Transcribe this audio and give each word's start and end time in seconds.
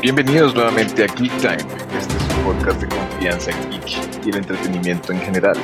Bienvenidos 0.00 0.54
nuevamente 0.54 1.02
a 1.02 1.06
Geek 1.08 1.36
Time. 1.38 1.56
Este 1.98 2.16
es 2.16 2.36
un 2.36 2.44
podcast 2.44 2.80
de 2.80 2.88
confianza 2.88 3.50
en 3.50 3.70
geek 3.72 4.24
y 4.24 4.30
el 4.30 4.36
entretenimiento 4.36 5.12
en 5.12 5.18
general. 5.20 5.56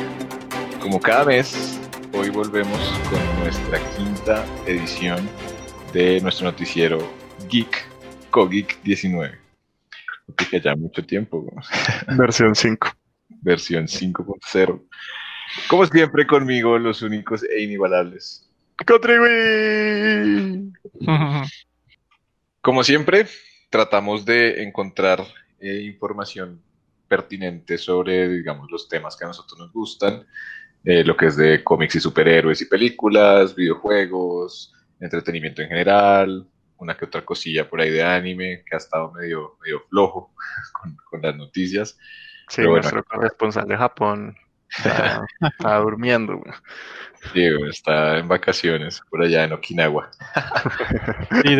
Como 0.80 0.98
cada 0.98 1.24
mes, 1.24 1.80
hoy 2.12 2.30
volvemos 2.30 2.80
con 3.08 3.20
nuestra 3.44 3.78
quinta 3.96 4.44
edición 4.66 5.28
de 5.92 6.20
nuestro 6.20 6.46
noticiero 6.46 6.98
Geek, 7.48 7.86
CoGeek 8.30 8.82
19. 8.82 9.38
que 10.50 10.60
ya 10.60 10.74
mucho 10.74 11.04
tiempo. 11.06 11.46
Versión 12.18 12.56
5. 12.56 12.88
Versión 13.40 13.86
5.0. 13.86 14.82
Como 15.68 15.86
siempre 15.86 16.26
conmigo, 16.26 16.76
los 16.80 17.02
únicos 17.02 17.44
e 17.44 17.62
inigualables. 17.62 18.50
¡Contribuí! 18.84 20.72
Como 22.60 22.82
siempre, 22.82 23.28
tratamos 23.74 24.24
de 24.24 24.62
encontrar 24.62 25.18
eh, 25.58 25.80
información 25.80 26.62
pertinente 27.08 27.76
sobre, 27.76 28.28
digamos, 28.28 28.70
los 28.70 28.88
temas 28.88 29.16
que 29.16 29.24
a 29.24 29.26
nosotros 29.26 29.58
nos 29.58 29.72
gustan, 29.72 30.24
eh, 30.84 31.02
lo 31.02 31.16
que 31.16 31.26
es 31.26 31.36
de 31.36 31.64
cómics 31.64 31.96
y 31.96 32.00
superhéroes 32.00 32.62
y 32.62 32.66
películas, 32.66 33.52
videojuegos, 33.52 34.72
entretenimiento 35.00 35.60
en 35.60 35.70
general, 35.70 36.46
una 36.76 36.96
que 36.96 37.04
otra 37.04 37.24
cosilla 37.24 37.68
por 37.68 37.80
ahí 37.80 37.90
de 37.90 38.04
anime, 38.04 38.62
que 38.64 38.76
ha 38.76 38.78
estado 38.78 39.10
medio, 39.10 39.58
medio 39.60 39.80
flojo 39.90 40.32
con, 41.10 41.20
las 41.20 41.34
noticias. 41.34 41.98
Sí, 42.48 42.62
nuestro 42.62 43.02
corresponsal 43.02 43.66
de 43.66 43.76
Japón 43.76 44.36
está, 45.40 45.76
durmiendo. 45.78 46.42
Sí, 47.32 47.46
está 47.68 48.18
en 48.18 48.28
vacaciones 48.28 49.00
por 49.10 49.22
allá 49.22 49.44
en 49.44 49.52
Okinawa. 49.52 50.10
Sí, 51.44 51.58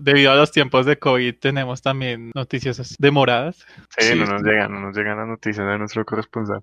debido 0.00 0.32
a 0.32 0.36
los 0.36 0.52
tiempos 0.52 0.86
de 0.86 0.98
COVID 0.98 1.34
tenemos 1.38 1.82
también 1.82 2.30
noticias 2.34 2.96
demoradas. 2.98 3.66
Sí, 3.96 4.14
no 4.14 4.26
nos 4.26 4.42
llegan, 4.42 4.72
no 4.72 4.80
nos 4.80 4.96
llegan 4.96 5.18
las 5.18 5.26
noticias 5.26 5.66
de 5.66 5.78
nuestro 5.78 6.04
corresponsal. 6.04 6.62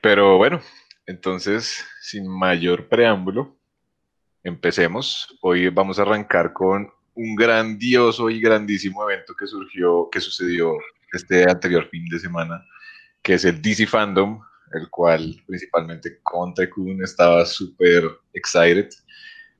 Pero 0.00 0.36
bueno, 0.36 0.60
entonces, 1.06 1.84
sin 2.00 2.26
mayor 2.26 2.88
preámbulo, 2.88 3.56
empecemos. 4.42 5.36
Hoy 5.42 5.68
vamos 5.68 5.98
a 5.98 6.02
arrancar 6.02 6.52
con 6.52 6.90
un 7.14 7.36
grandioso 7.36 8.30
y 8.30 8.40
grandísimo 8.40 9.08
evento 9.08 9.34
que 9.34 9.46
surgió, 9.46 10.08
que 10.10 10.20
sucedió 10.20 10.74
este 11.12 11.48
anterior 11.48 11.88
fin 11.88 12.06
de 12.06 12.18
semana, 12.18 12.64
que 13.22 13.34
es 13.34 13.44
el 13.44 13.60
DC 13.60 13.86
Fandom, 13.86 14.40
el 14.74 14.88
cual 14.90 15.42
principalmente 15.46 16.18
Conte 16.22 16.68
Kun 16.70 17.02
estaba 17.02 17.44
súper 17.44 18.04
excited 18.32 18.88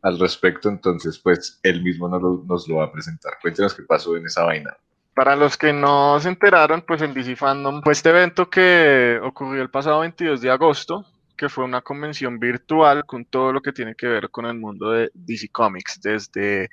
al 0.03 0.19
respecto, 0.19 0.69
entonces 0.69 1.19
pues 1.19 1.61
él 1.63 1.83
mismo 1.83 2.09
nos 2.09 2.69
lo, 2.69 2.77
va 2.77 2.85
a 2.85 2.93
presentar. 2.93 3.35
Cuéntenos 3.41 3.75
qué 3.75 3.83
pasó 3.83 4.17
en 4.17 4.27
esa 4.27 4.45
vaina. 4.45 4.77
Para 5.15 5.37
los 5.37 5.57
que 5.57 5.73
no 5.73 6.19
se 6.21 6.29
enteraron, 6.29 6.83
pues 6.83 7.03
el 7.03 7.15
DC 7.15 7.37
Fandom 7.37 7.83
fue 7.83 7.93
este 7.93 8.11
evento 8.11 8.49
que 8.49 9.21
ocurrió 9.23 9.63
el 9.63 9.71
pasado 9.71 10.01
22 10.01 10.41
de 10.41 10.51
agosto, 10.51 11.05
que 11.37 11.49
fue 11.49 11.65
una 11.65 11.83
convención 11.83 12.39
virtual 12.39 13.05
con 13.05 13.25
todo 13.25 13.53
lo 13.53 13.61
que 13.61 13.73
tiene 13.73 13.95
que 13.95 14.07
ver 14.07 14.31
con 14.31 14.47
el 14.47 14.55
mundo 14.55 14.91
de 14.91 15.11
DC 15.15 15.49
Comics, 15.51 16.01
desde 16.01 16.69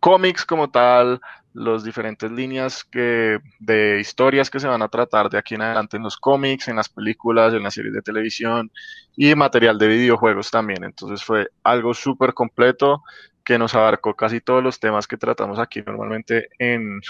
cómics 0.00 0.44
como 0.44 0.70
tal, 0.70 1.20
las 1.54 1.84
diferentes 1.84 2.30
líneas 2.30 2.84
que, 2.84 3.38
de 3.58 4.00
historias 4.00 4.50
que 4.50 4.60
se 4.60 4.68
van 4.68 4.82
a 4.82 4.88
tratar 4.88 5.28
de 5.28 5.38
aquí 5.38 5.54
en 5.54 5.62
adelante 5.62 5.96
en 5.96 6.02
los 6.02 6.16
cómics, 6.16 6.68
en 6.68 6.76
las 6.76 6.88
películas, 6.88 7.52
en 7.54 7.62
las 7.62 7.74
series 7.74 7.92
de 7.92 8.02
televisión 8.02 8.70
y 9.16 9.34
material 9.34 9.78
de 9.78 9.88
videojuegos 9.88 10.50
también. 10.50 10.84
Entonces 10.84 11.22
fue 11.24 11.48
algo 11.62 11.94
súper 11.94 12.34
completo 12.34 13.02
que 13.44 13.58
nos 13.58 13.74
abarcó 13.74 14.14
casi 14.14 14.40
todos 14.40 14.62
los 14.62 14.80
temas 14.80 15.06
que 15.06 15.16
tratamos 15.16 15.58
aquí 15.58 15.82
normalmente 15.82 16.48
en, 16.58 17.00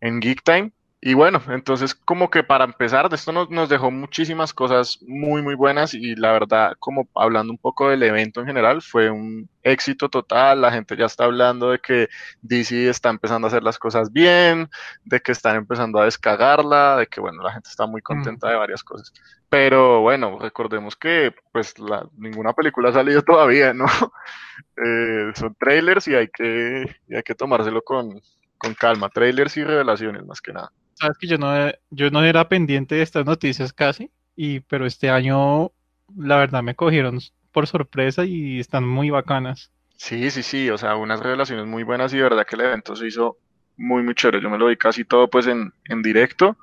en 0.00 0.20
Geek 0.20 0.42
Time. 0.42 0.72
Y 1.06 1.12
bueno, 1.12 1.42
entonces 1.48 1.94
como 1.94 2.30
que 2.30 2.42
para 2.42 2.64
empezar, 2.64 3.10
de 3.10 3.16
esto 3.16 3.30
nos, 3.30 3.50
nos, 3.50 3.68
dejó 3.68 3.90
muchísimas 3.90 4.54
cosas 4.54 5.00
muy, 5.06 5.42
muy 5.42 5.54
buenas 5.54 5.92
y 5.92 6.16
la 6.16 6.32
verdad, 6.32 6.72
como 6.78 7.06
hablando 7.14 7.52
un 7.52 7.58
poco 7.58 7.90
del 7.90 8.02
evento 8.04 8.40
en 8.40 8.46
general, 8.46 8.80
fue 8.80 9.10
un 9.10 9.46
éxito 9.62 10.08
total, 10.08 10.62
la 10.62 10.72
gente 10.72 10.96
ya 10.96 11.04
está 11.04 11.24
hablando 11.24 11.72
de 11.72 11.78
que 11.78 12.08
DC 12.40 12.88
está 12.88 13.10
empezando 13.10 13.46
a 13.46 13.48
hacer 13.48 13.62
las 13.62 13.78
cosas 13.78 14.10
bien, 14.12 14.70
de 15.04 15.20
que 15.20 15.32
están 15.32 15.56
empezando 15.56 15.98
a 15.98 16.06
descagarla, 16.06 16.96
de 16.96 17.06
que 17.06 17.20
bueno, 17.20 17.42
la 17.42 17.52
gente 17.52 17.68
está 17.68 17.84
muy 17.84 18.00
contenta 18.00 18.48
de 18.48 18.56
varias 18.56 18.82
cosas. 18.82 19.12
Pero 19.50 20.00
bueno, 20.00 20.38
recordemos 20.38 20.96
que 20.96 21.34
pues 21.52 21.78
la, 21.78 22.08
ninguna 22.16 22.54
película 22.54 22.88
ha 22.88 22.92
salido 22.94 23.20
todavía, 23.26 23.74
¿no? 23.74 23.84
Eh, 24.82 25.32
son 25.34 25.54
trailers 25.56 26.08
y 26.08 26.14
hay 26.14 26.28
que, 26.28 26.96
y 27.08 27.14
hay 27.14 27.22
que 27.22 27.34
tomárselo 27.34 27.82
con, 27.82 28.22
con 28.56 28.72
calma, 28.72 29.10
trailers 29.10 29.54
y 29.58 29.64
revelaciones 29.64 30.24
más 30.24 30.40
que 30.40 30.54
nada. 30.54 30.72
Sabes 30.94 31.18
que 31.18 31.26
yo 31.26 31.38
no, 31.38 31.52
yo 31.90 32.10
no 32.10 32.22
era 32.24 32.48
pendiente 32.48 32.96
de 32.96 33.02
estas 33.02 33.26
noticias 33.26 33.72
casi, 33.72 34.10
y, 34.36 34.60
pero 34.60 34.86
este 34.86 35.10
año 35.10 35.72
la 36.16 36.36
verdad 36.36 36.62
me 36.62 36.74
cogieron 36.74 37.18
por 37.52 37.66
sorpresa 37.66 38.24
y 38.24 38.60
están 38.60 38.86
muy 38.86 39.10
bacanas. 39.10 39.70
Sí, 39.96 40.30
sí, 40.30 40.42
sí, 40.42 40.70
o 40.70 40.78
sea, 40.78 40.96
unas 40.96 41.20
revelaciones 41.20 41.66
muy 41.66 41.82
buenas 41.82 42.12
y 42.12 42.16
de 42.16 42.24
verdad 42.24 42.46
que 42.46 42.56
el 42.56 42.62
evento 42.62 42.96
se 42.96 43.06
hizo 43.06 43.38
muy, 43.76 44.02
muy 44.02 44.14
chévere. 44.14 44.42
Yo 44.42 44.50
me 44.50 44.58
lo 44.58 44.66
vi 44.66 44.76
casi 44.76 45.04
todo 45.04 45.28
pues 45.28 45.46
en, 45.46 45.72
en 45.88 46.02
directo 46.02 46.56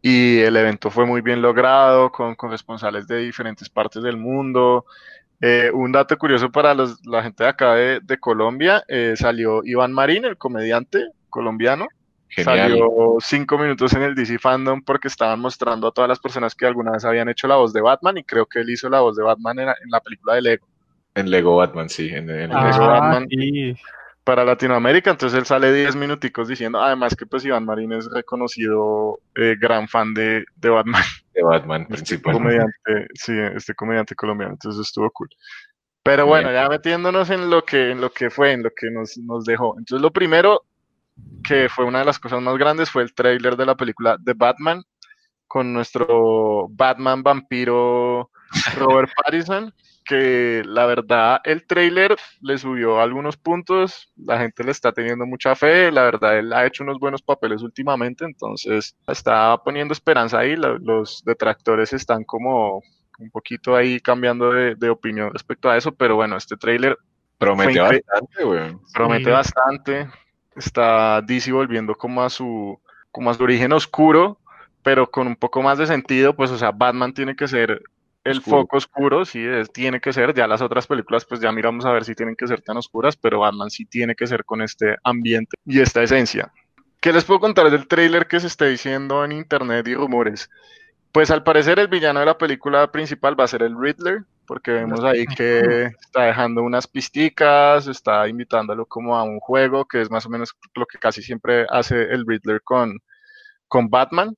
y 0.00 0.38
el 0.38 0.56
evento 0.56 0.90
fue 0.90 1.06
muy 1.06 1.22
bien 1.22 1.42
logrado 1.42 2.10
con 2.12 2.34
corresponsales 2.34 3.06
de 3.08 3.18
diferentes 3.18 3.68
partes 3.68 4.02
del 4.02 4.16
mundo. 4.16 4.84
Eh, 5.40 5.70
un 5.72 5.92
dato 5.92 6.16
curioso 6.18 6.50
para 6.50 6.74
los, 6.74 7.04
la 7.06 7.22
gente 7.22 7.44
de 7.44 7.50
acá 7.50 7.74
de, 7.74 8.00
de 8.00 8.18
Colombia, 8.18 8.84
eh, 8.88 9.14
salió 9.16 9.62
Iván 9.64 9.92
Marín, 9.92 10.24
el 10.24 10.36
comediante 10.36 11.08
colombiano, 11.30 11.86
Salió 12.36 13.16
cinco 13.20 13.58
minutos 13.58 13.92
en 13.94 14.02
el 14.02 14.14
DC 14.14 14.38
Fandom 14.38 14.82
porque 14.82 15.08
estaban 15.08 15.40
mostrando 15.40 15.88
a 15.88 15.92
todas 15.92 16.08
las 16.08 16.18
personas 16.18 16.54
que 16.54 16.66
alguna 16.66 16.92
vez 16.92 17.04
habían 17.04 17.28
hecho 17.28 17.48
la 17.48 17.56
voz 17.56 17.72
de 17.72 17.80
Batman 17.80 18.18
y 18.18 18.24
creo 18.24 18.46
que 18.46 18.60
él 18.60 18.70
hizo 18.70 18.88
la 18.88 19.00
voz 19.00 19.16
de 19.16 19.24
Batman 19.24 19.58
en, 19.60 19.66
la 19.90 20.00
película 20.00 20.34
de 20.34 20.42
Lego. 20.42 20.66
En 21.14 21.30
Lego 21.30 21.56
Batman, 21.56 21.88
sí, 21.88 22.10
en, 22.12 22.30
ah, 22.52 22.70
Lego 22.70 22.86
Batman. 22.86 23.28
Para 24.24 24.44
Latinoamérica, 24.44 25.10
entonces 25.10 25.38
él 25.38 25.46
sale 25.46 25.72
diez 25.72 25.96
minuticos 25.96 26.48
diciendo, 26.48 26.82
además 26.82 27.16
que 27.16 27.24
pues 27.24 27.46
Iván 27.46 27.64
Marín 27.64 27.94
es 27.94 28.10
reconocido 28.10 29.20
eh, 29.34 29.56
gran 29.58 29.88
fan 29.88 30.12
de, 30.12 30.44
de, 30.54 30.68
Batman. 30.68 31.02
De 31.32 31.42
Batman, 31.42 31.82
este 31.82 31.94
principalmente. 31.94 32.58
Comediante, 32.58 33.14
sí, 33.14 33.32
este 33.56 33.74
comediante 33.74 34.14
colombiano, 34.14 34.52
entonces 34.52 34.86
estuvo 34.86 35.10
cool. 35.12 35.30
Pero 36.02 36.26
bueno, 36.26 36.52
ya 36.52 36.68
metiéndonos 36.68 37.30
en 37.30 37.48
lo 37.48 37.64
que, 37.64 37.90
en 37.90 38.02
lo 38.02 38.10
que 38.10 38.28
fue, 38.28 38.52
en 38.52 38.62
lo 38.62 38.70
que 38.70 38.90
nos, 38.90 39.16
nos 39.18 39.44
dejó. 39.44 39.78
Entonces 39.78 40.02
lo 40.02 40.10
primero, 40.10 40.62
que 41.42 41.68
fue 41.68 41.84
una 41.84 42.00
de 42.00 42.04
las 42.04 42.18
cosas 42.18 42.42
más 42.42 42.56
grandes, 42.58 42.90
fue 42.90 43.02
el 43.02 43.14
tráiler 43.14 43.56
de 43.56 43.66
la 43.66 43.76
película 43.76 44.16
de 44.18 44.34
Batman 44.34 44.82
con 45.46 45.72
nuestro 45.72 46.68
Batman 46.68 47.22
vampiro 47.22 48.30
Robert 48.76 49.10
Pattinson, 49.16 49.72
que 50.04 50.62
la 50.64 50.86
verdad 50.86 51.40
el 51.44 51.66
tráiler 51.66 52.16
le 52.42 52.58
subió 52.58 53.00
algunos 53.00 53.36
puntos, 53.36 54.12
la 54.16 54.38
gente 54.38 54.62
le 54.62 54.70
está 54.70 54.92
teniendo 54.92 55.26
mucha 55.26 55.54
fe, 55.54 55.90
la 55.90 56.02
verdad 56.02 56.38
él 56.38 56.52
ha 56.52 56.66
hecho 56.66 56.84
unos 56.84 56.98
buenos 56.98 57.22
papeles 57.22 57.62
últimamente, 57.62 58.24
entonces 58.24 58.96
está 59.06 59.56
poniendo 59.64 59.92
esperanza 59.92 60.38
ahí, 60.38 60.54
los 60.56 61.22
detractores 61.24 61.92
están 61.92 62.24
como 62.24 62.82
un 63.18 63.30
poquito 63.30 63.74
ahí 63.74 64.00
cambiando 64.00 64.52
de, 64.52 64.90
opinión 64.90 65.32
respecto 65.32 65.68
a 65.68 65.76
eso, 65.76 65.92
pero 65.92 66.16
bueno, 66.16 66.36
este 66.36 66.56
tráiler 66.56 66.96
promete 67.38 67.80
bastante, 67.80 68.44
güey. 68.44 68.76
Promete 68.94 69.30
bastante 69.30 70.08
está 70.58 71.22
DC 71.22 71.52
volviendo 71.52 71.94
como 71.94 72.22
a 72.22 72.30
su, 72.30 72.80
como 73.10 73.30
a 73.30 73.34
su 73.34 73.42
origen 73.42 73.72
oscuro, 73.72 74.38
pero 74.82 75.10
con 75.10 75.26
un 75.26 75.36
poco 75.36 75.62
más 75.62 75.78
de 75.78 75.86
sentido, 75.86 76.34
pues, 76.34 76.50
o 76.50 76.58
sea, 76.58 76.70
Batman 76.70 77.12
tiene 77.12 77.36
que 77.36 77.48
ser 77.48 77.82
el 78.24 78.42
foco 78.42 78.76
oscuro, 78.76 79.24
sí, 79.24 79.44
tiene 79.72 80.00
que 80.00 80.12
ser, 80.12 80.34
ya 80.34 80.46
las 80.46 80.60
otras 80.60 80.86
películas, 80.86 81.24
pues 81.24 81.40
ya 81.40 81.50
miramos 81.52 81.84
a 81.84 81.92
ver 81.92 82.04
si 82.04 82.14
tienen 82.14 82.36
que 82.36 82.46
ser 82.46 82.60
tan 82.60 82.76
oscuras, 82.76 83.16
pero 83.16 83.40
Batman 83.40 83.70
sí 83.70 83.84
tiene 83.84 84.14
que 84.14 84.26
ser 84.26 84.44
con 84.44 84.60
este 84.60 84.96
ambiente 85.02 85.56
y 85.64 85.80
esta 85.80 86.02
esencia. 86.02 86.52
¿Qué 87.00 87.12
les 87.12 87.24
puedo 87.24 87.40
contar 87.40 87.70
del 87.70 87.86
tráiler 87.86 88.26
que 88.26 88.40
se 88.40 88.48
está 88.48 88.66
diciendo 88.66 89.24
en 89.24 89.32
internet 89.32 89.86
y 89.88 89.94
rumores? 89.94 90.50
Pues 91.12 91.30
al 91.30 91.42
parecer 91.42 91.78
el 91.78 91.88
villano 91.88 92.20
de 92.20 92.26
la 92.26 92.38
película 92.38 92.90
principal 92.90 93.38
va 93.38 93.44
a 93.44 93.48
ser 93.48 93.62
el 93.62 93.80
Riddler, 93.80 94.24
porque 94.48 94.70
vemos 94.70 95.04
ahí 95.04 95.26
que 95.26 95.90
está 96.00 96.22
dejando 96.24 96.62
unas 96.62 96.86
pisticas, 96.86 97.86
está 97.86 98.26
invitándolo 98.26 98.86
como 98.86 99.14
a 99.14 99.22
un 99.22 99.38
juego, 99.40 99.84
que 99.84 100.00
es 100.00 100.10
más 100.10 100.24
o 100.24 100.30
menos 100.30 100.56
lo 100.74 100.86
que 100.86 100.98
casi 100.98 101.22
siempre 101.22 101.66
hace 101.68 102.02
el 102.04 102.26
Riddler 102.26 102.62
con, 102.62 102.98
con 103.68 103.90
Batman. 103.90 104.34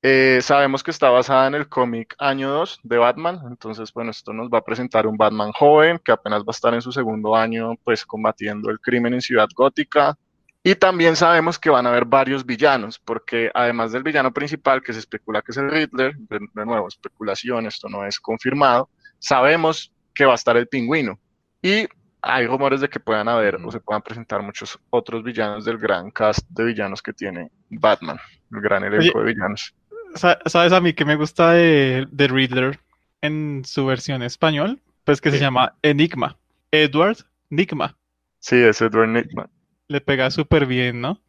Eh, 0.00 0.38
sabemos 0.42 0.82
que 0.84 0.92
está 0.92 1.10
basada 1.10 1.48
en 1.48 1.56
el 1.56 1.68
cómic 1.68 2.14
Año 2.18 2.50
2 2.50 2.80
de 2.84 2.98
Batman, 2.98 3.40
entonces, 3.48 3.92
bueno, 3.92 4.12
esto 4.12 4.32
nos 4.32 4.48
va 4.48 4.58
a 4.58 4.64
presentar 4.64 5.06
un 5.06 5.16
Batman 5.16 5.52
joven 5.52 6.00
que 6.04 6.12
apenas 6.12 6.42
va 6.42 6.48
a 6.48 6.52
estar 6.52 6.74
en 6.74 6.82
su 6.82 6.92
segundo 6.92 7.34
año, 7.34 7.74
pues 7.84 8.06
combatiendo 8.06 8.70
el 8.70 8.80
crimen 8.80 9.14
en 9.14 9.20
Ciudad 9.20 9.48
Gótica. 9.54 10.16
Y 10.64 10.76
también 10.76 11.16
sabemos 11.16 11.58
que 11.58 11.70
van 11.70 11.86
a 11.86 11.90
haber 11.90 12.04
varios 12.04 12.46
villanos, 12.46 13.00
porque 13.00 13.50
además 13.52 13.90
del 13.90 14.04
villano 14.04 14.32
principal, 14.32 14.80
que 14.80 14.92
se 14.92 15.00
especula 15.00 15.42
que 15.42 15.50
es 15.50 15.56
el 15.56 15.68
Riddler, 15.68 16.16
de, 16.16 16.64
nuevo, 16.64 16.86
especulación, 16.86 17.66
esto 17.66 17.88
no 17.88 18.06
es 18.06 18.20
confirmado, 18.20 18.88
sabemos 19.22 19.92
que 20.14 20.26
va 20.26 20.32
a 20.32 20.34
estar 20.34 20.56
el 20.56 20.66
pingüino. 20.66 21.18
Y 21.62 21.86
hay 22.20 22.46
rumores 22.46 22.80
de 22.80 22.88
que 22.88 23.00
puedan 23.00 23.28
haber 23.28 23.56
o 23.56 23.70
se 23.70 23.80
puedan 23.80 24.02
presentar 24.02 24.42
muchos 24.42 24.78
otros 24.90 25.22
villanos 25.22 25.64
del 25.64 25.78
gran 25.78 26.10
cast 26.10 26.46
de 26.50 26.64
villanos 26.64 27.00
que 27.00 27.12
tiene 27.12 27.50
Batman, 27.70 28.18
el 28.52 28.60
gran 28.60 28.84
elenco 28.84 29.20
de 29.20 29.32
villanos. 29.32 29.74
¿Sabes 30.14 30.72
a 30.72 30.80
mí 30.80 30.92
que 30.92 31.04
me 31.04 31.16
gusta 31.16 31.52
de, 31.52 32.06
de 32.10 32.28
Riddler 32.28 32.78
en 33.22 33.62
su 33.64 33.86
versión 33.86 34.22
español? 34.22 34.80
Pues 35.04 35.20
que 35.20 35.30
se 35.30 35.38
llama 35.38 35.74
Enigma. 35.82 36.36
Edward 36.70 37.18
Enigma. 37.50 37.96
Sí, 38.38 38.56
es 38.56 38.82
Edward 38.82 39.08
Enigma. 39.08 39.48
Le 39.88 40.00
pega 40.00 40.30
súper 40.30 40.66
bien, 40.66 41.00
¿no? 41.00 41.20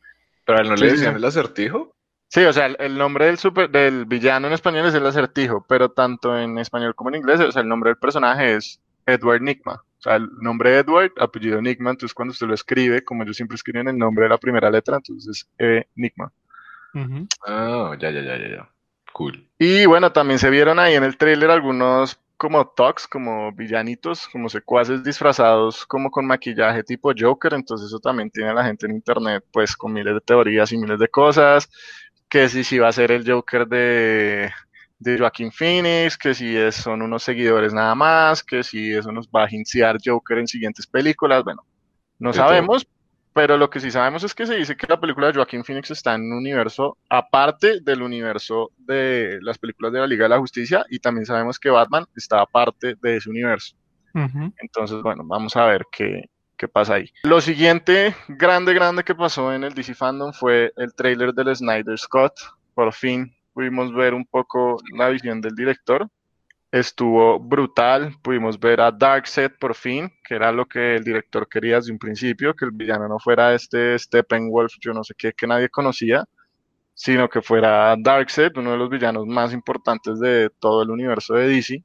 Pero 0.45 0.59
él 0.59 0.69
no 0.69 0.75
le 0.75 0.91
decían 0.91 1.15
el 1.15 1.25
acertijo. 1.25 1.95
Sí, 2.33 2.43
o 2.45 2.51
sea, 2.51 2.65
el, 2.65 2.97
nombre 2.97 3.27
del, 3.27 3.37
super, 3.37 3.69
del 3.69 4.05
villano 4.05 4.47
en 4.47 4.53
español 4.53 4.87
es 4.87 4.95
el 4.95 5.05
acertijo, 5.05 5.63
pero 5.69 5.89
tanto 5.91 6.35
en 6.35 6.57
español 6.57 6.95
como 6.95 7.11
en 7.11 7.17
inglés, 7.17 7.39
o 7.39 7.51
sea, 7.51 7.61
el 7.61 7.67
nombre 7.67 7.91
del 7.91 7.97
personaje 7.97 8.55
es 8.55 8.81
Edward 9.05 9.43
Enigma. 9.43 9.83
O 9.99 10.01
sea, 10.01 10.15
el 10.15 10.27
nombre 10.41 10.79
Edward, 10.79 11.11
apellido 11.19 11.59
Enigma, 11.59 11.91
entonces 11.91 12.15
cuando 12.15 12.31
usted 12.31 12.47
lo 12.47 12.55
escribe, 12.55 13.03
como 13.03 13.23
yo 13.23 13.35
siempre 13.35 13.53
escribo 13.53 13.81
en 13.81 13.89
el 13.89 13.99
nombre 13.99 14.23
de 14.23 14.29
la 14.29 14.39
primera 14.39 14.71
letra, 14.71 14.95
entonces 14.95 15.47
es 15.59 15.85
Enigma. 15.95 16.31
Ah, 17.45 17.95
ya, 17.99 18.09
ya, 18.09 18.21
ya, 18.21 18.35
ya, 18.35 18.49
ya. 18.49 18.69
Cool. 19.13 19.47
Y 19.59 19.85
bueno, 19.85 20.11
también 20.11 20.39
se 20.39 20.49
vieron 20.49 20.79
ahí 20.79 20.95
en 20.95 21.03
el 21.03 21.17
trailer 21.17 21.51
algunos 21.51 22.19
como 22.35 22.67
talks, 22.67 23.07
como 23.07 23.53
villanitos, 23.53 24.27
como 24.27 24.49
secuaces 24.49 25.03
disfrazados 25.03 25.85
como 25.85 26.11
con 26.11 26.25
maquillaje 26.25 26.83
tipo 26.83 27.13
Joker, 27.17 27.53
entonces 27.53 27.87
eso 27.87 27.99
también 27.99 28.29
tiene 28.31 28.49
a 28.49 28.53
la 28.53 28.65
gente 28.65 28.85
en 28.85 28.93
internet 28.93 29.45
pues 29.51 29.77
con 29.77 29.93
miles 29.93 30.15
de 30.15 30.19
teorías 30.19 30.71
y 30.71 30.77
miles 30.77 30.99
de 30.99 31.07
cosas, 31.07 31.69
que 32.33 32.49
si, 32.49 32.63
si 32.63 32.79
va 32.79 32.87
a 32.87 32.91
ser 32.91 33.11
el 33.11 33.31
Joker 33.31 33.67
de, 33.67 34.51
de 34.97 35.19
Joaquin 35.19 35.51
Phoenix, 35.51 36.17
que 36.17 36.33
si 36.33 36.57
es, 36.57 36.73
son 36.73 37.03
unos 37.03 37.21
seguidores 37.21 37.75
nada 37.75 37.93
más, 37.93 38.41
que 38.41 38.63
si 38.63 38.91
eso 38.91 39.11
nos 39.11 39.27
va 39.27 39.45
a 39.45 39.47
hincear 39.51 39.97
Joker 40.03 40.39
en 40.39 40.47
siguientes 40.47 40.87
películas, 40.87 41.43
bueno, 41.43 41.63
no 42.17 42.33
sabemos, 42.33 42.87
pero 43.33 43.55
lo 43.55 43.69
que 43.69 43.79
sí 43.79 43.91
sabemos 43.91 44.23
es 44.23 44.33
que 44.33 44.47
se 44.47 44.55
dice 44.55 44.75
que 44.75 44.87
la 44.89 44.99
película 44.99 45.27
de 45.27 45.33
Joaquin 45.33 45.63
Phoenix 45.63 45.91
está 45.91 46.15
en 46.15 46.23
un 46.23 46.37
universo 46.39 46.97
aparte 47.07 47.81
del 47.81 48.01
universo 48.01 48.71
de 48.79 49.37
las 49.41 49.59
películas 49.59 49.93
de 49.93 49.99
la 49.99 50.07
Liga 50.07 50.23
de 50.23 50.29
la 50.29 50.39
Justicia 50.39 50.87
y 50.89 50.97
también 50.97 51.27
sabemos 51.27 51.59
que 51.59 51.69
Batman 51.69 52.07
está 52.15 52.41
aparte 52.41 52.95
de 52.99 53.17
ese 53.17 53.29
universo. 53.29 53.75
Entonces, 54.15 55.03
bueno, 55.03 55.23
vamos 55.23 55.55
a 55.55 55.65
ver 55.65 55.85
qué, 55.91 56.31
pasa 56.67 56.95
ahí. 56.95 57.09
Lo 57.23 57.41
siguiente 57.41 58.15
grande, 58.27 58.73
grande 58.73 59.03
que 59.03 59.15
pasó 59.15 59.53
en 59.53 59.63
el 59.63 59.73
DC 59.73 59.95
Fandom 59.95 60.33
fue 60.33 60.73
el 60.77 60.93
trailer 60.93 61.33
del 61.33 61.55
Snyder 61.55 61.97
Scott. 61.97 62.33
Por 62.73 62.93
fin 62.93 63.35
pudimos 63.53 63.93
ver 63.93 64.13
un 64.13 64.25
poco 64.25 64.77
la 64.97 65.09
visión 65.09 65.41
del 65.41 65.55
director 65.55 66.09
estuvo 66.73 67.39
brutal. 67.39 68.15
Pudimos 68.23 68.59
ver 68.59 68.81
a 68.81 68.91
Darkseid 68.91 69.51
por 69.59 69.75
fin, 69.75 70.11
que 70.27 70.33
era 70.33 70.51
lo 70.51 70.65
que 70.65 70.95
el 70.95 71.03
director 71.03 71.47
quería 71.47 71.75
desde 71.75 71.91
un 71.91 71.99
principio, 71.99 72.55
que 72.55 72.65
el 72.65 72.71
villano 72.71 73.07
no 73.07 73.19
fuera 73.19 73.53
este 73.53 73.97
Steppenwolf, 73.97 74.73
yo 74.81 74.91
no 74.91 75.03
sé 75.03 75.13
qué, 75.15 75.33
que 75.33 75.45
nadie 75.45 75.69
conocía, 75.69 76.25
sino 76.95 77.29
que 77.29 77.43
fuera 77.43 77.95
Darkseid, 77.97 78.57
uno 78.57 78.71
de 78.71 78.77
los 78.77 78.89
villanos 78.89 79.27
más 79.27 79.53
importantes 79.53 80.19
de 80.19 80.49
todo 80.59 80.81
el 80.81 80.89
universo 80.89 81.35
de 81.35 81.47
DC. 81.47 81.83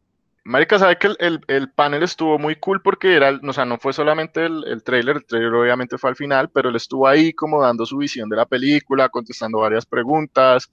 Marica 0.48 0.78
sabe 0.78 0.96
que 0.96 1.08
el, 1.18 1.40
el, 1.46 1.70
panel 1.70 2.02
estuvo 2.02 2.38
muy 2.38 2.56
cool 2.56 2.80
porque 2.80 3.14
era, 3.14 3.38
o 3.46 3.52
sea, 3.52 3.66
no 3.66 3.76
fue 3.76 3.92
solamente 3.92 4.46
el, 4.46 4.64
el 4.66 4.82
trailer, 4.82 5.16
el 5.16 5.26
trailer 5.26 5.52
obviamente 5.52 5.98
fue 5.98 6.08
al 6.08 6.16
final, 6.16 6.48
pero 6.48 6.70
él 6.70 6.76
estuvo 6.76 7.06
ahí 7.06 7.34
como 7.34 7.60
dando 7.60 7.84
su 7.84 7.98
visión 7.98 8.30
de 8.30 8.36
la 8.36 8.46
película, 8.46 9.10
contestando 9.10 9.58
varias 9.58 9.84
preguntas, 9.84 10.70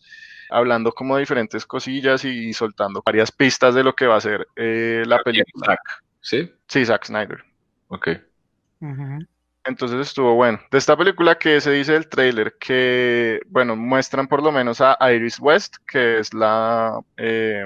hablando 0.49 0.93
como 0.93 1.15
de 1.15 1.23
diferentes 1.23 1.65
cosillas 1.65 2.23
y 2.23 2.53
soltando 2.53 3.03
varias 3.05 3.33
pistas 3.33 3.75
de 3.75 3.83
lo 3.83 3.93
que 3.93 4.07
va 4.07 4.15
a 4.15 4.21
ser 4.21 4.47
eh, 4.55 5.03
la 5.05 5.19
película. 5.19 5.65
Zack, 5.65 6.03
¿Sí? 6.21 6.53
Sí, 6.69 6.85
Zack 6.85 7.07
Snyder. 7.07 7.43
Ok. 7.89 8.09
Entonces 9.65 9.99
estuvo 9.99 10.35
bueno. 10.35 10.61
De 10.71 10.77
esta 10.77 10.95
película 10.95 11.35
que 11.35 11.59
se 11.59 11.71
dice 11.71 11.97
el 11.97 12.07
trailer, 12.07 12.55
que, 12.61 13.41
bueno, 13.47 13.75
muestran 13.75 14.29
por 14.29 14.41
lo 14.41 14.53
menos 14.53 14.79
a 14.79 14.97
Iris 15.11 15.37
West, 15.37 15.75
que 15.85 16.19
es 16.19 16.33
la, 16.33 16.97
eh, 17.17 17.65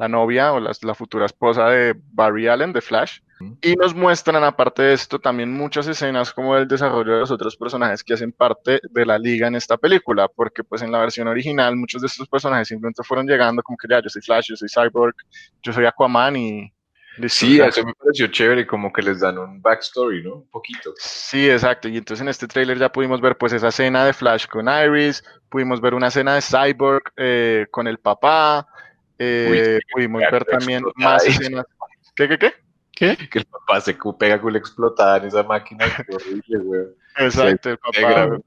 la 0.00 0.08
novia 0.08 0.54
o 0.54 0.60
la, 0.60 0.72
la, 0.80 0.94
futura 0.94 1.26
esposa 1.26 1.68
de 1.68 1.94
Barry 2.12 2.48
Allen 2.48 2.72
de 2.72 2.80
Flash. 2.80 3.20
Y 3.60 3.74
nos 3.74 3.94
muestran, 3.94 4.42
aparte 4.44 4.82
de 4.82 4.94
esto, 4.94 5.18
también 5.18 5.52
muchas 5.52 5.86
escenas 5.86 6.32
como 6.32 6.56
el 6.56 6.66
desarrollo 6.66 7.14
de 7.14 7.20
los 7.20 7.30
otros 7.30 7.56
personajes 7.56 8.02
que 8.02 8.14
hacen 8.14 8.32
parte 8.32 8.80
de 8.82 9.06
la 9.06 9.18
liga 9.18 9.46
en 9.46 9.54
esta 9.54 9.76
película, 9.76 10.28
porque 10.28 10.64
pues 10.64 10.82
en 10.82 10.92
la 10.92 11.00
versión 11.00 11.28
original 11.28 11.76
muchos 11.76 12.00
de 12.00 12.06
estos 12.06 12.28
personajes 12.28 12.68
simplemente 12.68 13.02
fueron 13.02 13.26
llegando 13.26 13.62
como 13.62 13.76
que 13.76 13.88
ya, 13.88 14.00
yo 14.02 14.08
soy 14.08 14.22
Flash, 14.22 14.48
yo 14.48 14.56
soy 14.56 14.68
Cyborg, 14.68 15.14
yo 15.62 15.72
soy 15.72 15.84
Aquaman 15.84 16.36
y... 16.36 16.72
Sí, 17.28 17.60
eso 17.60 17.84
me 17.84 17.92
pareció 17.92 18.28
chévere, 18.28 18.66
como 18.66 18.90
que 18.90 19.02
les 19.02 19.20
dan 19.20 19.36
un 19.36 19.60
backstory, 19.60 20.22
¿no? 20.22 20.36
Un 20.36 20.48
poquito. 20.48 20.94
Sí, 20.96 21.50
exacto, 21.50 21.88
y 21.88 21.98
entonces 21.98 22.22
en 22.22 22.28
este 22.28 22.46
tráiler 22.46 22.78
ya 22.78 22.90
pudimos 22.90 23.20
ver 23.20 23.36
pues 23.36 23.52
esa 23.52 23.68
escena 23.68 24.06
de 24.06 24.14
Flash 24.14 24.46
con 24.46 24.68
Iris, 24.68 25.22
pudimos 25.50 25.80
ver 25.80 25.92
una 25.92 26.06
escena 26.06 26.34
de 26.34 26.40
Cyborg 26.40 27.02
eh, 27.16 27.66
con 27.70 27.86
el 27.86 27.98
papá, 27.98 28.66
eh, 29.22 29.78
Uy, 29.78 29.92
pudimos 29.92 30.22
ver 30.32 30.44
también 30.46 30.82
más 30.96 31.24
escenas... 31.26 31.66
¿Qué, 32.16 32.26
qué, 32.26 32.38
qué? 32.38 32.54
¿Qué? 32.92 33.28
Que 33.28 33.40
el 33.40 33.44
papá 33.44 33.80
se 33.80 33.96
pega 34.18 34.40
con 34.40 34.52
la 34.52 34.58
explotada 34.58 35.18
en 35.18 35.26
esa 35.26 35.42
máquina. 35.42 35.84
horrible, 36.10 36.58
güey. 36.58 36.82
Exacto, 37.18 37.70
el 37.70 37.78
papá. 37.78 38.38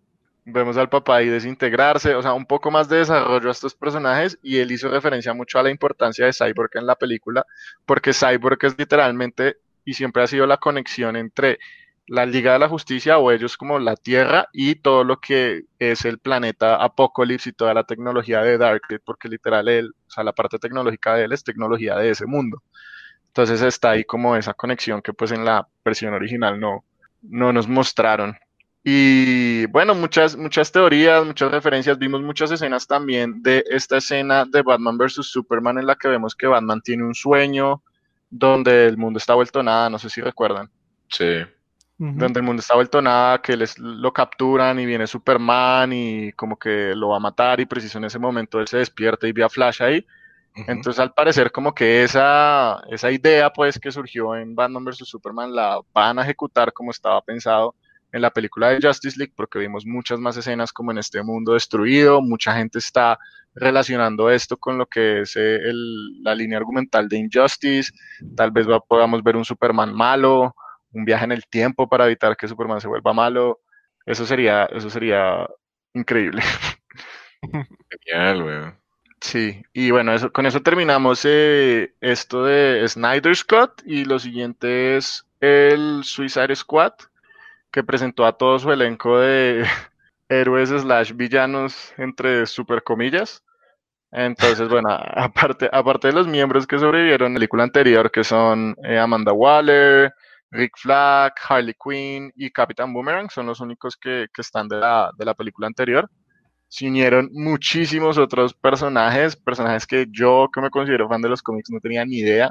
Vemos 0.46 0.76
al 0.76 0.90
papá 0.90 1.18
ahí 1.18 1.30
desintegrarse, 1.30 2.16
o 2.16 2.22
sea, 2.22 2.34
un 2.34 2.46
poco 2.46 2.70
más 2.70 2.90
de 2.90 2.98
desarrollo 2.98 3.48
a 3.48 3.52
estos 3.52 3.76
personajes 3.76 4.38
y 4.42 4.58
él 4.58 4.72
hizo 4.72 4.90
referencia 4.90 5.34
mucho 5.34 5.58
a 5.58 5.64
la 5.64 5.70
importancia 5.70 6.26
de 6.26 6.34
Cyborg 6.34 6.72
en 6.74 6.86
la 6.86 6.96
película, 6.96 7.46
porque 7.86 8.14
Cyborg 8.14 8.58
es 8.66 8.78
literalmente 8.78 9.58
y 9.86 9.94
siempre 9.94 10.24
ha 10.24 10.28
sido 10.28 10.46
la 10.46 10.58
conexión 10.58 11.16
entre 11.16 11.60
la 12.14 12.28
Liga 12.28 12.54
de 12.54 12.60
la 12.60 12.70
Justicia 12.70 13.18
o 13.18 13.32
ellos 13.32 13.58
como 13.58 13.80
la 13.80 13.96
Tierra 13.96 14.48
y 14.54 14.76
todo 14.76 15.04
lo 15.04 15.20
que 15.20 15.64
es 15.80 16.06
el 16.06 16.20
planeta 16.20 16.76
Apocalypse 16.76 17.50
y 17.50 17.54
toda 17.54 17.74
la 17.74 17.86
tecnología 17.86 18.42
de 18.42 18.60
Darkseid, 18.60 19.00
porque 19.04 19.28
literal 19.28 19.68
él, 19.68 19.96
o 20.08 20.12
sea, 20.12 20.24
la 20.24 20.32
parte 20.32 20.60
tecnológica 20.60 21.16
de 21.16 21.24
él 21.24 21.32
es 21.32 21.44
tecnología 21.44 21.96
de 21.96 22.12
ese 22.12 22.28
mundo. 22.28 22.62
Entonces 23.30 23.64
está 23.64 23.92
ahí 23.92 24.04
como 24.04 24.36
esa 24.36 24.54
conexión 24.54 25.02
que 25.02 25.12
pues 25.12 25.32
en 25.32 25.44
la 25.44 25.68
versión 25.84 26.14
original 26.14 26.60
no, 26.60 26.86
no 27.24 27.52
nos 27.52 27.68
mostraron. 27.68 28.38
Y 28.84 29.66
bueno, 29.68 29.96
muchas, 29.96 30.36
muchas 30.36 30.72
teorías, 30.72 31.26
muchas 31.26 31.50
referencias, 31.50 31.98
vimos 31.98 32.22
muchas 32.22 32.52
escenas 32.52 32.86
también 32.86 33.42
de 33.42 33.64
esta 33.72 33.98
escena 33.98 34.46
de 34.46 34.62
Batman 34.62 35.00
vs. 35.00 35.26
Superman 35.26 35.80
en 35.80 35.88
la 35.88 35.96
que 35.96 36.10
vemos 36.10 36.36
que 36.36 36.46
Batman 36.46 36.80
tiene 36.82 37.06
un 37.06 37.16
sueño 37.16 37.82
donde 38.30 38.86
el 38.86 38.98
mundo 38.98 39.18
está 39.18 39.34
vuelto 39.34 39.64
nada, 39.64 39.90
no 39.90 39.98
sé 39.98 40.12
si 40.12 40.22
recuerdan. 40.22 40.70
Sí. 41.10 41.42
Donde 41.98 42.40
el 42.40 42.44
mundo 42.46 42.60
está 42.60 42.76
vuelto 42.76 43.02
nada, 43.02 43.42
que 43.42 43.56
les 43.56 43.78
lo 43.80 44.12
capturan 44.12 44.78
y 44.80 44.86
viene 44.86 45.08
Superman 45.08 45.94
y 45.94 46.34
como 46.34 46.58
que 46.58 46.94
lo 46.96 47.10
va 47.10 47.18
a 47.18 47.22
matar 47.22 47.60
y 47.62 47.66
preciso 47.66 47.98
en 47.98 48.06
ese 48.06 48.20
momento 48.20 48.60
él 48.60 48.68
se 48.68 48.78
despierta 48.78 49.28
y 49.28 49.32
ve 49.32 49.44
a 49.44 49.50
Flash 49.50 49.82
ahí 49.82 50.06
entonces, 50.56 51.00
al 51.00 51.14
parecer, 51.14 51.52
como 51.52 51.74
que 51.74 52.04
esa, 52.04 52.82
esa 52.90 53.12
idea, 53.12 53.52
pues, 53.52 53.80
que 53.80 53.92
surgió 53.92 54.36
en 54.36 54.56
Batman 54.56 54.86
vs. 54.86 55.08
Superman, 55.08 55.54
la 55.56 55.80
van 55.94 56.20
a 56.20 56.24
ejecutar 56.24 56.74
como 56.74 56.92
estaba 56.92 57.22
pensado 57.22 57.76
en 58.12 58.22
la 58.22 58.30
película 58.30 58.70
de 58.70 58.80
Justice 58.88 59.18
League, 59.18 59.34
porque 59.36 59.58
vimos 59.58 59.86
muchas 59.86 60.20
más 60.20 60.38
escenas 60.38 60.72
como 60.72 60.92
en 60.92 61.00
este 61.00 61.24
mundo 61.24 61.54
destruido, 61.54 62.22
mucha 62.22 62.54
gente 62.54 62.78
está 62.78 63.18
relacionando 63.56 64.30
esto 64.30 64.58
con 64.58 64.78
lo 64.78 64.86
que 64.86 65.22
es 65.22 65.36
eh, 65.36 65.56
el, 65.56 66.22
la 66.24 66.36
línea 66.36 66.60
argumental 66.60 67.10
de 67.10 67.18
Injustice, 67.18 67.92
tal 68.36 68.52
vez 68.52 68.68
podamos 68.88 69.24
ver 69.24 69.36
un 69.36 69.46
Superman 69.46 69.96
malo, 69.96 70.56
un 70.94 71.06
viaje 71.06 71.26
en 71.26 71.32
el 71.32 71.46
tiempo 71.48 71.88
para 71.90 72.06
evitar 72.06 72.38
que 72.38 72.48
Superman 72.48 72.82
se 72.82 72.88
vuelva 72.88 73.14
malo, 73.14 73.62
eso 74.06 74.26
sería, 74.26 74.66
eso 74.66 74.90
sería 74.90 75.48
increíble. 75.94 76.42
Genial, 78.06 78.44
weón. 78.44 78.84
Sí, 79.22 79.64
y 79.72 79.90
bueno, 79.92 80.14
eso, 80.14 80.34
con 80.34 80.46
eso 80.46 80.62
terminamos 80.62 81.22
eh, 81.24 81.94
esto 82.02 82.44
de 82.44 82.86
Snyder 82.88 83.36
Scott 83.36 83.82
y 83.86 84.04
lo 84.04 84.20
siguiente 84.20 84.98
es 84.98 85.26
el 85.40 86.04
Suicide 86.04 86.54
Squad, 86.56 86.94
que 87.72 87.84
presentó 87.84 88.26
a 88.26 88.38
todo 88.38 88.60
su 88.60 88.72
elenco 88.72 89.20
de 89.20 89.66
héroes 90.30 90.70
slash 90.70 91.14
villanos 91.14 91.94
entre 91.98 92.46
super 92.46 92.84
comillas. 92.84 93.44
Entonces, 94.12 94.68
bueno, 94.70 94.90
aparte, 94.92 95.70
aparte 95.72 96.10
de 96.10 96.14
los 96.14 96.28
miembros 96.28 96.68
que 96.68 96.78
sobrevivieron 96.78 97.28
en 97.28 97.34
la 97.36 97.40
película 97.40 97.64
anterior, 97.64 98.12
que 98.12 98.26
son 98.26 98.76
eh, 98.84 99.00
Amanda 99.00 99.32
Waller, 99.32 100.14
Rick 100.54 100.78
Flag, 100.78 101.34
Harley 101.50 101.74
Quinn 101.74 102.32
y 102.36 102.52
Capitán 102.52 102.94
Boomerang, 102.94 103.30
son 103.30 103.48
los 103.48 103.60
únicos 103.60 103.98
que, 103.98 104.28
que 104.34 104.42
están 104.42 104.68
de 104.68 104.78
la, 104.78 105.12
de 105.18 105.26
la 105.26 105.34
película 105.34 105.68
anterior. 105.68 106.10
Se 106.68 106.88
unieron 106.88 107.30
muchísimos 107.34 108.18
otros 108.18 108.54
personajes, 108.54 109.36
personajes 109.36 109.86
que 109.86 110.08
yo, 110.10 110.50
que 110.54 110.62
me 110.62 110.70
considero 110.70 111.10
fan 111.10 111.22
de 111.22 111.30
los 111.30 111.42
cómics, 111.42 111.70
no 111.72 111.80
tenía 111.80 112.06
ni 112.06 112.18
idea. 112.18 112.50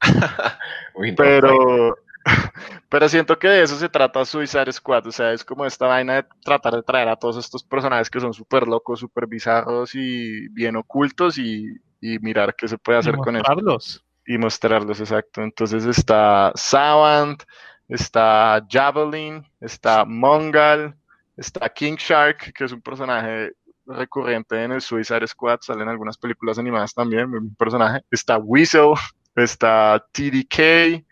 Uy, 0.94 1.10
no, 1.10 1.16
Pero, 1.16 1.96
pero 2.88 3.08
siento 3.08 3.38
que 3.38 3.48
de 3.48 3.62
eso 3.62 3.76
se 3.76 3.88
trata 3.88 4.24
Suicide 4.24 4.72
Squad, 4.72 5.08
o 5.08 5.12
sea, 5.12 5.32
es 5.32 5.44
como 5.44 5.66
esta 5.66 5.86
vaina 5.86 6.14
de 6.14 6.26
tratar 6.44 6.74
de 6.74 6.82
traer 6.82 7.08
a 7.08 7.16
todos 7.16 7.36
estos 7.36 7.64
personajes 7.64 8.10
que 8.10 8.20
son 8.20 8.32
súper 8.32 8.66
locos, 8.68 9.00
súper 9.00 9.26
bizarros 9.26 9.94
y 9.94 10.48
bien 10.50 10.76
ocultos 10.76 11.36
y, 11.36 11.66
y 12.00 12.18
mirar 12.20 12.54
qué 12.54 12.68
se 12.68 12.78
puede 12.78 12.98
hacer 12.98 13.16
con 13.16 13.34
mostrarlos. 13.34 14.04
Y 14.26 14.38
mostrarlos, 14.38 15.00
exacto. 15.00 15.42
Entonces 15.42 15.84
está 15.84 16.52
Savant, 16.54 17.42
está 17.88 18.64
Javelin, 18.70 19.44
está 19.60 20.04
Mongal, 20.04 20.94
está 21.36 21.68
King 21.68 21.96
Shark, 21.96 22.52
que 22.52 22.64
es 22.64 22.72
un 22.72 22.82
personaje 22.82 23.52
recurrente 23.86 24.62
en 24.62 24.72
el 24.72 24.80
Suicide 24.80 25.26
Squad, 25.26 25.60
salen 25.62 25.88
algunas 25.88 26.16
películas 26.16 26.58
animadas 26.58 26.94
también, 26.94 27.34
un 27.34 27.54
personaje. 27.54 28.02
Está 28.10 28.38
Weasel, 28.38 28.92
está 29.34 30.04
TDK, 30.12 31.04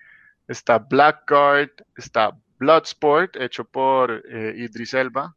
está 0.46 0.78
Blackguard, 0.78 1.70
está 1.96 2.32
Bloodsport, 2.58 3.36
hecho 3.36 3.64
por 3.64 4.22
eh, 4.28 4.54
Idris 4.56 4.94
Elba, 4.94 5.34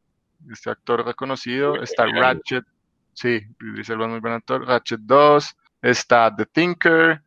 este 0.52 0.70
actor 0.70 1.06
reconocido. 1.06 1.82
Está. 1.82 2.06
Ratchet, 2.06 2.66
sí, 3.14 3.42
Idris 3.60 3.90
Elba 3.90 4.06
es 4.06 4.12
muy 4.12 4.20
buen 4.20 4.34
actor. 4.34 4.66
Ratchet 4.66 5.02
2, 5.02 5.58
está 5.84 6.36
The 6.36 6.46
Thinker, 6.46 7.22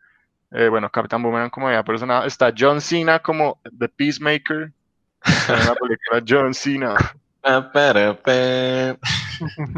eh, 0.54 0.68
bueno, 0.68 0.88
Capitán 0.90 1.22
Boomerang 1.22 1.50
como 1.50 1.68
había 1.68 1.82
personado. 1.82 2.24
Está 2.24 2.52
John 2.56 2.80
Cena 2.80 3.18
como 3.18 3.60
The 3.78 3.88
Peacemaker. 3.88 4.72
Está 5.24 5.60
en 5.60 5.66
la 5.66 5.74
película 5.74 6.22
John 6.26 6.54
Cena. 6.54 6.94
Pa. 7.42 8.96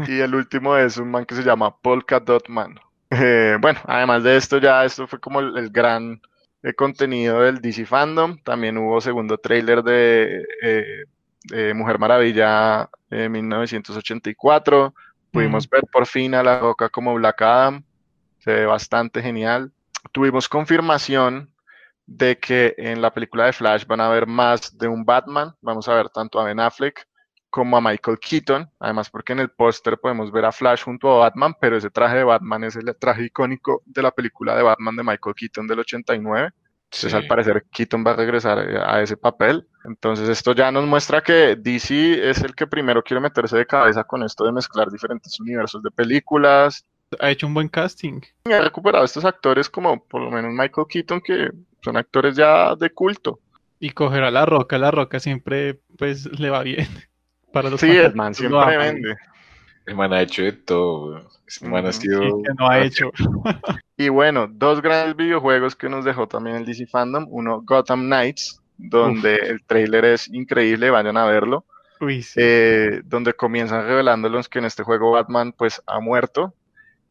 Y 0.07 0.19
el 0.19 0.35
último 0.35 0.77
es 0.77 0.97
un 0.97 1.11
man 1.11 1.25
que 1.25 1.35
se 1.35 1.43
llama 1.43 1.75
Polka 1.75 2.19
Dot 2.19 2.47
Man. 2.47 2.79
Eh, 3.09 3.57
bueno, 3.59 3.79
además 3.85 4.23
de 4.23 4.37
esto, 4.37 4.57
ya 4.57 4.85
esto 4.85 5.05
fue 5.05 5.19
como 5.19 5.41
el, 5.41 5.57
el 5.57 5.69
gran 5.69 6.21
eh, 6.63 6.73
contenido 6.73 7.41
del 7.41 7.61
DC 7.61 7.85
Fandom. 7.85 8.37
También 8.43 8.77
hubo 8.77 8.99
segundo 9.01 9.37
tráiler 9.37 9.83
de, 9.83 10.43
eh, 10.61 11.73
Mujer 11.73 11.99
Maravilla 11.99 12.89
en 13.09 13.31
1984. 13.31 14.93
Pudimos 15.31 15.69
ver 15.69 15.83
por 15.91 16.05
fin 16.05 16.33
a 16.35 16.43
La 16.43 16.59
Roca 16.59 16.89
como 16.89 17.13
Black 17.13 17.41
Adam. 17.41 17.83
Se 18.39 18.51
ve 18.51 18.65
bastante 18.65 19.21
genial. 19.21 19.71
Tuvimos 20.11 20.47
confirmación 20.49 21.53
de 22.05 22.39
que 22.39 22.73
en 22.77 23.01
la 23.01 23.13
película 23.13 23.45
de 23.45 23.53
Flash 23.53 23.85
van 23.85 24.01
a 24.01 24.09
ver 24.09 24.27
más 24.27 24.77
de 24.77 24.87
un 24.87 25.03
Batman. 25.05 25.53
Vamos 25.61 25.87
a 25.89 25.93
ver 25.95 26.09
tanto 26.09 26.39
a 26.39 26.45
Ben 26.45 26.59
Affleck 26.59 27.05
como 27.49 27.77
a 27.77 27.81
Michael 27.81 28.19
Keaton, 28.19 28.69
además 28.79 29.09
porque 29.09 29.33
en 29.33 29.39
el 29.39 29.49
póster 29.49 29.97
podemos 29.99 30.31
ver 30.31 30.45
a 30.45 30.51
Flash 30.51 30.83
junto 30.83 31.09
a 31.11 31.19
Batman, 31.19 31.55
pero 31.59 31.77
ese 31.77 31.89
traje 31.89 32.17
de 32.17 32.23
Batman 32.23 32.63
es 32.65 32.75
el 32.75 32.95
traje 32.97 33.25
icónico 33.25 33.81
de 33.85 34.01
la 34.01 34.11
película 34.11 34.55
de 34.55 34.63
Batman 34.63 34.95
de 34.95 35.03
Michael 35.03 35.35
Keaton 35.35 35.67
del 35.67 35.79
89. 35.79 36.51
Entonces, 36.89 37.11
Sí. 37.11 37.17
al 37.17 37.27
parecer, 37.27 37.65
Keaton 37.69 38.03
va 38.05 38.11
a 38.11 38.15
regresar 38.15 38.59
eh, 38.59 38.79
a 38.81 39.01
ese 39.01 39.17
papel. 39.17 39.67
Entonces, 39.83 40.29
esto 40.29 40.53
ya 40.53 40.71
nos 40.71 40.85
muestra 40.85 41.21
que 41.21 41.55
DC 41.57 42.29
es 42.29 42.41
el 42.41 42.55
que 42.55 42.67
primero 42.67 43.03
quiere 43.03 43.19
meterse 43.19 43.57
de 43.57 43.65
cabeza 43.65 44.03
con 44.05 44.23
esto 44.23 44.45
de 44.45 44.53
mezclar 44.53 44.89
diferentes 44.89 45.37
universos 45.39 45.83
de 45.83 45.91
películas. 45.91 46.85
Ha 47.19 47.31
hecho 47.31 47.47
un 47.47 47.53
buen 47.53 47.69
casting. 47.69 48.21
Ha 48.45 48.61
recuperado 48.61 49.05
estos 49.05 49.23
actores 49.25 49.69
como 49.69 50.03
por 50.03 50.21
lo 50.21 50.31
menos 50.31 50.51
Michael 50.51 50.87
Keaton, 50.89 51.21
que 51.21 51.51
son 51.81 51.97
actores 51.97 52.35
ya 52.35 52.75
de 52.75 52.89
culto. 52.89 53.39
Y 53.79 53.91
coger 53.91 54.23
a 54.23 54.31
la 54.31 54.45
roca, 54.45 54.77
la 54.77 54.91
roca 54.91 55.19
siempre 55.19 55.79
pues 55.97 56.25
le 56.39 56.49
va 56.49 56.63
bien. 56.63 56.87
Para 57.53 57.69
los 57.69 57.79
Sí, 57.79 57.89
el 57.89 58.13
man 58.13 58.35
siempre 58.35 58.77
vende. 58.77 59.15
El 59.85 59.95
man 59.95 60.11
ha 60.11 60.21
hecho 60.21 60.43
de 60.43 60.51
todo. 60.51 61.29
Ese 61.47 61.67
man 61.67 61.85
ha 61.85 61.93
sido. 61.93 62.21
Sí, 62.21 62.27
que 62.45 62.53
no 62.57 62.69
ha 62.69 62.79
hecho. 62.81 63.11
Y 63.99 64.09
bueno, 64.09 64.47
dos 64.47 64.79
grandes 64.79 65.15
videojuegos 65.15 65.75
que 65.75 65.89
nos 65.89 66.05
dejó 66.05 66.27
también 66.27 66.57
el 66.57 66.65
DC 66.67 66.85
Fandom. 66.85 67.25
Uno, 67.31 67.63
Gotham 67.65 68.05
Knights, 68.05 68.61
donde 68.77 69.37
el 69.37 69.63
trailer 69.63 70.05
es 70.05 70.27
increíble, 70.27 70.91
vayan 70.91 71.17
a 71.17 71.25
verlo. 71.25 71.65
Uy, 71.99 72.21
sí. 72.21 72.39
eh, 72.39 73.01
donde 73.05 73.33
comienzan 73.33 73.87
revelándolos 73.87 74.49
que 74.49 74.59
en 74.59 74.65
este 74.65 74.83
juego 74.83 75.09
Batman 75.13 75.51
pues 75.51 75.81
ha 75.87 75.99
muerto 75.99 76.53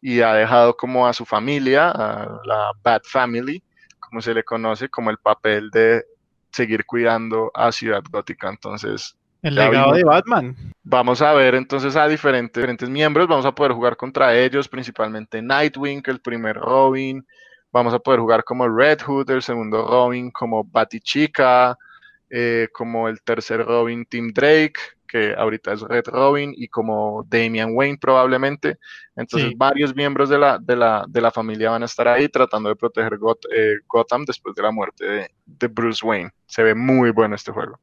y 0.00 0.20
ha 0.20 0.34
dejado 0.34 0.76
como 0.76 1.06
a 1.06 1.12
su 1.12 1.24
familia, 1.24 1.90
a 1.90 2.40
la 2.44 2.72
Bat 2.82 3.04
Family, 3.06 3.62
como 3.98 4.20
se 4.20 4.34
le 4.34 4.44
conoce, 4.44 4.88
como 4.88 5.10
el 5.10 5.18
papel 5.18 5.70
de 5.70 6.04
seguir 6.50 6.84
cuidando 6.86 7.50
a 7.54 7.72
Ciudad 7.72 8.02
Gótica. 8.10 8.48
Entonces, 8.48 9.16
el 9.42 9.54
legado 9.54 9.92
vimos. 9.92 9.96
de 9.96 10.04
Batman. 10.04 10.56
Vamos 10.82 11.22
a 11.22 11.32
ver 11.34 11.54
entonces 11.54 11.96
a 11.96 12.08
diferentes, 12.08 12.54
diferentes 12.54 12.88
miembros, 12.88 13.28
vamos 13.28 13.46
a 13.46 13.54
poder 13.54 13.72
jugar 13.72 13.96
contra 13.96 14.34
ellos, 14.36 14.68
principalmente 14.68 15.42
Nightwing, 15.42 16.02
el 16.06 16.20
primer 16.20 16.56
Robin, 16.56 17.26
vamos 17.72 17.92
a 17.92 17.98
poder 17.98 18.20
jugar 18.20 18.44
como 18.44 18.68
Red 18.68 19.00
Hood, 19.02 19.30
el 19.30 19.42
segundo 19.42 19.86
Robin, 19.86 20.30
como 20.30 20.64
Batichica, 20.64 21.76
eh, 22.30 22.68
como 22.72 23.08
el 23.08 23.20
tercer 23.22 23.64
Robin 23.64 24.04
Tim 24.06 24.32
Drake, 24.32 24.80
que 25.16 25.34
ahorita 25.36 25.72
es 25.72 25.80
Red 25.80 26.04
Robin, 26.08 26.52
y 26.56 26.68
como 26.68 27.24
Damian 27.28 27.70
Wayne 27.72 27.98
probablemente. 27.98 28.76
Entonces 29.16 29.50
Sí. 29.50 29.54
varios 29.56 29.94
miembros 29.94 30.28
de 30.28 30.38
la, 30.38 30.58
de, 30.58 30.76
la, 30.76 31.04
de 31.08 31.20
la 31.20 31.30
familia 31.30 31.70
van 31.70 31.82
a 31.82 31.86
estar 31.86 32.06
ahí 32.08 32.28
tratando 32.28 32.68
de 32.68 32.76
proteger 32.76 33.18
Got- 33.18 33.46
eh, 33.54 33.76
Gotham 33.86 34.24
después 34.24 34.54
de 34.54 34.62
la 34.62 34.70
muerte 34.70 35.04
de, 35.06 35.30
de 35.46 35.66
Bruce 35.68 36.04
Wayne. 36.06 36.30
Se 36.46 36.62
ve 36.62 36.74
muy 36.74 37.10
bueno 37.10 37.34
este 37.34 37.52
juego. 37.52 37.78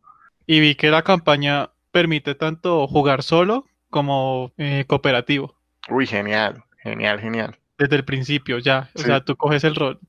Y 0.45 0.59
vi 0.59 0.75
que 0.75 0.89
la 0.91 1.01
campaña 1.01 1.71
permite 1.91 2.35
tanto 2.35 2.87
jugar 2.87 3.23
solo 3.23 3.65
como 3.89 4.51
eh, 4.57 4.85
cooperativo. 4.87 5.55
Uy, 5.89 6.05
genial, 6.05 6.63
genial, 6.81 7.19
genial. 7.19 7.57
Desde 7.77 7.95
el 7.95 8.05
principio 8.05 8.59
ya. 8.59 8.89
O 8.95 8.99
Sí. 8.99 9.05
sea, 9.05 9.23
tú 9.23 9.35
coges 9.35 9.63
el 9.63 9.75
rol. 9.75 9.99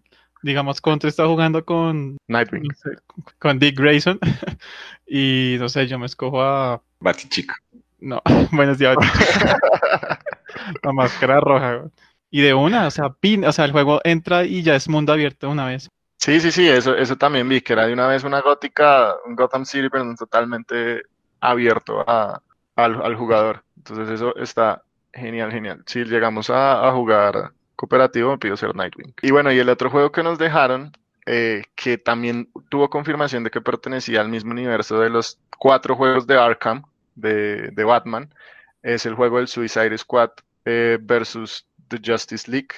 Digamos, 0.45 0.81
Contra 0.83 1.09
está 1.09 1.27
jugando 1.27 1.65
con, 1.65 2.19
Nightwing. 2.29 2.65
no 2.65 2.75
sé, 2.75 2.91
con 3.39 3.59
Dick 3.59 3.79
Grayson. 3.79 4.19
y 5.07 5.57
no 5.59 5.71
sé, 5.71 5.87
yo 5.87 5.99
me 5.99 6.05
escojo 6.05 6.43
a. 6.43 6.83
Batichica. 7.01 7.55
No, 7.99 8.21
buenos 8.53 8.77
días. 8.77 8.95
La 10.83 10.93
máscara 10.93 11.41
roja. 11.41 11.77
güey. 11.77 11.91
Y 12.31 12.43
de 12.43 12.53
una, 12.53 12.87
o 12.87 12.91
sea, 12.91 13.09
pin, 13.11 13.45
o 13.47 13.53
sea, 13.53 13.65
el 13.65 13.73
juego 13.73 14.01
entra 14.05 14.45
y 14.45 14.63
ya 14.63 14.75
es 14.75 14.87
mundo 14.89 15.15
abierto 15.15 15.49
una 15.49 15.67
vez. 15.67 15.89
Sí, 16.19 16.41
sí, 16.41 16.51
sí, 16.53 16.69
eso, 16.69 16.95
eso 16.95 17.17
también 17.17 17.49
vi, 17.49 17.63
que 17.63 17.73
era 17.73 17.87
de 17.87 17.93
una 17.95 18.07
vez 18.07 18.23
una 18.25 18.41
gótica, 18.43 19.15
un 19.27 19.37
Gotham 19.37 19.65
City, 19.65 19.89
pero 19.91 20.05
totalmente 20.15 21.03
abierto 21.41 22.05
a- 22.07 22.43
al, 22.77 23.03
al 23.03 23.15
jugador. 23.17 23.65
Entonces 23.79 24.11
eso 24.11 24.37
está 24.37 24.83
genial, 25.13 25.51
genial. 25.53 25.83
Si 25.87 26.05
llegamos 26.05 26.51
a, 26.51 26.87
a 26.87 26.93
jugar 26.93 27.53
cooperativo, 27.77 28.31
me 28.31 28.39
pido 28.39 28.57
ser 28.57 28.75
Nightwing. 28.75 29.15
Y 29.23 29.31
bueno, 29.31 29.53
y 29.53 29.59
el 29.59 29.69
otro 29.69 29.91
juego 29.91 30.13
que 30.13 30.23
nos 30.23 30.39
dejaron, 30.39 30.93
eh, 31.27 31.63
que 31.75 31.99
también 31.99 32.51
tuvo 32.69 32.91
confirmación 32.91 33.45
de 33.45 33.51
que 33.51 33.61
pertenecía 33.61 34.21
al 34.21 34.29
mismo 34.29 34.53
universo 34.53 35.01
de 35.01 35.11
los 35.11 35.39
cuatro 35.59 35.97
juegos 35.97 36.27
de 36.27 36.39
Arkham, 36.39 36.83
de, 37.15 37.71
de 37.71 37.85
Batman, 37.85 38.35
es 38.83 39.07
el 39.07 39.15
juego 39.15 39.39
del 39.39 39.49
Suicide 39.49 39.97
Squad 39.97 40.31
eh, 40.65 40.99
versus 41.01 41.67
The 41.89 42.01
Justice 42.05 42.51
League 42.51 42.75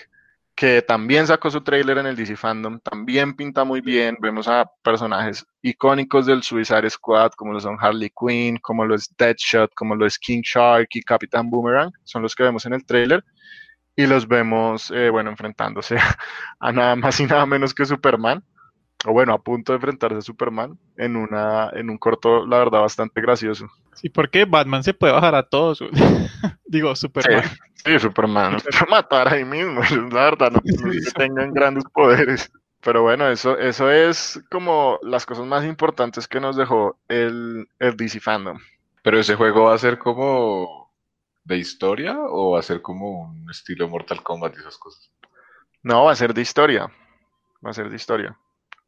que 0.57 0.81
también 0.81 1.27
sacó 1.27 1.51
su 1.51 1.61
tráiler 1.61 1.99
en 1.99 2.07
el 2.07 2.17
DC 2.17 2.35
Fandom, 2.35 2.81
también 2.81 3.37
pinta 3.37 3.63
muy 3.63 3.83
bien, 3.83 4.17
vemos 4.21 4.49
a 4.49 4.65
personajes 4.83 5.45
icónicos 5.61 6.25
del 6.25 6.43
Suicide 6.43 6.89
Squad, 6.89 7.33
como 7.33 7.53
lo 7.53 7.61
son 7.61 7.77
Harley 7.79 8.11
Quinn, 8.19 8.57
como 8.63 8.87
lo 8.87 8.95
es 8.95 9.15
Deadshot, 9.19 9.75
como 9.75 9.95
lo 9.95 10.07
es 10.07 10.19
King 10.19 10.41
Shark 10.43 10.89
y 10.95 11.03
Capitán 11.03 11.51
Boomerang, 11.51 11.93
son 12.05 12.23
los 12.23 12.35
que 12.35 12.43
vemos 12.43 12.65
en 12.65 12.73
el 12.73 12.87
tráiler, 12.87 13.23
y 13.97 14.07
los 14.07 14.29
vemos, 14.29 14.93
eh, 14.95 15.09
bueno, 15.11 15.31
enfrentándose 15.31 15.97
a 16.61 16.73
nada 16.73 16.95
más 16.95 17.19
y 17.19 17.27
nada 17.27 17.47
menos 17.47 17.75
que 17.75 17.87
Superman, 17.87 18.45
o 19.07 19.13
bueno, 19.13 19.33
a 19.33 19.43
punto 19.43 19.73
de 19.73 19.77
enfrentarse 19.77 20.19
a 20.19 20.23
Superman, 20.23 20.79
en, 20.97 21.17
una, 21.17 21.71
en 21.73 21.91
un 21.91 21.99
corto, 21.99 22.47
la 22.47 22.59
verdad, 22.59 22.81
bastante 22.81 23.21
gracioso. 23.21 23.67
Sí, 23.95 24.11
porque 24.11 24.45
Batman 24.45 24.83
se 24.83 24.95
puede 24.95 25.13
bajar 25.13 25.35
a 25.35 25.43
todos. 25.43 25.83
Digo, 26.67 26.95
Superman. 26.95 27.45
Sí, 27.75 27.99
Superman, 27.99 28.55
nos 28.55 28.65
puede 28.65 28.91
matar 28.91 29.33
ahí 29.33 29.45
mismo, 29.45 29.81
la 30.13 30.25
verdad, 30.25 30.53
no, 30.53 30.61
no 30.63 30.93
es 30.93 31.07
que 31.07 31.11
tengan 31.13 31.53
grandes 31.53 31.85
poderes. 31.93 32.51
Pero 32.83 33.03
bueno, 33.03 33.29
eso, 33.29 33.59
eso 33.59 33.91
es 33.91 34.41
como 34.51 35.01
las 35.03 35.27
cosas 35.27 35.45
más 35.47 35.65
importantes 35.65 36.29
que 36.29 36.39
nos 36.39 36.57
dejó 36.57 36.97
el, 37.09 37.67
el 37.81 37.97
DC 37.97 38.21
Fandom. 38.21 38.59
Pero 39.03 39.19
ese 39.19 39.35
juego 39.35 39.65
va 39.65 39.75
a 39.75 39.79
ser 39.79 39.99
como 39.99 40.86
de 41.47 41.59
historia 41.59 42.17
o 42.19 42.53
va 42.53 42.61
a 42.61 42.63
ser 42.63 42.83
como 42.83 43.23
un 43.23 43.51
estilo 43.51 43.89
Mortal 43.89 44.23
Kombat 44.23 44.57
y 44.57 44.61
esas 44.61 44.77
cosas. 44.77 45.11
No, 45.83 46.05
va 46.05 46.13
a 46.13 46.17
ser 46.17 46.35
de 46.35 46.43
historia. 46.43 46.91
Va 47.65 47.71
a 47.71 47.75
ser 47.75 47.89
de 47.89 47.97
historia. 47.97 48.37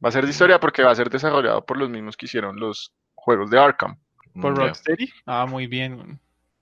Va 0.05 0.09
a 0.09 0.13
ser 0.13 0.25
de 0.25 0.31
historia 0.31 0.59
porque 0.59 0.83
va 0.83 0.91
a 0.91 0.97
ser 0.97 1.09
desarrollado 1.09 1.65
por 1.65 1.77
los 1.77 1.89
mismos 1.89 2.17
que 2.17 2.27
hicieron 2.27 2.59
los 2.59 2.93
juegos 3.15 3.51
de 3.51 3.59
Arkham. 3.59 3.97
Por 4.41 4.53
Mm, 4.53 4.57
ya. 4.57 4.63
Rocksteady. 4.67 5.09
Ah, 5.27 5.47
muy 5.47 5.67
bien. 5.67 6.21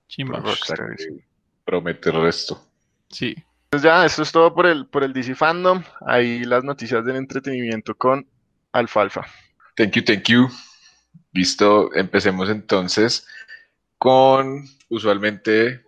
Chimba. 0.09 0.43
Por 0.43 0.55
sí. 0.57 1.25
Promete 1.65 2.11
el 2.11 2.23
resto. 2.23 2.62
Sí. 3.09 3.35
Pues 3.71 3.83
ya, 3.83 4.05
esto 4.05 4.23
es 4.23 4.33
todo 4.33 4.55
por 4.55 4.67
el, 4.67 4.87
por 4.87 5.03
el 5.03 5.12
DC 5.12 5.35
Fandom. 5.35 5.83
Ahí 6.07 6.45
las 6.45 6.62
noticias 6.62 7.05
del 7.05 7.17
entretenimiento 7.17 7.95
con 7.95 8.26
Alfalfa. 8.73 9.26
Thank 9.76 9.93
you, 9.93 10.05
thank 10.05 10.25
you. 10.29 10.49
Listo, 11.33 11.95
empecemos 11.95 12.49
entonces 12.49 13.26
con, 13.99 14.65
usualmente, 14.88 15.85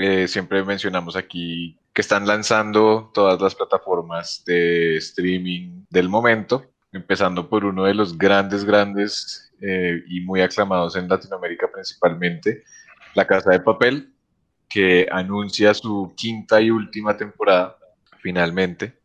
eh, 0.00 0.28
siempre 0.28 0.64
mencionamos 0.64 1.16
aquí 1.16 1.78
que 1.92 2.02
están 2.02 2.26
lanzando 2.26 3.10
todas 3.12 3.40
las 3.40 3.54
plataformas 3.54 4.42
de 4.46 4.96
streaming 4.96 5.84
del 5.90 6.08
momento, 6.08 6.64
empezando 6.92 7.48
por 7.48 7.64
uno 7.64 7.84
de 7.84 7.94
los 7.94 8.16
grandes, 8.16 8.64
grandes 8.64 9.52
eh, 9.60 10.02
y 10.08 10.20
muy 10.20 10.40
aclamados 10.40 10.96
en 10.96 11.08
Latinoamérica 11.08 11.70
principalmente, 11.72 12.64
La 13.14 13.26
Casa 13.26 13.50
de 13.50 13.60
Papel, 13.60 14.12
que 14.68 15.06
anuncia 15.10 15.74
su 15.74 16.14
quinta 16.16 16.60
y 16.60 16.70
última 16.70 17.16
temporada, 17.16 17.76
finalmente. 18.22 19.00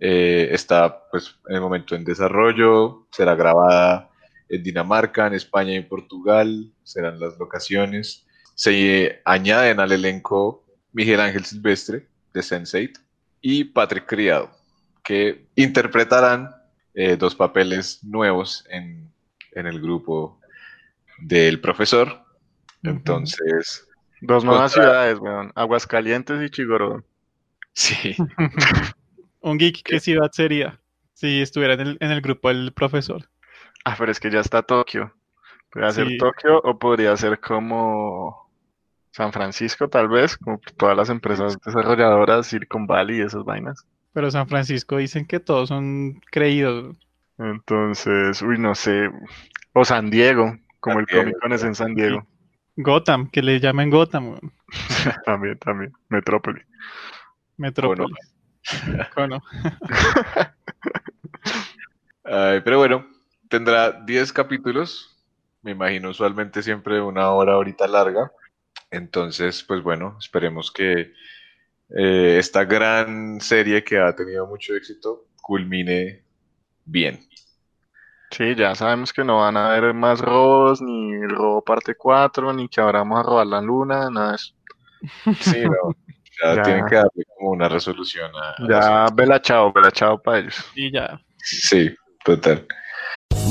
Eh, 0.00 0.48
está 0.52 1.08
pues 1.10 1.36
en 1.48 1.56
el 1.56 1.60
momento 1.60 1.94
en 1.94 2.04
desarrollo, 2.04 3.06
será 3.10 3.34
grabada 3.34 4.10
en 4.48 4.62
Dinamarca, 4.62 5.26
en 5.26 5.34
España 5.34 5.72
y 5.72 5.76
en 5.76 5.88
Portugal, 5.88 6.72
serán 6.82 7.18
las 7.20 7.38
locaciones. 7.38 8.27
Se 8.58 9.22
añaden 9.24 9.78
al 9.78 9.92
elenco 9.92 10.64
Miguel 10.92 11.20
Ángel 11.20 11.44
Silvestre 11.44 12.08
de 12.34 12.40
Sense8 12.40 12.98
y 13.40 13.62
Patrick 13.62 14.04
Criado, 14.04 14.50
que 15.04 15.46
interpretarán 15.54 16.56
eh, 16.92 17.16
dos 17.16 17.36
papeles 17.36 18.02
nuevos 18.02 18.66
en, 18.68 19.12
en, 19.52 19.68
el 19.68 19.80
grupo 19.80 20.40
del 21.20 21.60
profesor. 21.60 22.24
Entonces... 22.82 23.86
Dos 24.22 24.42
nuevas 24.42 24.72
ciudades, 24.72 25.20
weón. 25.20 25.52
Aguascalientes 25.54 26.42
y 26.42 26.50
Chigorodón. 26.50 27.04
Sí. 27.74 28.16
Un 29.40 29.56
geek, 29.56 29.84
¿qué 29.84 30.00
ciudad 30.00 30.32
sería? 30.32 30.80
Si 31.14 31.40
estuviera 31.40 31.74
en 31.74 31.80
el, 31.80 31.98
en 32.00 32.10
el 32.10 32.20
grupo 32.20 32.48
del 32.48 32.72
profesor. 32.72 33.28
Ah, 33.84 33.94
pero 33.96 34.10
es 34.10 34.18
que 34.18 34.32
ya 34.32 34.40
está 34.40 34.62
Tokio. 34.62 35.14
Podría 35.70 35.92
ser 35.92 36.08
Sí. 36.08 36.18
Tokio 36.18 36.60
o 36.64 36.76
podría 36.76 37.16
ser 37.16 37.38
como 37.38 38.47
San 39.10 39.32
Francisco, 39.32 39.88
tal 39.88 40.08
vez, 40.08 40.36
como 40.36 40.60
todas 40.76 40.96
las 40.96 41.08
empresas 41.10 41.58
desarrolladoras, 41.64 42.46
Silicon 42.46 42.86
Valley 42.86 43.18
y 43.18 43.22
esas 43.22 43.44
vainas. 43.44 43.86
Pero 44.12 44.30
San 44.30 44.48
Francisco 44.48 44.96
dicen 44.96 45.26
que 45.26 45.40
todos 45.40 45.68
son 45.68 46.20
creídos. 46.30 46.96
Entonces, 47.38 48.42
uy, 48.42 48.58
no 48.58 48.74
sé. 48.74 49.10
O 49.72 49.84
San 49.84 50.10
Diego, 50.10 50.56
como 50.80 50.96
San 50.96 51.06
el 51.08 51.08
Comic 51.08 51.40
Con 51.40 51.52
es 51.52 51.62
en 51.62 51.74
San 51.74 51.94
Diego. 51.94 52.26
Gotham, 52.76 53.28
que 53.30 53.42
le 53.42 53.60
llamen 53.60 53.90
Gotham. 53.90 54.38
También, 55.24 55.58
también. 55.58 55.92
Metrópoli. 56.08 56.62
Metrópolis. 57.56 58.16
Cono. 59.14 59.42
Ay, 62.24 62.60
pero 62.60 62.78
bueno, 62.78 63.06
tendrá 63.48 63.92
10 63.92 64.32
capítulos. 64.32 65.16
Me 65.62 65.72
imagino 65.72 66.10
usualmente 66.10 66.62
siempre 66.62 67.00
una 67.00 67.30
hora, 67.30 67.56
horita 67.56 67.86
larga. 67.88 68.30
Entonces, 68.90 69.62
pues 69.62 69.82
bueno, 69.82 70.16
esperemos 70.18 70.70
que 70.72 71.12
eh, 71.96 72.36
esta 72.38 72.64
gran 72.64 73.40
serie 73.40 73.84
que 73.84 73.98
ha 73.98 74.14
tenido 74.14 74.46
mucho 74.46 74.74
éxito 74.74 75.26
culmine 75.40 76.22
bien. 76.84 77.20
Sí, 78.30 78.54
ya 78.54 78.74
sabemos 78.74 79.12
que 79.12 79.24
no 79.24 79.38
van 79.38 79.56
a 79.56 79.68
haber 79.74 79.94
más 79.94 80.20
robos, 80.20 80.82
ni 80.82 81.14
el 81.14 81.30
robo 81.30 81.62
parte 81.64 81.94
4, 81.94 82.52
ni 82.52 82.68
que 82.68 82.80
ahora 82.80 82.98
vamos 83.00 83.20
a 83.20 83.22
robar 83.22 83.46
la 83.46 83.60
luna, 83.62 84.10
nada 84.10 84.30
de 84.30 84.36
eso. 84.36 84.54
Sí, 85.40 85.62
no, 85.64 85.94
ya, 86.42 86.54
Ya. 86.56 86.62
tienen 86.62 86.86
que 86.86 86.94
darle 86.96 87.24
como 87.36 87.50
una 87.50 87.68
resolución 87.68 88.30
a, 88.36 88.50
a 88.50 88.68
Ya, 89.08 89.14
vela 89.14 89.40
chao, 89.40 89.72
vela 89.72 89.90
chao 89.90 90.20
para 90.22 90.40
ellos. 90.40 90.64
Y 90.74 90.92
ya. 90.92 91.20
Sí, 91.38 91.94
total. 92.24 92.66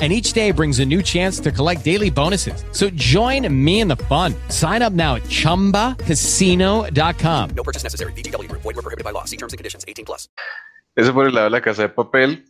And 0.00 0.14
each 0.14 0.32
day 0.32 0.50
brings 0.50 0.78
a 0.78 0.86
new 0.86 1.02
chance 1.02 1.38
to 1.40 1.52
collect 1.52 1.84
daily 1.84 2.08
bonuses. 2.08 2.64
So 2.72 2.88
join 2.90 3.46
me 3.52 3.80
in 3.80 3.88
the 3.88 3.98
fun. 4.08 4.34
Sign 4.48 4.80
up 4.80 4.94
now 4.94 5.16
at 5.16 5.24
chumbacasino.com. 5.24 7.50
No 7.54 7.62
purchase 7.62 7.82
necessary. 7.82 8.14
VGW 8.14 8.48
Group. 8.48 8.62
Void 8.62 8.76
were 8.76 8.82
prohibited 8.82 9.04
by 9.04 9.10
law. 9.10 9.26
See 9.26 9.36
terms 9.36 9.52
and 9.52 9.58
conditions. 9.58 9.84
18 9.86 10.06
plus. 10.06 10.30
Eso 10.96 11.12
por 11.12 11.26
el 11.26 11.34
lado 11.34 11.44
de 11.44 11.50
la 11.50 11.60
casa 11.60 11.82
de 11.82 11.90
papel. 11.90 12.46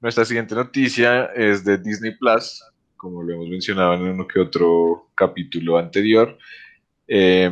Nuestra 0.00 0.24
siguiente 0.24 0.54
noticia 0.54 1.26
es 1.26 1.64
de 1.64 1.78
Disney 1.78 2.16
Plus, 2.16 2.62
como 2.96 3.22
lo 3.22 3.34
hemos 3.34 3.48
mencionado 3.48 3.94
en 3.94 4.02
uno 4.02 4.26
que 4.26 4.40
otro 4.40 5.10
capítulo 5.14 5.78
anterior. 5.78 6.36
Eh, 7.06 7.50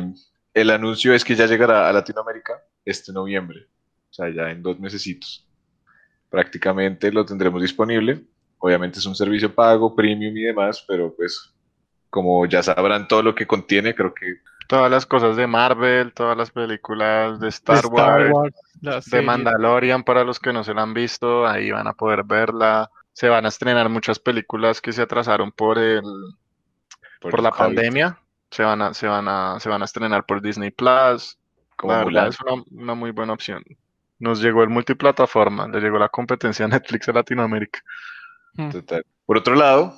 el 0.53 0.69
anuncio 0.69 1.13
es 1.13 1.23
que 1.23 1.35
ya 1.35 1.45
llegará 1.45 1.87
a 1.87 1.93
Latinoamérica 1.93 2.61
este 2.83 3.13
noviembre, 3.13 3.67
o 4.09 4.13
sea, 4.13 4.29
ya 4.29 4.51
en 4.51 4.61
dos 4.61 4.79
mesecitos. 4.81 5.47
Prácticamente 6.29 7.09
lo 7.11 7.25
tendremos 7.25 7.61
disponible. 7.61 8.25
Obviamente 8.61 8.99
es 8.99 9.05
un 9.05 9.15
servicio 9.15 9.53
pago, 9.53 9.93
premium 9.93 10.37
y 10.37 10.43
demás, 10.43 10.83
pero 10.87 11.13
pues 11.13 11.51
como 12.09 12.45
ya 12.45 12.63
sabrán 12.63 13.07
todo 13.07 13.23
lo 13.23 13.35
que 13.35 13.47
contiene, 13.47 13.93
creo 13.93 14.13
que 14.13 14.37
Todas 14.71 14.89
las 14.89 15.05
cosas 15.05 15.35
de 15.35 15.47
Marvel, 15.47 16.13
todas 16.13 16.37
las 16.37 16.49
películas 16.49 17.41
de 17.41 17.49
Star, 17.49 17.75
Star 17.75 17.91
Wars, 17.91 18.31
Wars, 18.31 18.55
la 18.79 18.95
de 18.95 19.01
serie. 19.01 19.25
Mandalorian, 19.25 20.03
para 20.03 20.23
los 20.23 20.39
que 20.39 20.53
no 20.53 20.63
se 20.63 20.73
la 20.73 20.83
han 20.83 20.93
visto, 20.93 21.45
ahí 21.45 21.71
van 21.71 21.87
a 21.87 21.93
poder 21.93 22.23
verla. 22.23 22.89
Se 23.11 23.27
van 23.27 23.43
a 23.43 23.49
estrenar 23.49 23.89
muchas 23.89 24.19
películas 24.19 24.79
que 24.79 24.93
se 24.93 25.01
atrasaron 25.01 25.51
por 25.51 25.77
el, 25.77 26.01
por, 27.19 27.43
la 27.43 27.51
COVID, 27.51 27.59
pandemia. 27.59 28.17
Se 28.49 28.63
van 28.63 28.81
a, 28.81 28.93
se 28.93 29.07
van 29.07 29.27
a, 29.27 29.59
se 29.59 29.67
van 29.67 29.81
a 29.81 29.85
estrenar 29.85 30.25
por 30.25 30.41
Disney 30.41 30.71
Plus. 30.71 31.37
como 31.75 31.91
La 31.91 32.05
verdad 32.05 32.09
Mulan. 32.09 32.27
es 32.29 32.39
una, 32.39 32.63
una 32.71 32.93
muy 32.93 33.11
buena 33.11 33.33
opción. 33.33 33.65
Nos 34.19 34.41
llegó 34.41 34.63
el 34.63 34.69
multiplataforma, 34.69 35.67
le 35.67 35.81
llegó 35.81 35.99
la 35.99 36.07
competencia 36.07 36.63
a 36.63 36.69
Netflix 36.69 37.09
a 37.09 37.11
Latinoamérica. 37.11 37.81
Total. 38.55 39.05
Por 39.25 39.37
otro 39.37 39.55
lado, 39.55 39.95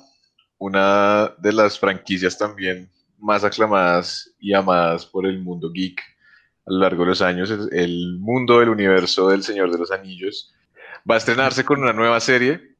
una 0.58 1.34
de 1.38 1.52
las 1.52 1.78
franquicias 1.78 2.38
también 2.38 2.90
más 3.18 3.44
aclamadas 3.44 4.34
y 4.38 4.52
amadas 4.54 5.06
por 5.06 5.26
el 5.26 5.42
mundo 5.42 5.70
geek 5.72 6.00
a 6.66 6.72
lo 6.72 6.78
largo 6.78 7.02
de 7.02 7.10
los 7.10 7.22
años, 7.22 7.50
el 7.72 8.18
mundo 8.18 8.60
del 8.60 8.70
universo 8.70 9.28
del 9.28 9.42
Señor 9.42 9.70
de 9.70 9.78
los 9.78 9.90
Anillos, 9.90 10.54
va 11.08 11.16
a 11.16 11.18
estrenarse 11.18 11.64
con 11.64 11.82
una 11.82 11.92
nueva 11.92 12.20
serie 12.20 12.74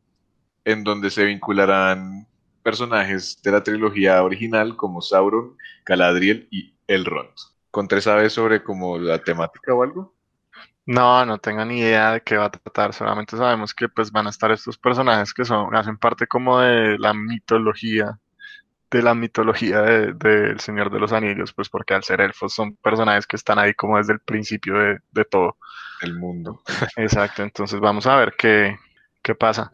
en 0.65 0.85
donde 0.85 1.11
se 1.11 1.25
vincularán 1.25 2.27
personajes 2.63 3.43
de 3.43 3.53
la 3.53 3.63
trilogía 3.63 4.23
original 4.23 4.77
como 4.77 5.03
Sauron, 5.03 5.57
Galadriel 5.85 6.49
y 6.51 6.75
Elrond. 6.87 7.35
¿Contra 7.71 8.01
sabes 8.01 8.33
sobre 8.33 8.63
como 8.63 8.99
la 8.99 9.23
temática 9.23 9.75
o 9.75 9.83
algo? 9.83 10.15
No, 10.87 11.25
no 11.25 11.39
tengo 11.39 11.65
ni 11.65 11.81
idea 11.81 12.13
de 12.13 12.21
qué 12.23 12.37
va 12.37 12.47
a 12.47 12.51
tratar, 12.51 12.93
solamente 12.93 13.37
sabemos 13.39 13.73
que 13.75 13.89
pues 13.89 14.13
van 14.13 14.27
a 14.27 14.31
estar 14.31 14.51
estos 14.53 14.77
personajes 14.77 15.33
que 15.33 15.45
son, 15.47 15.75
hacen 15.75 15.97
parte 15.97 16.27
como 16.27 16.61
de 16.61 16.99
la 16.99 17.15
mitología, 17.15 18.19
de 18.91 19.03
la 19.03 19.15
mitología 19.15 19.81
de- 19.83 20.13
del 20.15 20.61
Señor 20.61 20.91
de 20.93 21.01
los 21.01 21.13
Anillos, 21.13 21.53
pues 21.55 21.69
porque 21.71 21.95
al 21.95 22.05
ser 22.05 22.21
elfos 22.21 22.55
son 22.55 22.77
personajes 22.77 23.27
que 23.27 23.37
están 23.37 23.59
ahí 23.59 23.75
como 23.75 23.99
desde 23.99 24.13
el 24.15 24.21
principio 24.21 24.75
de, 24.79 24.99
de 25.13 25.25
todo. 25.25 25.57
El 26.03 26.15
mundo. 26.19 26.63
Exacto, 26.97 27.43
entonces 27.43 27.81
vamos 27.81 28.07
a 28.07 28.17
ver 28.17 28.35
qué, 28.39 28.77
qué 29.23 29.35
pasa. 29.35 29.73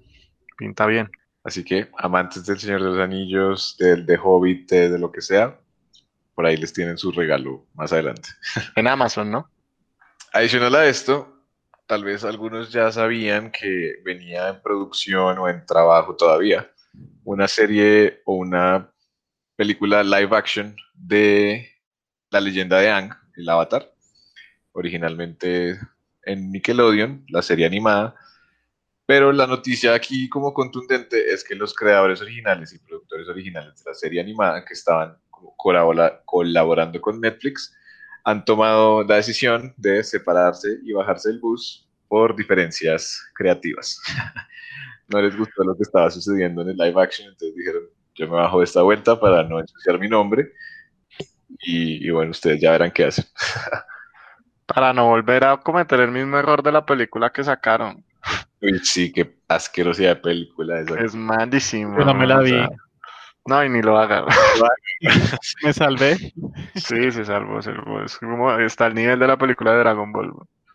Pinta 0.57 0.87
bien. 0.87 1.11
Así 1.43 1.65
que, 1.65 1.91
amantes 1.99 2.47
del 2.47 2.59
Señor 2.59 2.83
de 2.83 2.89
los 2.91 2.99
Anillos, 2.99 3.77
del 3.79 4.07
de 4.07 4.19
Hobbit, 4.23 4.71
de, 4.71 4.91
de 4.91 4.99
lo 4.99 5.11
que 5.11 5.23
sea, 5.23 5.59
por 6.35 6.47
ahí 6.47 6.57
les 6.57 6.73
tienen 6.73 6.99
su 6.99 7.13
regalo 7.13 7.67
más 7.75 7.93
adelante. 7.93 8.29
En 8.77 8.87
Amazon, 8.87 9.31
¿no? 9.31 9.49
Adicional 10.33 10.77
a 10.77 10.87
esto, 10.87 11.45
tal 11.87 12.05
vez 12.05 12.23
algunos 12.23 12.71
ya 12.71 12.93
sabían 12.93 13.51
que 13.51 13.97
venía 14.05 14.49
en 14.49 14.63
producción 14.63 15.39
o 15.39 15.49
en 15.49 15.67
trabajo 15.67 16.15
todavía 16.15 16.71
una 17.25 17.49
serie 17.49 18.23
o 18.25 18.35
una 18.35 18.93
película 19.57 20.05
live 20.05 20.37
action 20.37 20.77
de 20.95 21.69
la 22.31 22.41
leyenda 22.41 22.79
de 22.79 22.91
Ang, 22.91 23.13
el 23.35 23.49
Avatar, 23.49 23.93
originalmente 24.71 25.81
en 26.23 26.53
Nickelodeon, 26.53 27.25
la 27.29 27.43
serie 27.43 27.67
animada. 27.67 28.15
Pero 29.07 29.33
la 29.33 29.49
noticia 29.49 29.95
aquí 29.95 30.29
como 30.29 30.55
contundente 30.55 31.33
es 31.33 31.43
que 31.43 31.57
los 31.57 31.75
creadores 31.75 32.23
originales 32.23 32.73
y 32.73 32.79
productores 32.79 33.29
originales 33.29 33.83
de 33.83 33.91
la 33.91 33.95
serie 33.95 34.21
animada 34.21 34.65
que 34.65 34.75
estaban 34.75 35.19
colaborando 35.57 37.01
con 37.01 37.21
Netflix 37.21 37.75
han 38.25 38.45
tomado 38.45 39.03
la 39.05 39.17
decisión 39.17 39.75
de 39.77 40.03
separarse 40.05 40.79
y 40.85 40.93
bajarse 40.93 41.31
del 41.31 41.41
bus 41.41 41.89
por 42.09 42.35
diferencias 42.37 43.21
creativas. 43.35 44.01
no 45.09 45.21
les 45.21 45.37
gustó 45.37 45.65
lo 45.65 45.75
que 45.77 45.83
estaba 45.83 46.11
sucediendo 46.11 46.63
en 46.63 46.71
el 46.71 46.77
live 46.77 47.01
action, 47.03 47.29
entonces 47.29 47.57
dijeron, 47.57 47.83
yo 48.15 48.27
me 48.27 48.35
bajo 48.35 48.59
de 48.59 48.65
esta 48.65 48.83
vuelta 48.83 49.19
para 49.19 49.43
no 49.45 49.61
ensuciar 49.61 49.99
mi 49.99 50.09
nombre. 50.09 50.53
Y, 51.63 52.07
y 52.07 52.11
bueno, 52.11 52.31
ustedes 52.31 52.61
ya 52.61 52.73
verán 52.73 52.91
qué 52.91 53.07
hacen. 53.07 53.25
Para 54.67 54.93
no 54.93 55.09
volver 55.09 55.45
a 55.45 55.57
cometer 55.57 55.99
el 56.01 56.13
mismo 56.13 56.37
error 56.39 56.63
de 56.63 56.71
la 56.71 56.87
película 56.87 57.31
que 57.31 57.43
sacaron. 57.43 58.05
Uy, 58.63 58.79
sí, 58.85 59.11
qué 59.13 59.41
asquerosidad 59.49 60.17
de 60.17 60.23
película 60.23 60.81
esa. 60.81 61.01
Es 61.01 61.15
malísimo. 61.15 61.99
Yo 61.99 62.05
no 62.05 62.15
me 62.15 62.27
la 62.27 62.39
o 62.39 62.43
vi. 62.43 62.51
sea, 62.51 62.69
no, 63.47 63.65
y 63.65 63.69
ni 63.69 63.83
lo 63.83 63.99
haga. 63.99 64.25
Me 65.65 65.73
salvé. 65.73 66.17
Sí, 66.75 67.11
se 67.11 67.25
salvó, 67.25 67.61
se 67.63 67.75
salvó. 67.75 68.03
Es 68.03 68.17
como, 68.19 68.53
está 68.59 68.87
al 68.87 68.95
nivel 68.95 69.19
de 69.19 69.27
la 69.27 69.37
película 69.39 69.73
de 69.73 69.79
Dragon 69.79 70.13
Ball. 70.13 70.33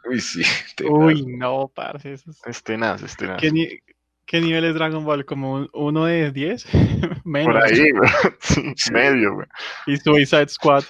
Uy, 0.09 0.19
sí. 0.21 0.41
Uy, 0.87 1.25
no, 1.25 1.71
parce. 1.73 2.13
eso 2.13 2.29
es- 2.31 2.41
Es 2.45 2.63
tenaz, 2.63 3.01
es 3.01 3.15
tenaz. 3.17 3.39
¿Qué, 3.41 3.51
ni- 3.51 3.79
qué 4.25 4.39
nivel 4.41 4.65
es 4.65 4.73
Dragon 4.75 5.03
Ball? 5.03 5.25
¿Como 5.25 5.53
un- 5.53 5.69
uno 5.73 6.05
de 6.05 6.31
10? 6.31 6.65
Menos. 7.25 7.53
Por 7.53 7.63
ahí, 7.63 7.91
güey. 7.91 8.09
Sí, 8.75 8.91
medio, 8.91 9.33
güey. 9.35 9.47
Y 9.87 9.97
Suicide 9.97 10.47
Squad. 10.49 10.83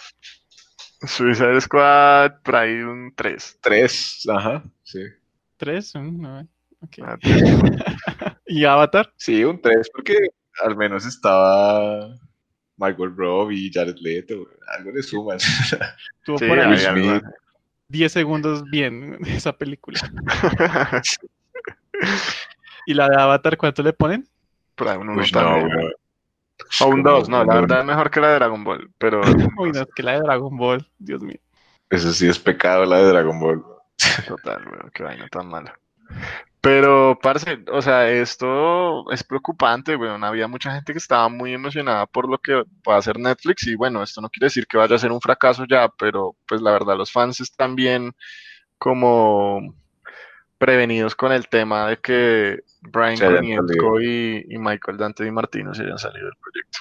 Suicide 1.05 1.61
Squad, 1.61 2.41
por 2.43 2.55
ahí 2.55 2.73
un 2.81 3.13
3. 3.15 3.59
Tres, 3.61 4.23
ajá, 4.29 4.63
sí. 4.83 4.99
¿Tres? 5.57 5.93
Mm, 5.95 6.21
no, 6.21 6.39
ok. 6.81 6.97
Ah, 7.03 7.17
¿Y 8.47 8.65
Avatar? 8.65 9.11
Sí, 9.17 9.43
un 9.43 9.61
3, 9.61 9.89
porque 9.93 10.17
al 10.63 10.75
menos 10.75 11.05
estaba 11.05 12.15
Michael 12.77 13.15
Robbie 13.15 13.67
y 13.67 13.71
Jared 13.73 13.97
Leto. 13.99 14.47
Algo 14.77 14.91
le 14.91 15.03
suman. 15.03 15.37
Estuvo 15.37 16.37
Sí, 16.37 16.45
por 16.47 16.59
ahí. 16.59 16.65
hay 16.65 16.71
Will 16.71 16.85
algo. 16.87 17.19
Smith. 17.19 17.23
10 17.87 18.11
segundos 18.11 18.63
bien 18.71 19.17
esa 19.27 19.53
película. 19.53 19.99
¿Y 22.85 22.93
la 22.93 23.09
de 23.09 23.21
Avatar 23.21 23.57
cuánto 23.57 23.81
le 23.83 23.93
ponen? 23.93 24.27
Por 24.75 24.87
ahí 24.87 24.97
un 24.97 25.09
uno 25.09 25.21
Uy, 25.21 25.31
no. 25.31 25.55
O 26.81 26.87
un 26.87 27.03
Como 27.03 27.17
2, 27.17 27.29
no, 27.29 27.43
la 27.43 27.55
verdad 27.55 27.79
es 27.81 27.85
mejor 27.85 28.09
que 28.09 28.19
la 28.21 28.29
de 28.29 28.35
Dragon 28.35 28.63
Ball, 28.63 28.89
pero 28.97 29.21
Uy, 29.57 29.71
no, 29.71 29.81
es 29.81 29.87
que 29.95 30.03
la 30.03 30.13
de 30.13 30.19
Dragon 30.19 30.55
Ball, 30.57 30.89
Dios 30.97 31.21
mío. 31.21 31.39
Eso 31.89 32.11
sí 32.13 32.27
es 32.27 32.39
pecado 32.39 32.85
la 32.85 32.97
de 32.99 33.05
Dragon 33.09 33.39
Ball. 33.39 33.63
total, 34.27 34.63
güey, 34.65 34.91
qué 34.93 35.03
vaina 35.03 35.27
tan 35.29 35.47
mala. 35.47 35.77
Pero, 36.65 37.19
parce, 37.21 37.59
o 37.71 37.79
sea, 37.79 38.09
esto 38.09 39.11
es 39.11 39.23
preocupante, 39.23 39.95
güey. 39.95 40.09
Había 40.09 40.47
mucha 40.47 40.73
gente 40.73 40.93
que 40.93 40.97
estaba 40.97 41.29
muy 41.29 41.53
emocionada 41.53 42.07
por 42.07 42.27
lo 42.27 42.39
que 42.39 42.55
va 42.89 42.95
a 42.95 42.97
hacer 42.97 43.19
Netflix 43.19 43.67
y 43.67 43.75
bueno, 43.75 44.01
esto 44.01 44.19
no 44.19 44.31
quiere 44.31 44.47
decir 44.47 44.65
que 44.65 44.79
vaya 44.79 44.95
a 44.95 44.97
ser 44.97 45.11
un 45.11 45.21
fracaso 45.21 45.65
ya, 45.69 45.87
pero 45.89 46.35
pues 46.47 46.61
la 46.61 46.71
verdad 46.71 46.97
los 46.97 47.11
fans 47.11 47.39
están 47.39 47.75
bien 47.75 48.15
como 48.79 49.75
prevenidos 50.57 51.13
con 51.13 51.31
el 51.31 51.47
tema 51.49 51.87
de 51.87 51.97
que 51.97 52.61
Brian 52.81 53.19
Konietzko 53.19 54.01
y, 54.01 54.45
y 54.49 54.57
Michael 54.57 54.97
Dante 54.97 55.23
Di 55.23 55.29
Martino 55.29 55.71
se 55.75 55.83
hayan 55.83 55.99
salido 55.99 56.25
del 56.25 56.37
proyecto. 56.41 56.79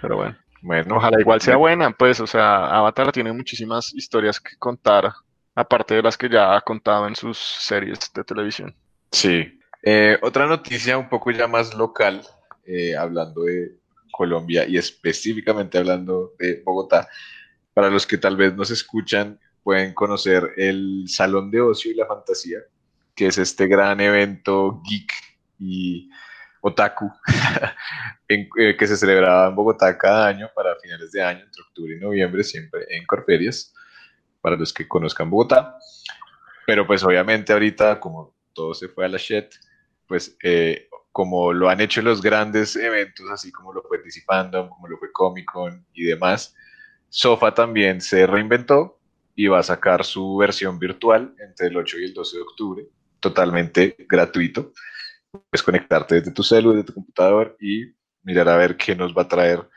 Pero 0.00 0.16
bueno. 0.16 0.38
Bueno, 0.62 0.96
Ojalá 0.96 1.20
igual 1.20 1.42
sea 1.42 1.56
buena, 1.56 1.90
pues, 1.90 2.20
o 2.20 2.26
sea, 2.26 2.68
Avatar 2.68 3.12
tiene 3.12 3.34
muchísimas 3.34 3.92
historias 3.92 4.40
que 4.40 4.56
contar, 4.58 5.12
aparte 5.54 5.92
de 5.92 6.02
las 6.02 6.16
que 6.16 6.30
ya 6.30 6.56
ha 6.56 6.60
contado 6.62 7.06
en 7.06 7.16
sus 7.16 7.36
series 7.36 8.10
de 8.14 8.24
televisión. 8.24 8.74
Sí. 9.12 9.58
Eh, 9.82 10.18
otra 10.22 10.46
noticia 10.46 10.98
un 10.98 11.08
poco 11.08 11.30
ya 11.30 11.46
más 11.46 11.74
local, 11.74 12.22
eh, 12.64 12.96
hablando 12.96 13.44
de 13.44 13.78
Colombia 14.12 14.66
y 14.66 14.76
específicamente 14.76 15.78
hablando 15.78 16.34
de 16.38 16.62
Bogotá. 16.64 17.08
Para 17.72 17.88
los 17.88 18.06
que 18.06 18.18
tal 18.18 18.36
vez 18.36 18.54
nos 18.54 18.70
escuchan, 18.70 19.40
pueden 19.62 19.94
conocer 19.94 20.52
el 20.56 21.04
Salón 21.08 21.50
de 21.50 21.60
Ocio 21.60 21.90
y 21.90 21.94
la 21.94 22.06
Fantasía, 22.06 22.58
que 23.14 23.28
es 23.28 23.38
este 23.38 23.66
gran 23.66 24.00
evento 24.00 24.82
geek 24.84 25.12
y 25.58 26.10
otaku 26.62 27.10
eh, 28.28 28.76
que 28.76 28.86
se 28.86 28.96
celebraba 28.96 29.48
en 29.48 29.54
Bogotá 29.54 29.96
cada 29.96 30.28
año 30.28 30.50
para 30.54 30.76
finales 30.76 31.12
de 31.12 31.22
año, 31.22 31.44
entre 31.44 31.62
octubre 31.62 31.94
y 31.96 32.00
noviembre, 32.00 32.44
siempre 32.44 32.84
en 32.90 33.06
Corferias, 33.06 33.72
para 34.40 34.56
los 34.56 34.72
que 34.72 34.86
conozcan 34.86 35.30
Bogotá. 35.30 35.76
Pero 36.66 36.86
pues 36.86 37.02
obviamente 37.02 37.52
ahorita, 37.52 37.98
como 37.98 38.34
todo 38.52 38.74
se 38.74 38.88
fue 38.88 39.04
a 39.04 39.08
la 39.08 39.18
shit, 39.18 39.46
pues 40.06 40.36
eh, 40.42 40.88
como 41.12 41.52
lo 41.52 41.68
han 41.68 41.80
hecho 41.80 42.02
los 42.02 42.20
grandes 42.22 42.76
eventos, 42.76 43.28
así 43.30 43.50
como 43.50 43.72
lo 43.72 43.82
fue 43.82 43.98
DC 44.02 44.22
Fandom, 44.22 44.68
como 44.68 44.88
lo 44.88 44.96
fue 44.98 45.10
Comic 45.12 45.50
Con 45.50 45.84
y 45.92 46.04
demás, 46.04 46.54
Sofa 47.08 47.52
también 47.54 48.00
se 48.00 48.26
reinventó 48.26 48.98
y 49.34 49.46
va 49.48 49.58
a 49.60 49.62
sacar 49.64 50.04
su 50.04 50.36
versión 50.36 50.78
virtual 50.78 51.34
entre 51.38 51.68
el 51.68 51.76
8 51.76 51.98
y 51.98 52.04
el 52.04 52.14
12 52.14 52.36
de 52.36 52.42
octubre, 52.42 52.86
totalmente 53.20 53.96
gratuito. 54.08 54.72
Puedes 55.30 55.62
conectarte 55.62 56.16
desde 56.16 56.32
tu 56.32 56.42
celular, 56.42 56.76
desde 56.76 56.86
tu 56.88 56.94
computador 56.94 57.56
y 57.60 57.86
mirar 58.22 58.48
a 58.48 58.56
ver 58.56 58.76
qué 58.76 58.94
nos 58.94 59.16
va 59.16 59.22
a 59.22 59.28
traer 59.28 59.68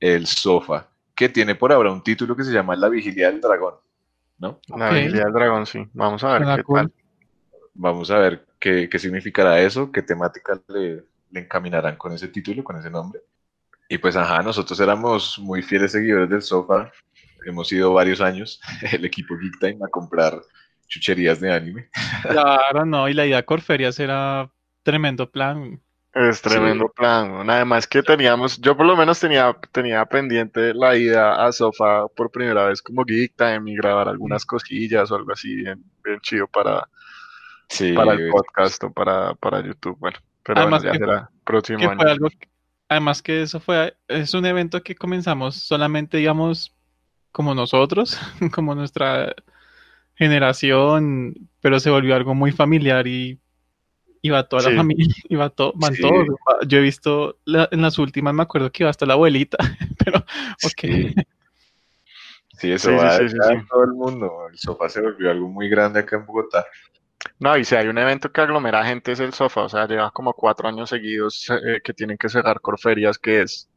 el 0.00 0.26
Sofa, 0.26 0.88
que 1.14 1.28
tiene 1.28 1.54
por 1.54 1.72
ahora 1.72 1.92
un 1.92 2.02
título 2.02 2.34
que 2.34 2.44
se 2.44 2.52
llama 2.52 2.74
La 2.74 2.88
Vigilia 2.88 3.30
del 3.30 3.40
Dragón, 3.40 3.74
¿no? 4.38 4.60
La 4.68 4.88
Ok. 4.88 4.94
Vigilia 4.94 5.24
del 5.24 5.32
Dragón, 5.32 5.66
sí. 5.66 5.86
Vamos 5.92 6.24
a 6.24 6.32
ver 6.32 6.42
Suena 6.42 6.56
qué 6.56 6.62
cool. 6.64 6.78
tal. 6.80 6.92
Vamos 7.74 8.10
a 8.10 8.18
ver 8.18 8.46
qué, 8.58 8.88
qué 8.88 8.98
significará 8.98 9.60
eso, 9.60 9.90
qué 9.90 10.02
temática 10.02 10.60
le, 10.68 11.04
le 11.30 11.40
encaminarán 11.40 11.96
con 11.96 12.12
ese 12.12 12.28
título, 12.28 12.62
con 12.62 12.76
ese 12.76 12.90
nombre. 12.90 13.20
Y 13.88 13.98
pues, 13.98 14.16
ajá, 14.16 14.42
nosotros 14.42 14.78
éramos 14.80 15.38
muy 15.38 15.62
fieles 15.62 15.92
seguidores 15.92 16.30
del 16.30 16.42
sofá. 16.42 16.90
Hemos 17.44 17.70
ido 17.72 17.92
varios 17.92 18.20
años, 18.20 18.60
el 18.92 19.04
equipo 19.04 19.36
Geek 19.36 19.58
Time, 19.58 19.78
a 19.84 19.88
comprar 19.88 20.40
chucherías 20.86 21.40
de 21.40 21.52
anime. 21.52 21.88
Claro, 22.22 22.84
no, 22.84 23.08
y 23.08 23.14
la 23.14 23.26
idea 23.26 23.38
de 23.38 23.44
Corferias 23.44 23.98
era 23.98 24.50
tremendo 24.82 25.30
plan. 25.30 25.80
Es 26.14 26.42
tremendo 26.42 26.90
plan. 26.90 27.32
weón. 27.32 27.50
Además 27.50 27.86
que 27.86 28.02
teníamos, 28.02 28.60
yo 28.60 28.76
por 28.76 28.84
lo 28.84 28.96
menos 28.96 29.18
tenía, 29.18 29.56
tenía 29.72 30.04
pendiente 30.04 30.74
la 30.74 30.96
ida 30.96 31.46
a 31.46 31.50
Sofa 31.52 32.06
por 32.08 32.30
primera 32.30 32.66
vez 32.66 32.82
como 32.82 33.04
Geek 33.04 33.34
Time 33.36 33.70
y 33.70 33.76
grabar 33.76 34.08
algunas 34.08 34.44
cosillas 34.44 35.10
o 35.10 35.16
algo 35.16 35.32
así 35.32 35.54
bien, 35.54 35.82
bien 36.04 36.20
chido 36.20 36.46
para, 36.48 36.86
Sí, 37.72 37.92
para 37.94 38.12
el 38.12 38.28
podcast 38.28 38.84
o 38.84 38.92
para, 38.92 39.34
para 39.34 39.60
YouTube. 39.64 39.96
Bueno, 39.98 40.18
pero 40.42 40.60
Además 40.60 40.82
bueno, 40.82 40.92
ya 40.94 40.98
que- 40.98 41.04
será 41.06 41.30
próximo 41.44 41.78
que 41.78 41.86
año. 41.86 41.96
fue 42.00 42.10
algo 42.10 42.28
que- 42.28 42.48
además 42.88 43.22
que 43.22 43.42
eso 43.42 43.60
fue, 43.60 43.96
es 44.08 44.34
un 44.34 44.44
evento 44.44 44.82
que 44.82 44.94
comenzamos 44.94 45.56
solamente, 45.56 46.18
digamos, 46.18 46.74
como 47.32 47.54
nosotros, 47.54 48.18
como 48.54 48.74
nuestra 48.74 49.34
generación, 50.14 51.48
pero 51.60 51.80
se 51.80 51.88
volvió 51.90 52.14
algo 52.14 52.34
muy 52.34 52.52
familiar 52.52 53.06
y 53.06 53.38
iba 54.20 54.46
toda 54.48 54.62
Sí. 54.62 54.70
la 54.70 54.76
familia, 54.76 55.06
iba 55.30 55.48
todo, 55.48 55.72
van 55.74 55.94
Sí. 55.94 56.02
todos. 56.02 56.26
Yo 56.68 56.78
he 56.78 56.82
visto 56.82 57.38
la- 57.46 57.68
en 57.72 57.80
las 57.80 57.98
últimas, 57.98 58.34
me 58.34 58.42
acuerdo 58.42 58.70
que 58.70 58.82
iba 58.82 58.90
hasta 58.90 59.06
la 59.06 59.14
abuelita, 59.14 59.56
pero 59.98 60.18
ok. 60.18 60.80
Sí. 60.82 61.14
Sí, 62.58 62.70
eso 62.70 62.92
va 62.94 63.18
sí, 63.18 63.28
sí, 63.30 63.36
a 63.42 63.48
sí. 63.48 63.66
todo 63.68 63.82
el 63.84 63.92
mundo. 63.92 64.30
El 64.48 64.56
sofá 64.58 64.88
se 64.88 65.00
volvió 65.00 65.30
algo 65.32 65.48
muy 65.48 65.68
grande 65.68 65.98
acá 66.00 66.16
en 66.16 66.26
Bogotá. 66.26 66.64
No, 67.42 67.56
y 67.58 67.64
si 67.64 67.74
hay 67.74 67.88
un 67.88 67.98
evento 67.98 68.30
que 68.30 68.40
aglomera 68.40 68.84
gente 68.84 69.12
es 69.12 69.20
el 69.20 69.32
Sofa, 69.34 69.62
o 69.62 69.68
sea, 69.68 69.86
lleva 69.86 70.10
como 70.12 70.32
cuatro 70.32 70.68
años 70.68 70.88
seguidos 70.90 71.50
eh, 71.50 71.80
que 71.82 71.92
tienen 71.92 72.16
que 72.16 72.28
cerrar 72.28 72.60
Corferias, 72.60 73.18
que 73.18 73.42
es, 73.42 73.68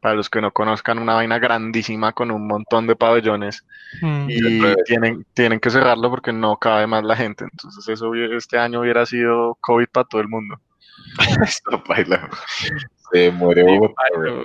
para 0.00 0.14
los 0.14 0.28
que 0.28 0.40
no 0.40 0.52
conozcan, 0.52 0.98
una 0.98 1.14
vaina 1.14 1.38
grandísima 1.38 2.12
con 2.12 2.30
un 2.30 2.46
montón 2.46 2.86
de 2.86 2.96
pabellones 2.96 3.64
Mm. 4.02 4.26
y 4.28 4.74
tienen, 4.84 5.26
tienen 5.34 5.60
que 5.60 5.70
cerrarlo 5.70 6.10
porque 6.10 6.32
no 6.32 6.56
cabe 6.56 6.86
más 6.86 7.04
la 7.04 7.16
gente. 7.16 7.44
Entonces 7.44 7.88
eso 7.88 8.12
este 8.14 8.58
año 8.58 8.80
hubiera 8.80 9.06
sido 9.06 9.56
COVID 9.60 9.86
para 9.90 10.06
todo 10.06 10.20
el 10.20 10.28
mundo. 10.28 10.60
Esto 11.42 11.82
baila. 11.88 12.28
Se 13.12 13.30
muere 13.30 13.62
Bogotá. 13.62 14.02
güey. 14.16 14.44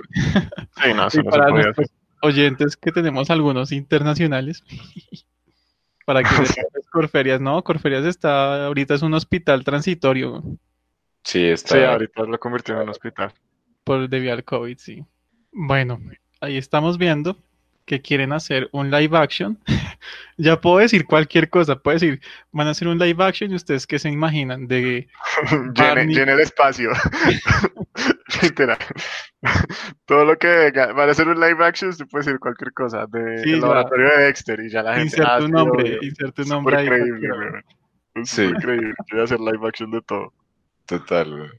Sí, 0.82 0.94
no, 0.94 1.06
eso 1.06 1.20
Y 1.20 1.24
no 1.24 1.30
se 1.30 1.38
para 1.38 1.48
podía 1.48 1.64
nuestros 1.64 1.90
oyentes 2.22 2.76
que 2.76 2.90
tenemos 2.92 3.30
algunos 3.30 3.70
internacionales, 3.72 4.64
para 6.04 6.22
que 6.22 6.28
sepan, 6.46 6.64
pues, 6.72 6.86
Corferias, 6.90 7.40
no, 7.40 7.62
Corferias 7.62 8.04
está, 8.04 8.66
ahorita 8.66 8.94
es 8.94 9.02
un 9.02 9.14
hospital 9.14 9.64
transitorio 9.64 10.42
Sí, 11.24 11.46
está. 11.46 11.74
Sí, 11.74 11.82
ahorita 11.82 12.24
lo 12.24 12.38
convirtieron 12.38 12.82
en 12.82 12.88
un 12.88 12.90
hospital. 12.90 13.32
por 13.82 14.08
debido 14.08 14.34
al 14.34 14.44
COVID, 14.44 14.78
sí. 14.78 15.04
Bueno, 15.52 16.00
ahí 16.40 16.58
estamos 16.58 16.98
viendo 16.98 17.36
que 17.86 18.00
quieren 18.00 18.32
hacer 18.32 18.68
un 18.72 18.90
live 18.90 19.16
action. 19.16 19.58
ya 20.36 20.60
puedo 20.60 20.78
decir 20.78 21.06
cualquier 21.06 21.48
cosa, 21.48 21.76
puedo 21.76 21.94
decir, 21.94 22.20
van 22.52 22.68
a 22.68 22.70
hacer 22.70 22.88
un 22.88 22.98
live 22.98 23.24
action 23.24 23.50
y 23.50 23.54
ustedes 23.54 23.86
qué 23.86 23.98
se 23.98 24.10
imaginan 24.10 24.68
de 24.68 25.08
Llene, 25.74 26.06
llene 26.06 26.32
el 26.32 26.40
espacio. 26.40 26.90
Literal. 28.44 28.78
Todo 30.06 30.24
lo 30.24 30.38
que 30.38 30.46
venga, 30.48 30.94
para 30.94 31.12
hacer 31.12 31.28
un 31.28 31.38
live 31.40 31.64
action, 31.64 31.90
usted 31.90 32.06
puede 32.06 32.24
decir 32.24 32.38
cualquier 32.40 32.72
cosa. 32.72 33.06
De 33.06 33.42
Sí, 33.42 33.52
el 33.52 33.60
laboratorio 33.60 34.08
de 34.10 34.24
Dexter 34.24 34.60
y 34.60 34.70
ya 34.70 34.82
la 34.82 34.94
gente. 34.96 35.04
Inserte 35.16 35.30
ah, 35.30 35.38
un 35.40 35.46
sí, 35.46 35.52
nombre, 35.52 35.98
un 36.00 36.32
Es 36.38 36.46
nombre 36.48 36.76
ahí, 36.76 36.88
weón. 36.88 37.64
Es 38.14 38.30
Sí. 38.30 38.46
superincreíble. 38.46 38.94
Voy 39.10 39.20
a 39.20 39.24
hacer 39.24 39.40
live 39.40 39.68
action 39.68 39.90
de 39.90 40.00
todo. 40.02 40.32
Total, 40.86 41.30
güey. 41.36 41.50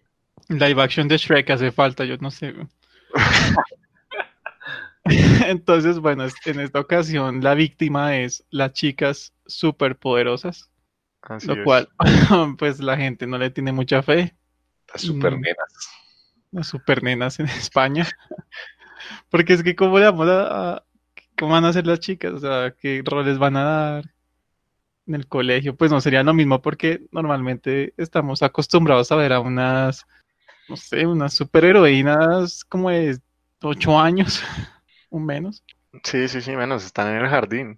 Live 0.50 0.82
action 0.82 1.08
de 1.08 1.18
Shrek 1.18 1.50
hace 1.50 1.72
falta, 1.72 2.06
yo 2.06 2.18
no 2.18 2.32
sé. 2.32 2.52
güey. 2.54 2.68
Entonces, 5.48 6.00
bueno, 6.00 6.26
en 6.46 6.60
esta 6.60 6.80
ocasión 6.80 7.44
la 7.44 7.54
víctima 7.54 8.18
es 8.18 8.44
las 8.50 8.74
chicas 8.74 9.34
superpoderosas, 9.46 10.72
Así 11.22 11.48
lo 11.48 11.54
es. 11.54 11.64
cual, 11.64 11.90
pues 12.58 12.80
la 12.80 12.98
gente 12.98 13.28
no 13.28 13.38
le 13.38 13.52
tiene 13.52 13.72
mucha 13.72 14.02
fe. 14.02 14.36
Las 14.92 15.02
super 15.02 15.34
Mm. 15.36 15.42
nenas. 15.42 15.90
Las 16.52 16.68
supernenas 16.68 17.40
en 17.40 17.46
España. 17.48 18.08
Porque 19.30 19.54
es 19.54 19.64
que 19.64 19.76
cómo 19.76 20.00
le 20.00 20.06
vamos 20.06 20.28
a, 20.28 20.74
a- 20.76 20.84
cómo 21.38 21.52
van 21.54 21.66
a 21.66 21.74
ser 21.74 21.86
las 21.86 22.00
chicas, 22.00 22.34
o 22.34 22.40
sea, 22.40 22.72
qué 22.80 23.02
roles 23.06 23.38
van 23.38 23.58
a 23.58 23.64
dar 23.64 24.06
en 25.08 25.16
el 25.16 25.28
colegio, 25.28 25.76
pues 25.76 25.92
no 25.92 26.02
sería 26.02 26.24
lo 26.24 26.34
mismo 26.34 26.62
porque 26.62 27.02
normalmente 27.12 27.94
estamos 27.98 28.42
acostumbrados 28.42 29.12
a 29.12 29.16
ver 29.16 29.34
a 29.34 29.40
unas, 29.40 30.06
no 30.68 30.76
sé, 30.78 31.06
unas 31.06 31.34
superheroínas 31.34 32.64
como 32.66 32.90
de 32.90 33.20
ocho 33.62 34.00
años, 34.00 34.42
o 35.10 35.20
menos. 35.20 35.64
Sí, 36.04 36.28
sí, 36.28 36.42
sí, 36.42 36.52
menos. 36.56 36.86
Están 36.86 37.08
en 37.16 37.24
el 37.24 37.30
jardín. 37.30 37.78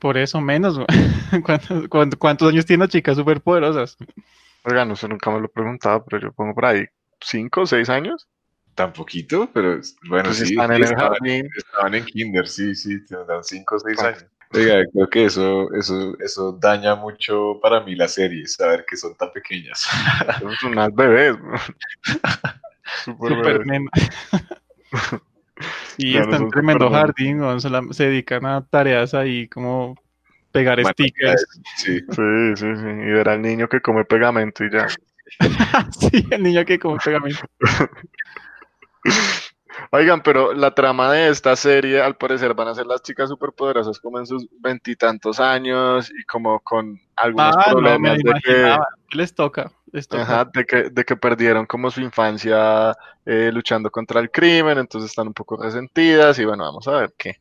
Por 0.00 0.16
eso 0.16 0.40
menos. 0.40 0.76
güey. 0.76 0.86
¿Cuántos, 1.44 1.88
cuántos- 1.88 2.18
cuántos 2.18 2.48
años 2.52 2.66
tienen 2.66 2.80
las 2.82 2.90
chicas 2.90 3.16
superpoderosas? 3.16 3.96
Oiga, 4.64 4.84
no 4.84 4.96
sé, 4.96 5.08
nunca 5.08 5.30
me 5.30 5.38
lo 5.40 5.46
he 5.46 5.48
preguntado, 5.48 6.04
pero 6.04 6.20
yo 6.22 6.32
pongo 6.32 6.54
por 6.54 6.66
ahí 6.66 6.84
cinco 7.24 7.62
o 7.62 7.66
seis 7.66 7.88
años. 7.88 8.28
Tan 8.74 8.92
poquito, 8.92 9.48
pero 9.52 9.80
bueno, 10.08 10.30
Pues 10.30 10.38
sí, 10.38 10.54
están 10.54 10.70
en 10.72 10.76
el 10.78 10.82
estaban, 10.84 11.12
jardín. 11.14 11.48
estaban 11.56 11.94
en 11.94 12.04
kinder, 12.04 12.48
sí, 12.48 12.74
sí, 12.74 13.04
tendrán 13.06 13.44
5 13.44 13.76
o 13.76 13.78
6 13.78 13.98
Ah. 14.00 14.08
años. 14.08 14.26
Oiga, 14.52 14.84
creo 14.92 15.08
que 15.10 15.24
eso, 15.24 15.72
eso, 15.74 16.16
eso 16.20 16.52
daña 16.60 16.94
mucho 16.94 17.58
para 17.60 17.80
mí 17.80 17.94
las 17.96 18.14
series, 18.14 18.54
saber 18.54 18.84
que 18.88 18.96
son 18.96 19.14
tan 19.16 19.32
pequeñas. 19.32 19.80
Son 20.60 20.72
unas 20.72 20.94
bebés. 20.94 21.36
Super 23.04 23.28
Super 23.30 23.58
bebés. 23.58 23.66
nena. 23.66 23.90
Sí, 25.96 26.12
Claro, 26.12 26.24
está 26.32 26.36
en 26.44 26.50
tremendo 26.50 26.90
jardín, 26.90 27.40
se 27.92 28.04
dedican 28.04 28.46
a 28.46 28.64
tareas 28.66 29.14
ahí 29.14 29.48
como 29.48 29.96
pegar 30.52 30.84
stickers. 30.84 31.46
Sí, 31.76 32.00
Sí, 32.10 32.56
sí, 32.56 32.76
sí. 32.76 32.86
Y 32.86 33.10
ver 33.12 33.28
al 33.28 33.42
niño 33.42 33.68
que 33.68 33.80
come 33.80 34.04
pegamento 34.04 34.64
y 34.64 34.70
ya. 34.72 34.86
Sí, 35.98 36.26
el 36.30 36.42
niño 36.42 36.64
que 36.64 36.78
como 36.78 36.98
pegamento. 36.98 37.40
Oigan, 39.90 40.22
pero 40.22 40.52
la 40.52 40.74
trama 40.74 41.12
de 41.12 41.28
esta 41.28 41.56
serie, 41.56 42.00
al 42.00 42.16
parecer, 42.16 42.54
van 42.54 42.68
a 42.68 42.74
ser 42.74 42.86
las 42.86 43.02
chicas 43.02 43.28
superpoderosas 43.28 43.98
como 43.98 44.18
en 44.18 44.26
sus 44.26 44.46
veintitantos 44.60 45.40
años 45.40 46.10
y 46.10 46.24
como 46.24 46.60
con 46.60 47.00
algunos 47.16 47.56
Ah, 47.56 47.64
no, 47.66 47.66
me 47.66 47.72
problemas 47.72 48.18
lo 48.24 48.32
de 48.32 48.40
que, 48.40 48.50
imaginaba. 48.50 48.88
¿Qué 49.08 49.18
les 49.18 49.34
toca? 49.34 49.72
Les 49.92 50.08
toca. 50.08 50.22
ajá, 50.22 50.50
de 50.52 50.64
que, 50.64 50.90
de 50.90 51.04
que 51.04 51.16
perdieron 51.16 51.66
como 51.66 51.90
su 51.90 52.00
infancia 52.00 52.94
eh, 53.24 53.50
luchando 53.52 53.90
contra 53.90 54.20
el 54.20 54.30
crimen, 54.30 54.78
entonces 54.78 55.10
están 55.10 55.28
un 55.28 55.34
poco 55.34 55.56
resentidas 55.56 56.38
y 56.38 56.44
bueno, 56.44 56.64
vamos 56.64 56.86
a 56.88 57.00
ver 57.00 57.14
qué. 57.16 57.36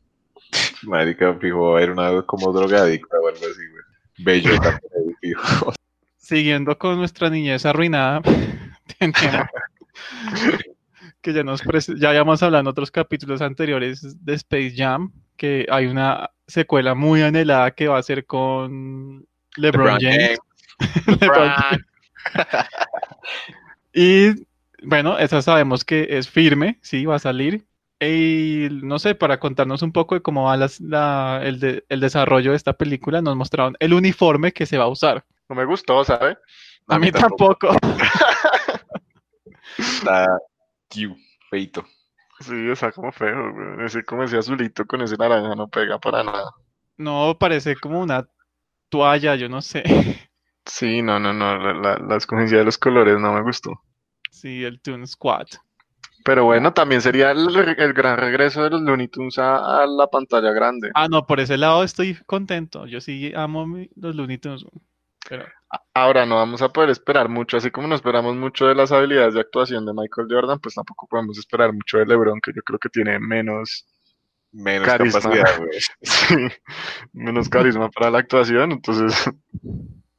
marica, 0.84 1.34
fijo, 1.36 1.78
era 1.80 1.91
una 1.91 2.22
como 2.24 2.52
drogadicta 2.52 3.15
o 3.19 3.28
algo 3.28 3.39
así, 3.39 3.67
güey. 3.72 3.84
Bellota, 4.19 4.80
por 4.80 4.91
ahí, 4.98 5.15
fijo. 5.22 5.74
Siguiendo 6.23 6.77
con 6.77 6.95
nuestra 6.97 7.29
niñez 7.29 7.65
arruinada, 7.65 8.21
que 11.21 11.33
ya 11.33 11.43
nos 11.43 11.62
ya 11.99 12.09
habíamos 12.09 12.41
hablado 12.41 12.62
en 12.62 12.67
otros 12.67 12.91
capítulos 12.91 13.41
anteriores 13.41 14.23
de 14.23 14.33
Space 14.36 14.73
Jam, 14.73 15.12
que 15.36 15.65
hay 15.69 15.88
una 15.88 16.29
secuela 16.47 16.95
muy 16.95 17.21
anhelada 17.21 17.71
que 17.71 17.89
va 17.89 17.97
a 17.97 18.03
ser 18.03 18.25
con 18.25 19.25
LeBron 19.57 19.97
LeBron 19.97 19.99
James. 19.99 20.39
LeBron. 21.19 21.51
Y 23.93 24.45
bueno, 24.81 25.17
esa 25.17 25.41
sabemos 25.41 25.83
que 25.83 26.07
es 26.09 26.29
firme, 26.29 26.79
sí, 26.81 27.05
va 27.05 27.15
a 27.15 27.19
salir. 27.19 27.65
Y 27.99 28.69
no 28.81 28.97
sé, 28.97 29.13
para 29.13 29.41
contarnos 29.41 29.81
un 29.81 29.91
poco 29.91 30.15
de 30.15 30.21
cómo 30.21 30.45
va 30.45 30.55
las- 30.55 30.79
la- 30.79 31.41
el, 31.43 31.59
de- 31.59 31.83
el 31.89 31.99
desarrollo 31.99 32.51
de 32.51 32.57
esta 32.57 32.73
película, 32.73 33.21
nos 33.21 33.36
mostraron 33.36 33.75
el 33.79 33.93
uniforme 33.93 34.53
que 34.53 34.65
se 34.65 34.77
va 34.77 34.86
a 34.86 34.89
usar. 34.89 35.25
No 35.49 35.56
me 35.56 35.65
gustó, 35.65 36.03
¿sabe? 36.03 36.38
A, 36.88 36.99
mí 36.99 37.12
tampoco. 37.12 37.69
Está 39.77 40.27
cute, 40.89 41.15
feito. 41.49 41.84
Sí, 42.39 42.69
está 42.69 42.91
como 42.91 43.12
feo, 43.12 43.53
güey. 43.53 43.86
Ese 43.86 44.03
como 44.03 44.23
ese 44.23 44.38
azulito 44.38 44.86
con 44.86 45.01
ese 45.01 45.15
naranja 45.17 45.56
no 45.56 45.67
pega 45.67 45.97
para 45.99 46.23
nada. 46.23 46.51
No, 46.97 47.38
parece 47.39 47.75
como 47.75 48.01
una 48.01 48.27
toalla, 48.89 49.36
yo 49.36 49.47
no 49.49 49.62
sé. 49.62 49.84
Sí, 50.65 51.01
no, 51.01 51.19
no, 51.19 51.34
no, 51.34 51.58
la, 51.58 51.73
la, 51.73 51.97
la 51.97 52.15
escogencia 52.17 52.58
de 52.58 52.65
los 52.65 52.77
colores 52.77 53.19
no 53.19 53.34
me 53.34 53.41
gustó. 53.41 53.71
Sí, 54.32 54.63
el 54.63 54.82
Toon 54.82 55.06
Squad. 55.08 55.47
Pero 56.25 56.45
bueno, 56.45 56.73
también 56.73 57.01
sería 57.01 57.32
el, 57.32 57.49
el 57.77 57.93
gran 57.93 58.17
regreso 58.17 58.63
de 58.63 58.69
los 58.69 58.82
Looney 58.82 59.10
Tunes 59.10 59.38
a, 59.39 59.84
a 59.84 59.88
la 59.88 60.08
pantalla 60.08 60.51
grande. 60.51 60.89
Ah, 60.95 61.08
no, 61.10 61.25
por 61.27 61.39
ese 61.41 61.58
lado 61.58 61.84
estoy 61.84 62.15
contento. 62.25 62.86
Yo 62.88 63.01
sí 63.01 63.34
amo 63.36 63.65
mi- 63.67 63.89
los 63.95 64.15
Looney 64.15 64.38
Tunes. 64.38 64.65
Pero 65.29 65.45
Ahora 65.93 66.25
no 66.25 66.36
vamos 66.36 66.62
a 66.62 66.69
poder 66.69 66.89
esperar 66.89 67.29
mucho, 67.29 67.57
así 67.57 67.71
como 67.71 67.88
no 67.88 67.95
esperamos 67.95 68.36
mucho 68.36 68.67
de 68.67 68.75
las 68.75 68.91
habilidades 68.91 69.33
de 69.33 69.41
actuación 69.41 69.86
de 69.86 69.93
Michael 69.93 70.27
Jordan, 70.29 70.59
pues 70.59 70.75
tampoco 70.75 71.07
podemos 71.07 71.38
esperar 71.38 71.73
mucho 71.73 71.97
de 71.97 72.05
LeBron, 72.05 72.41
que 72.41 72.51
yo 72.55 72.62
creo 72.62 72.79
que 72.79 72.89
tiene 72.89 73.19
menos 73.19 73.88
Menos 74.51 74.88
carisma. 74.88 75.19
capacidad, 75.19 75.57
güey. 75.57 75.79
Sí, 76.01 76.36
menos 77.12 77.49
carisma 77.49 77.89
para 77.89 78.12
la 78.12 78.19
actuación, 78.19 78.71
entonces 78.71 79.29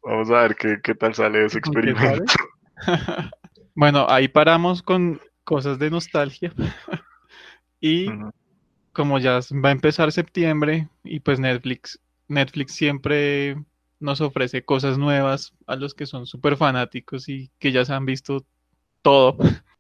vamos 0.03 0.31
a 0.31 0.43
ver 0.43 0.57
qué, 0.57 0.79
qué 0.83 0.95
tal 0.95 1.15
sale 1.15 1.45
ese 1.45 1.61
¿con 1.61 1.75
qué 1.75 1.91
experimento. 1.91 2.33
Bueno, 3.77 4.07
ahí 4.09 4.29
paramos 4.29 4.83
con 4.83 5.21
cosas 5.43 5.81
de 5.81 5.91
nostalgia. 5.91 6.53
Y 7.81 8.09
como 8.93 9.19
ya 9.19 9.41
va 9.65 9.71
a 9.71 9.73
empezar 9.73 10.13
septiembre 10.13 10.89
y 11.03 11.19
pues 11.19 11.41
Netflix, 11.41 11.99
Netflix 12.29 12.73
siempre 12.73 13.57
nos 14.05 14.21
ofrece 14.21 14.65
cosas 14.65 14.99
nuevas 14.99 15.55
a 15.67 15.77
los 15.77 15.95
que 15.95 16.07
son 16.07 16.27
súper 16.27 16.57
fanáticos 16.57 17.29
y 17.29 17.51
que 17.59 17.73
ya 17.73 17.85
se 17.85 17.95
han 17.95 18.05
visto 18.05 18.45
todo. 19.03 19.39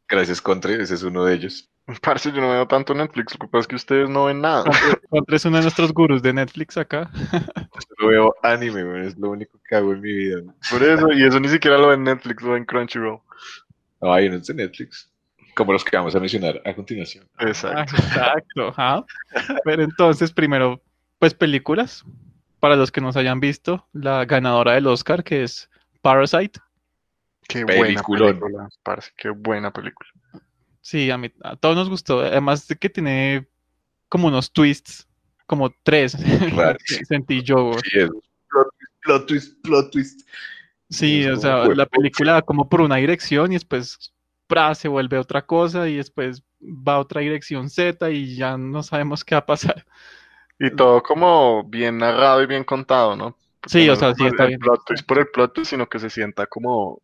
Gracias, 0.08 0.40
Contre, 0.40 0.82
ese 0.82 0.94
es 0.94 1.02
uno 1.02 1.24
de 1.24 1.34
ellos. 1.34 1.70
Parce, 2.02 2.32
yo 2.32 2.40
no 2.40 2.50
veo 2.50 2.66
tanto 2.66 2.94
Netflix, 2.94 3.34
lo 3.34 3.40
que 3.40 3.48
pasa 3.48 3.60
es 3.60 3.66
que 3.68 3.76
ustedes 3.76 4.08
no 4.08 4.24
ven 4.24 4.40
nada. 4.40 4.64
Contra 5.10 5.36
es 5.36 5.44
uno 5.44 5.58
de 5.58 5.64
nuestros 5.64 5.92
gurús 5.92 6.22
de 6.22 6.32
Netflix 6.32 6.76
acá. 6.78 7.10
Yo 8.00 8.08
veo 8.08 8.34
anime, 8.42 9.06
es 9.06 9.16
lo 9.18 9.30
único 9.30 9.58
que 9.68 9.76
hago 9.76 9.92
en 9.92 10.00
mi 10.00 10.12
vida. 10.12 10.42
Por 10.70 10.82
eso, 10.82 11.12
y 11.12 11.22
eso 11.22 11.38
ni 11.38 11.48
siquiera 11.48 11.78
lo 11.78 11.88
ven 11.88 12.02
Netflix, 12.02 12.42
lo 12.42 12.52
ven 12.52 12.64
Crunchyroll. 12.64 13.20
No, 14.00 14.12
hay 14.12 14.28
unos 14.28 14.46
de 14.46 14.54
Netflix, 14.54 15.10
como 15.54 15.72
los 15.72 15.84
que 15.84 15.96
vamos 15.96 16.14
a 16.14 16.20
mencionar 16.20 16.60
a 16.64 16.74
continuación. 16.74 17.28
Ah, 17.36 17.48
Exacto. 17.48 17.96
Exacto, 17.96 18.68
ajá. 18.68 19.04
Pero 19.64 19.82
entonces, 19.82 20.32
primero, 20.32 20.82
pues 21.18 21.34
películas. 21.34 22.04
Para 22.64 22.76
los 22.76 22.90
que 22.90 23.02
nos 23.02 23.14
hayan 23.18 23.40
visto, 23.40 23.86
la 23.92 24.24
ganadora 24.24 24.72
del 24.72 24.86
Oscar, 24.86 25.22
que 25.22 25.42
es 25.42 25.68
Parasite. 26.00 26.58
Qué 27.46 27.62
buena 27.62 28.02
película, 28.02 28.68
parce, 28.82 29.10
qué 29.18 29.28
buena 29.28 29.70
película. 29.70 30.08
Sí, 30.80 31.10
a 31.10 31.18
mí, 31.18 31.30
a 31.42 31.56
todos 31.56 31.76
nos 31.76 31.90
gustó. 31.90 32.20
Además 32.20 32.66
de 32.66 32.76
que 32.76 32.88
tiene 32.88 33.46
como 34.08 34.28
unos 34.28 34.50
twists, 34.50 35.06
como 35.46 35.74
tres. 35.82 36.16
Que 36.16 37.04
Sentí 37.04 37.42
yo. 37.42 37.72
Sí, 37.84 37.98
es 37.98 38.08
plot, 38.48 38.68
plot 39.02 39.26
twist, 39.26 39.62
plot 39.62 39.90
twist. 39.92 40.26
Sí, 40.88 41.22
Es 41.24 41.36
o 41.36 41.40
sea, 41.42 41.64
"Jue- 41.66 41.74
la 41.76 41.84
pucha". 41.84 41.98
película 41.98 42.32
va 42.32 42.40
como 42.42 42.66
por 42.70 42.80
una 42.80 42.96
dirección 42.96 43.52
y 43.52 43.56
después 43.56 44.10
pra, 44.46 44.74
se 44.74 44.88
vuelve 44.88 45.18
otra 45.18 45.44
cosa 45.44 45.86
y 45.86 45.96
después 45.96 46.42
va 46.62 46.94
a 46.94 46.98
otra 47.00 47.20
dirección 47.20 47.68
Z 47.68 48.10
y 48.10 48.36
ya 48.36 48.56
no 48.56 48.82
sabemos 48.82 49.22
qué 49.22 49.34
va 49.34 49.40
a 49.40 49.46
pasar. 49.46 49.84
Y 50.64 50.70
todo 50.70 51.02
como 51.02 51.62
bien 51.64 51.98
narrado 51.98 52.42
y 52.42 52.46
bien 52.46 52.64
contado, 52.64 53.16
¿no? 53.16 53.36
Sí, 53.66 53.86
no 53.86 53.92
o 53.92 53.96
sea, 53.96 54.14
sí 54.14 54.24
está 54.26 54.44
el 54.44 54.48
bien. 54.48 54.60
plot 54.60 54.84
twist 54.86 55.06
por 55.06 55.18
el 55.18 55.28
plot 55.28 55.52
twist, 55.52 55.70
sino 55.70 55.86
que 55.88 55.98
se 55.98 56.08
sienta 56.08 56.46
como 56.46 57.02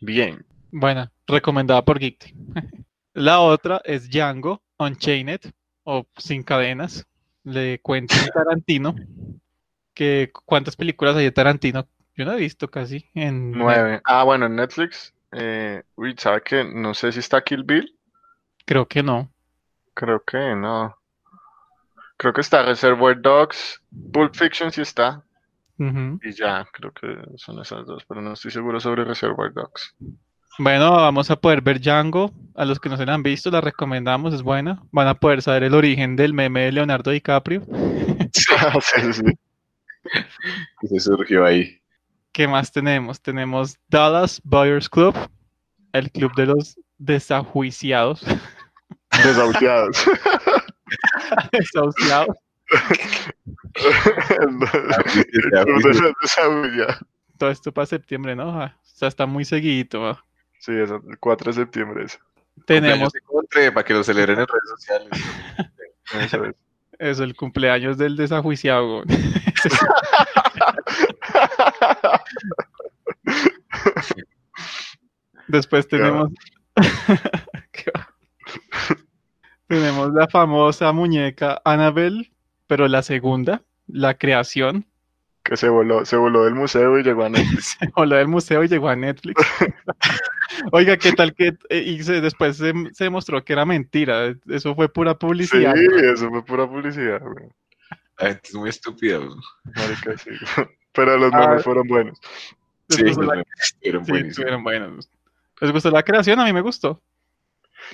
bien. 0.00 0.44
Buena, 0.70 1.10
recomendada 1.26 1.84
por 1.84 1.98
Geekty. 1.98 2.32
La 3.14 3.40
otra 3.40 3.80
es 3.84 4.08
Django 4.08 4.62
Unchained 4.78 5.40
o 5.84 6.06
Sin 6.16 6.42
Cadenas 6.42 7.06
de 7.44 7.80
Quentin 7.84 8.28
Tarantino. 8.32 8.94
Que, 9.94 10.30
¿Cuántas 10.44 10.76
películas 10.76 11.16
hay 11.16 11.24
de 11.24 11.32
Tarantino? 11.32 11.86
Yo 12.16 12.24
no 12.24 12.32
he 12.32 12.36
visto 12.36 12.68
casi 12.68 13.10
en 13.14 13.50
Nueve. 13.52 14.00
Ah, 14.04 14.22
bueno, 14.24 14.46
en 14.46 14.56
Netflix. 14.56 15.12
Eh, 15.32 15.82
uy, 15.96 16.14
¿sabe 16.18 16.42
qué? 16.42 16.64
No 16.64 16.94
sé 16.94 17.10
si 17.10 17.18
está 17.18 17.42
Kill 17.42 17.64
Bill. 17.64 17.98
Creo 18.64 18.86
que 18.86 19.02
no. 19.02 19.30
Creo 19.94 20.22
que 20.24 20.54
no. 20.54 20.96
Creo 22.22 22.32
que 22.32 22.40
está 22.40 22.62
Reservoir 22.62 23.20
Dogs. 23.20 23.82
Pulp 24.12 24.36
Fiction 24.36 24.70
sí 24.70 24.80
está. 24.80 25.24
Y 25.76 26.32
ya, 26.32 26.64
creo 26.72 26.92
que 26.92 27.08
son 27.34 27.60
esas 27.60 27.84
dos, 27.84 28.04
pero 28.06 28.22
no 28.22 28.34
estoy 28.34 28.52
seguro 28.52 28.78
sobre 28.78 29.04
Reservoir 29.04 29.52
Dogs. 29.52 29.96
Bueno, 30.56 30.92
vamos 30.92 31.32
a 31.32 31.36
poder 31.36 31.62
ver 31.62 31.80
Django 31.80 32.30
A 32.54 32.64
los 32.64 32.78
que 32.78 32.88
no 32.88 32.96
se 32.96 33.06
la 33.06 33.14
han 33.14 33.24
visto, 33.24 33.50
la 33.50 33.60
recomendamos, 33.60 34.32
es 34.34 34.42
buena. 34.42 34.80
Van 34.92 35.08
a 35.08 35.14
poder 35.14 35.42
saber 35.42 35.64
el 35.64 35.74
origen 35.74 36.14
del 36.14 36.32
meme 36.32 36.66
de 36.66 36.70
Leonardo 36.70 37.10
DiCaprio. 37.10 37.62
sí, 38.32 39.12
sí. 39.12 39.38
Se 40.88 41.00
surgió 41.00 41.44
ahí. 41.44 41.80
¿Qué 42.30 42.46
más 42.46 42.70
tenemos? 42.70 43.20
Tenemos 43.20 43.76
Dallas 43.88 44.40
Buyers 44.44 44.88
Club, 44.88 45.16
el 45.92 46.08
club 46.12 46.32
de 46.36 46.46
los 46.46 46.78
desajuiciados. 46.98 48.24
Desahuciados. 49.24 50.04
Desahuciados. 51.52 52.36
Todo 57.38 57.50
esto 57.50 57.72
para 57.72 57.86
septiembre, 57.86 58.36
¿no? 58.36 58.50
Ah, 58.60 58.76
O 58.80 58.84
sea, 58.84 59.08
está 59.08 59.26
muy 59.26 59.44
seguido. 59.44 60.08
ah. 60.08 60.24
Sí, 60.60 60.72
es 60.72 60.90
el 60.90 61.18
4 61.18 61.52
de 61.52 61.54
septiembre. 61.54 62.04
Eso. 62.04 62.18
Tenemos 62.66 63.12
para 63.72 63.84
que 63.84 63.94
lo 63.94 64.04
celebren 64.04 64.38
en 64.40 64.46
redes 64.46 64.68
sociales. 64.76 65.08
Eso 66.20 66.44
es. 66.44 66.54
eso, 66.98 67.24
el 67.24 67.34
cumpleaños 67.34 67.96
del 67.98 68.16
desajuiciado. 68.16 69.02
Después 75.48 75.88
tenemos. 75.88 76.30
Tenemos 79.76 80.12
la 80.12 80.28
famosa 80.28 80.92
muñeca 80.92 81.60
Annabelle, 81.64 82.30
pero 82.66 82.88
la 82.88 83.02
segunda, 83.02 83.62
la 83.86 84.14
creación. 84.14 84.84
Que 85.44 85.56
se 85.56 85.68
voló, 85.68 86.04
se 86.04 86.16
voló 86.16 86.44
del 86.44 86.54
museo 86.54 86.98
y 86.98 87.02
llegó 87.02 87.24
a 87.24 87.28
Netflix. 87.30 87.76
Se 87.80 87.88
voló 87.96 88.16
del 88.16 88.28
museo 88.28 88.62
y 88.64 88.68
llegó 88.68 88.88
a 88.88 88.96
Netflix. 88.96 89.40
Oiga, 90.72 90.96
¿qué 90.96 91.12
tal 91.12 91.34
que 91.34 91.54
eh, 91.70 91.78
y 91.78 92.02
se- 92.02 92.20
después 92.20 92.56
se, 92.58 92.72
se 92.92 93.04
demostró 93.04 93.42
que 93.44 93.52
era 93.54 93.64
mentira? 93.64 94.34
Eso 94.48 94.74
fue 94.74 94.88
pura 94.88 95.12
Sí, 95.12 95.16
publicidad. 95.20 95.74
eso 95.76 96.28
fue 96.28 96.44
pura 96.44 96.68
publicidad, 96.68 97.20
güey. 97.22 97.48
La 98.18 98.26
gente 98.28 98.48
es 98.48 98.54
muy 98.54 98.68
estúpida. 98.68 99.18
güey. 99.18 99.30
Marica, 99.74 100.18
sí. 100.18 100.30
Pero 100.92 101.16
los 101.16 101.32
Ah. 101.32 101.38
memes 101.48 101.64
fueron 101.64 101.88
buenos. 101.88 102.20
¿Les 102.88 102.98
Sí, 102.98 103.04
los 103.04 103.16
memes 103.18 103.46
estuvieron 103.62 104.04
sí, 104.04 104.10
buenísimos. 104.12 104.30
estuvieron 104.38 104.62
buenos. 104.64 105.10
¿Les 105.60 105.72
gustó 105.72 105.90
la 105.90 106.02
creación? 106.02 106.38
A 106.40 106.44
mí 106.44 106.52
me 106.52 106.60
gustó. 106.60 107.00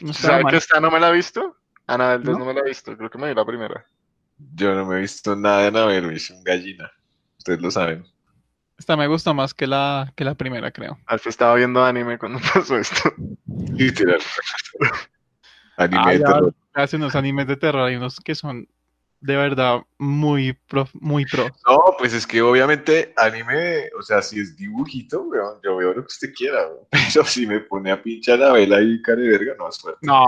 No 0.00 0.10
estaba 0.10 0.32
¿Sabes 0.32 0.44
mal. 0.44 0.50
que 0.50 0.56
esta 0.58 0.80
no 0.80 0.90
me 0.90 1.00
la 1.00 1.08
he 1.10 1.12
visto? 1.12 1.56
Anabel 1.88 2.22
2 2.22 2.32
¿No? 2.34 2.44
no 2.44 2.44
me 2.46 2.54
la 2.54 2.60
he 2.60 2.68
visto. 2.68 2.96
Creo 2.96 3.10
que 3.10 3.18
me 3.18 3.28
vi 3.28 3.34
la 3.34 3.44
primera. 3.44 3.84
Yo 4.54 4.74
no 4.74 4.86
me 4.86 4.96
he 4.96 5.00
visto 5.00 5.34
nada 5.34 5.62
de 5.62 5.66
Anabel, 5.68 6.04
güey, 6.04 6.16
es 6.16 6.30
un 6.30 6.44
gallina. 6.44 6.90
Ustedes 7.38 7.60
lo 7.60 7.70
saben. 7.72 8.04
Esta 8.78 8.96
me 8.96 9.08
gustó 9.08 9.34
más 9.34 9.52
que 9.54 9.66
la, 9.66 10.12
que 10.14 10.22
la 10.24 10.36
primera, 10.36 10.70
creo. 10.70 10.96
Alfa 11.06 11.28
estaba 11.28 11.54
viendo 11.56 11.84
anime 11.84 12.16
cuando 12.18 12.38
pasó 12.54 12.76
esto. 12.78 13.12
Literal. 13.72 14.20
Anime 15.76 16.02
Ah, 16.04 16.10
de 16.12 16.18
ya, 16.20 16.24
terror. 16.26 16.54
hace 16.74 16.96
unos 16.96 17.14
animes 17.16 17.46
de 17.48 17.56
terror, 17.56 17.88
hay 17.88 17.96
unos 17.96 18.20
que 18.20 18.34
son 18.36 18.68
de 19.20 19.36
verdad 19.36 19.80
muy 19.98 20.52
pro, 20.68 20.88
muy 20.94 21.24
pro. 21.26 21.48
No, 21.66 21.94
pues 21.98 22.12
es 22.12 22.26
que 22.26 22.40
obviamente 22.40 23.12
anime, 23.16 23.90
o 23.98 24.02
sea, 24.02 24.22
si 24.22 24.40
es 24.40 24.56
dibujito, 24.56 25.22
weón, 25.22 25.58
yo 25.64 25.76
veo 25.76 25.94
lo 25.94 26.02
que 26.02 26.06
usted 26.06 26.32
quiera, 26.34 26.66
weón. 26.68 26.86
Pero 26.90 27.24
si 27.24 27.46
me 27.46 27.60
pone 27.60 27.90
a 27.90 28.02
pinchar 28.02 28.38
la 28.38 28.52
vela 28.52 28.80
y 28.80 29.02
cara 29.02 29.20
de 29.20 29.28
verga, 29.28 29.54
no 29.58 29.68
es 29.68 29.78
fuerte. 29.78 30.00
No, 30.02 30.24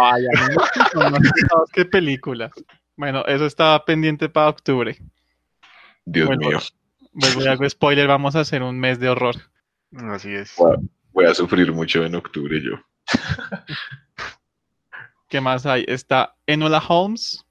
que 0.74 0.80
son 0.92 1.12
más 1.12 1.20
pesados 1.20 1.70
que 1.72 1.84
películas. 1.84 2.52
Bueno, 2.96 3.24
eso 3.26 3.46
estaba 3.46 3.84
pendiente 3.84 4.28
para 4.28 4.48
octubre. 4.50 4.98
Dios 6.04 6.26
Bueno, 6.26 6.48
mío, 6.48 6.58
Vuelvo 7.12 7.42
y 7.42 7.46
hago 7.48 7.68
spoiler, 7.68 8.06
vamos 8.06 8.36
a 8.36 8.40
hacer 8.40 8.62
un 8.62 8.78
mes 8.78 9.00
de 9.00 9.08
horror. 9.08 9.36
Así 10.10 10.32
es. 10.32 10.54
voy 10.56 10.72
a, 10.72 10.76
voy 11.12 11.24
a 11.26 11.34
sufrir 11.34 11.72
mucho 11.72 12.04
en 12.04 12.14
octubre 12.14 12.60
yo. 12.62 12.76
¿Qué 15.28 15.40
más 15.40 15.66
hay? 15.66 15.84
Está 15.88 16.36
Enola 16.46 16.82
Holmes, 16.86 17.44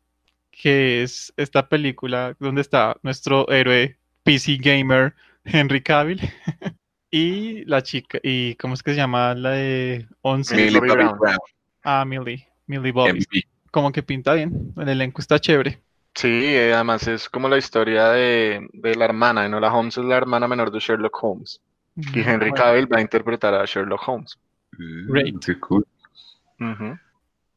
que 0.61 1.03
es 1.03 1.31
esta 1.37 1.69
película 1.69 2.35
donde 2.37 2.59
está 2.59 2.97
nuestro 3.01 3.47
héroe 3.49 3.97
PC 4.23 4.57
gamer 4.57 5.13
Henry 5.45 5.81
Cavill. 5.81 6.19
y 7.11 7.63
la 7.63 7.81
chica, 7.81 8.19
y 8.21 8.55
¿cómo 8.55 8.73
es 8.73 8.83
que 8.83 8.91
se 8.91 8.97
llama? 8.97 9.33
La 9.35 9.51
de 9.51 10.05
11. 10.21 10.55
Millie 10.55 10.79
Bobby 10.79 10.89
Bobby 10.89 11.03
Brown. 11.03 11.17
Brown, 11.19 11.37
Ah, 11.83 12.03
Millie. 12.05 12.45
Millie 12.67 12.91
Bobby. 12.91 13.25
Como 13.71 13.91
que 13.93 14.03
pinta 14.03 14.33
bien. 14.33 14.73
El 14.75 14.89
elenco 14.89 15.21
está 15.21 15.39
chévere. 15.39 15.79
Sí, 16.13 16.27
eh, 16.27 16.73
además 16.73 17.07
es 17.07 17.29
como 17.29 17.47
la 17.47 17.57
historia 17.57 18.09
de, 18.09 18.67
de 18.73 18.95
la 18.95 19.05
hermana. 19.05 19.45
Enola 19.45 19.73
Holmes 19.73 19.97
es 19.97 20.03
la 20.03 20.17
hermana 20.17 20.47
menor 20.49 20.71
de 20.71 20.79
Sherlock 20.79 21.17
Holmes. 21.23 21.61
Y 21.95 22.19
Henry 22.19 22.49
Bueno, 22.49 22.55
Cavill 22.55 22.91
va 22.93 22.97
a 22.97 23.01
interpretar 23.01 23.53
a 23.53 23.63
Sherlock 23.65 24.05
Holmes. 24.07 24.37
Great. 24.77 25.35
Mm, 25.35 25.39
Qué 25.39 25.57
cool. 25.59 25.85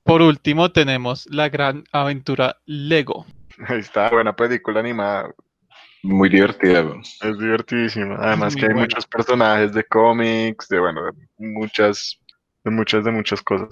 Por 0.04 0.20
último, 0.22 0.72
tenemos 0.72 1.26
la 1.30 1.48
gran 1.48 1.84
aventura 1.92 2.56
Lego. 2.66 3.26
Ahí 3.68 3.78
está, 3.80 4.10
buena 4.10 4.34
película 4.34 4.80
animada. 4.80 5.32
Muy 6.02 6.28
divertida, 6.28 6.82
weón. 6.82 7.00
Es 7.00 7.38
divertidísima. 7.38 8.16
Además 8.18 8.56
que 8.56 8.62
hay 8.62 8.72
buena. 8.72 8.80
muchos 8.82 9.06
personajes 9.06 9.72
de 9.72 9.84
cómics, 9.84 10.68
de 10.68 10.80
bueno, 10.80 11.04
de 11.04 11.12
muchas, 11.38 12.18
de 12.64 12.70
muchas, 12.72 13.04
de 13.04 13.10
muchas 13.12 13.40
cosas. 13.42 13.68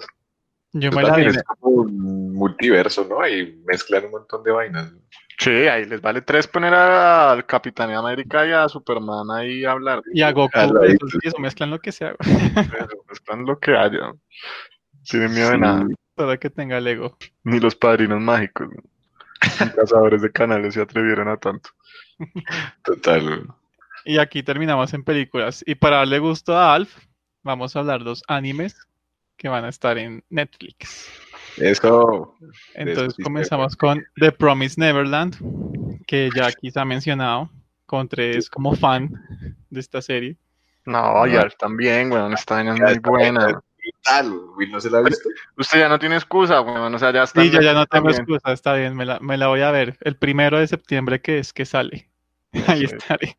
Yo 0.71 0.89
Eso 0.89 0.95
me 0.97 1.03
la 1.03 1.09
vi. 1.17 1.23
también 1.23 1.35
es 1.35 1.43
como 1.43 1.81
un 1.81 2.33
multiverso, 2.33 3.05
¿no? 3.09 3.19
Ahí 3.19 3.61
mezclan 3.65 4.05
un 4.05 4.11
montón 4.11 4.43
de 4.43 4.51
vainas. 4.51 4.93
Sí, 5.37 5.49
ahí 5.49 5.83
les 5.85 5.99
vale 5.99 6.21
tres 6.21 6.47
poner 6.47 6.73
a- 6.73 7.31
al 7.31 7.45
Capitán 7.45 7.91
América 7.91 8.47
y 8.47 8.51
a 8.53 8.69
Superman 8.69 9.29
ahí 9.35 9.65
a 9.65 9.71
hablar. 9.71 10.01
Y 10.13 10.21
a 10.21 10.31
Goku, 10.31 10.57
Al 10.57 10.73
ladito. 10.73 11.07
eso, 11.07 11.17
eso 11.21 11.37
mezclan 11.39 11.71
lo 11.71 11.79
que 11.79 11.91
sea. 11.91 12.15
Eso, 12.21 13.03
Están 13.11 13.45
lo 13.45 13.59
que 13.59 13.75
haya. 13.75 14.13
Tienen 15.03 15.33
miedo 15.33 15.49
de 15.51 15.57
nada. 15.57 15.85
Todo 16.15 16.37
que 16.39 16.49
tenga 16.49 16.79
Lego. 16.79 17.17
Ni 17.43 17.59
los 17.59 17.75
padrinos 17.75 18.21
mágicos. 18.21 18.69
Ni 18.69 19.69
cazadores 19.75 20.21
de 20.21 20.31
canales 20.31 20.73
se 20.73 20.81
atrevieron 20.81 21.27
a 21.27 21.37
tanto. 21.37 21.69
Total. 22.83 23.47
Y 24.05 24.17
aquí 24.17 24.43
terminamos 24.43 24.93
en 24.93 25.03
películas. 25.03 25.63
Y 25.65 25.75
para 25.75 25.97
darle 25.97 26.19
gusto 26.19 26.55
a 26.55 26.73
Alf, 26.73 26.95
vamos 27.43 27.75
a 27.75 27.79
hablar 27.79 28.01
los 28.01 28.23
animes 28.27 28.75
que 29.37 29.49
van 29.49 29.65
a 29.65 29.69
estar 29.69 29.97
en 29.97 30.23
Netflix. 30.29 31.09
Eso. 31.57 32.35
Entonces 32.75 33.23
comenzamos 33.23 33.75
con 33.75 34.05
The 34.15 34.31
Promised 34.31 34.77
Neverland, 34.77 35.35
que 36.05 36.29
ya 36.35 36.47
aquí 36.47 36.71
se 36.71 36.79
ha 36.79 36.85
mencionado. 36.85 37.49
Contre 37.85 38.37
es 38.37 38.49
como 38.49 38.73
fan 38.73 39.11
de 39.69 39.79
esta 39.79 40.01
serie. 40.01 40.37
No, 40.85 41.27
y 41.27 41.33
No. 41.33 41.39
Alf 41.41 41.55
también, 41.57 42.11
weón. 42.11 42.33
Esta 42.33 42.55
vaina 42.55 42.73
es 42.73 42.79
Ya 42.79 42.85
muy 42.85 42.99
buena. 42.99 43.61
Brutal, 43.93 44.39
Will, 44.55 44.71
¿no 44.71 44.79
se 44.79 44.89
la 44.89 44.99
ha 44.99 45.01
visto? 45.01 45.29
Usted 45.57 45.79
ya 45.79 45.89
no 45.89 45.99
tiene 45.99 46.15
excusa, 46.15 46.61
weón. 46.61 46.93
O 46.93 46.99
sea, 46.99 47.11
ya 47.11 47.23
está. 47.23 47.41
Sí, 47.41 47.49
yo 47.49 47.61
ya 47.61 47.73
no 47.73 47.85
tengo 47.85 48.09
también. 48.09 48.21
excusa, 48.21 48.51
está 48.51 48.73
bien, 48.73 48.95
me 48.95 49.05
la, 49.05 49.19
me 49.19 49.37
la 49.37 49.47
voy 49.47 49.61
a 49.61 49.71
ver. 49.71 49.97
El 50.01 50.15
primero 50.15 50.59
de 50.59 50.67
septiembre 50.67 51.21
que 51.21 51.39
es 51.39 51.53
que 51.53 51.65
sale. 51.65 52.09
Ahí 52.67 52.83
es. 52.83 52.93
estaré. 52.93 53.37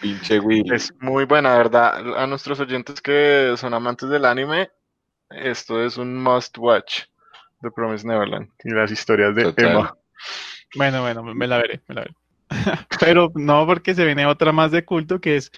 Pinche 0.00 0.40
Will. 0.40 0.72
Es 0.72 0.94
muy 1.00 1.24
buena, 1.24 1.56
¿verdad? 1.56 2.16
A 2.16 2.26
nuestros 2.26 2.58
oyentes 2.60 3.00
que 3.00 3.54
son 3.56 3.74
amantes 3.74 4.08
del 4.08 4.24
anime, 4.24 4.70
esto 5.30 5.84
es 5.84 5.96
un 5.96 6.22
must 6.22 6.56
watch. 6.58 7.02
The 7.62 7.70
Promised 7.70 8.06
Neverland 8.06 8.48
y 8.64 8.70
las 8.70 8.90
historias 8.90 9.34
de 9.34 9.44
Total. 9.44 9.70
Emma. 9.70 9.96
Bueno, 10.76 11.02
bueno, 11.02 11.22
me 11.22 11.46
la 11.46 11.58
veré, 11.58 11.82
me 11.88 11.94
la 11.94 12.00
veré. 12.02 12.14
Pero 13.00 13.30
no 13.34 13.66
porque 13.66 13.94
se 13.94 14.04
viene 14.04 14.26
otra 14.26 14.52
más 14.52 14.70
de 14.70 14.84
culto 14.84 15.20
que 15.20 15.36
es 15.36 15.52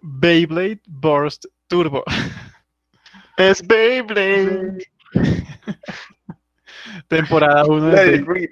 Beyblade 0.00 0.80
Burst 0.86 1.46
Turbo. 1.66 2.04
Es 3.38 3.66
Beyblade. 3.66 4.86
Temporada 7.08 7.64
1 7.64 7.86
de. 7.90 8.50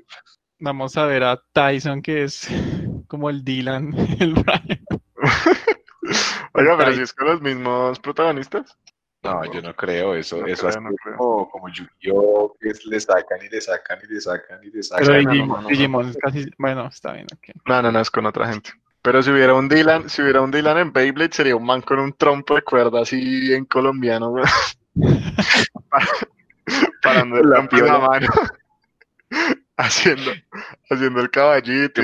Vamos 0.59 0.97
a 0.97 1.05
ver 1.07 1.23
a 1.25 1.43
Tyson 1.53 2.01
que 2.01 2.23
es 2.25 2.49
como 3.09 3.29
el 3.29 3.45
Dylan, 3.45 3.95
el 4.21 4.33
Brian. 4.35 4.87
Oiga, 6.55 6.79
pero 6.79 6.93
si 6.95 7.03
es 7.03 7.13
con 7.13 7.27
los 7.27 7.43
mismos 7.43 7.99
protagonistas. 8.01 8.77
No, 9.23 9.45
yo 9.53 9.61
no 9.61 9.75
creo 9.75 10.15
eso. 10.15 10.41
No 10.41 10.47
eso 10.47 10.69
creo, 10.69 10.71
es 10.71 10.81
no 10.83 10.91
creo. 11.03 11.17
como, 11.17 11.51
como 11.51 11.69
Yu-Gi-Oh! 11.69 12.55
que 12.61 12.69
es- 12.69 12.87
le 12.87 13.01
sacan 13.01 13.39
y 13.45 13.49
le 13.49 13.61
sacan 13.61 13.99
y 14.03 14.07
le 14.15 14.21
sacan 14.21 14.61
y 14.63 14.71
le 14.71 14.83
sacan. 14.83 15.05
Pero 15.07 15.23
no, 15.23 15.31
Digimon, 15.31 15.49
no, 15.49 15.57
no, 15.57 15.63
no. 15.63 15.69
Digimon 15.69 16.09
es 16.11 16.17
casi. 16.17 16.47
Bueno, 16.59 16.87
está 16.87 17.13
bien. 17.13 17.27
No, 17.67 17.83
no, 17.83 17.91
no, 17.93 18.01
es 18.01 18.11
con 18.11 18.25
otra 18.27 18.47
gente. 18.49 18.71
Pero 19.07 19.23
si 19.23 19.31
hubiera 19.31 19.55
un 19.55 19.69
Dylan, 19.69 20.11
si 20.11 20.21
hubiera 20.21 20.41
un 20.41 20.51
Dylan 20.51 20.79
en 20.79 20.93
Beyblade, 20.93 21.33
sería 21.33 21.55
un 21.55 21.65
man 21.65 21.81
con 21.81 22.01
un 22.01 22.15
trompo 22.15 22.57
de 22.57 22.63
cuerda 22.63 23.03
así 23.03 23.55
en 23.55 23.65
colombiano, 23.67 24.31
güey. 24.31 24.45
Parando 27.05 27.37
el 27.37 27.49
La 27.49 27.69
la 27.71 27.99
mano. 28.01 28.27
haciendo, 29.77 30.33
haciendo 30.91 31.21
el 31.21 31.31
caballito. 31.31 32.03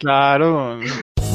Claro. 0.00 0.80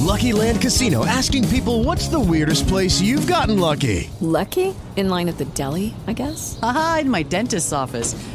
Lucky 0.06 0.34
Land 0.34 0.62
Casino 0.62 1.06
asking 1.06 1.48
people 1.48 1.82
what's 1.82 2.10
the 2.10 2.20
weirdest 2.20 2.68
place 2.68 3.00
you've 3.00 3.26
gotten 3.26 3.58
lucky? 3.58 4.10
Lucky? 4.20 4.76
In 4.98 5.08
line 5.08 5.30
at 5.30 5.38
the 5.38 5.46
deli, 5.56 5.94
I 6.08 6.14
guess? 6.14 6.60
Haha, 6.62 7.00
in 7.00 7.10
my 7.10 7.24
dentist's 7.24 7.72
office. 7.72 8.18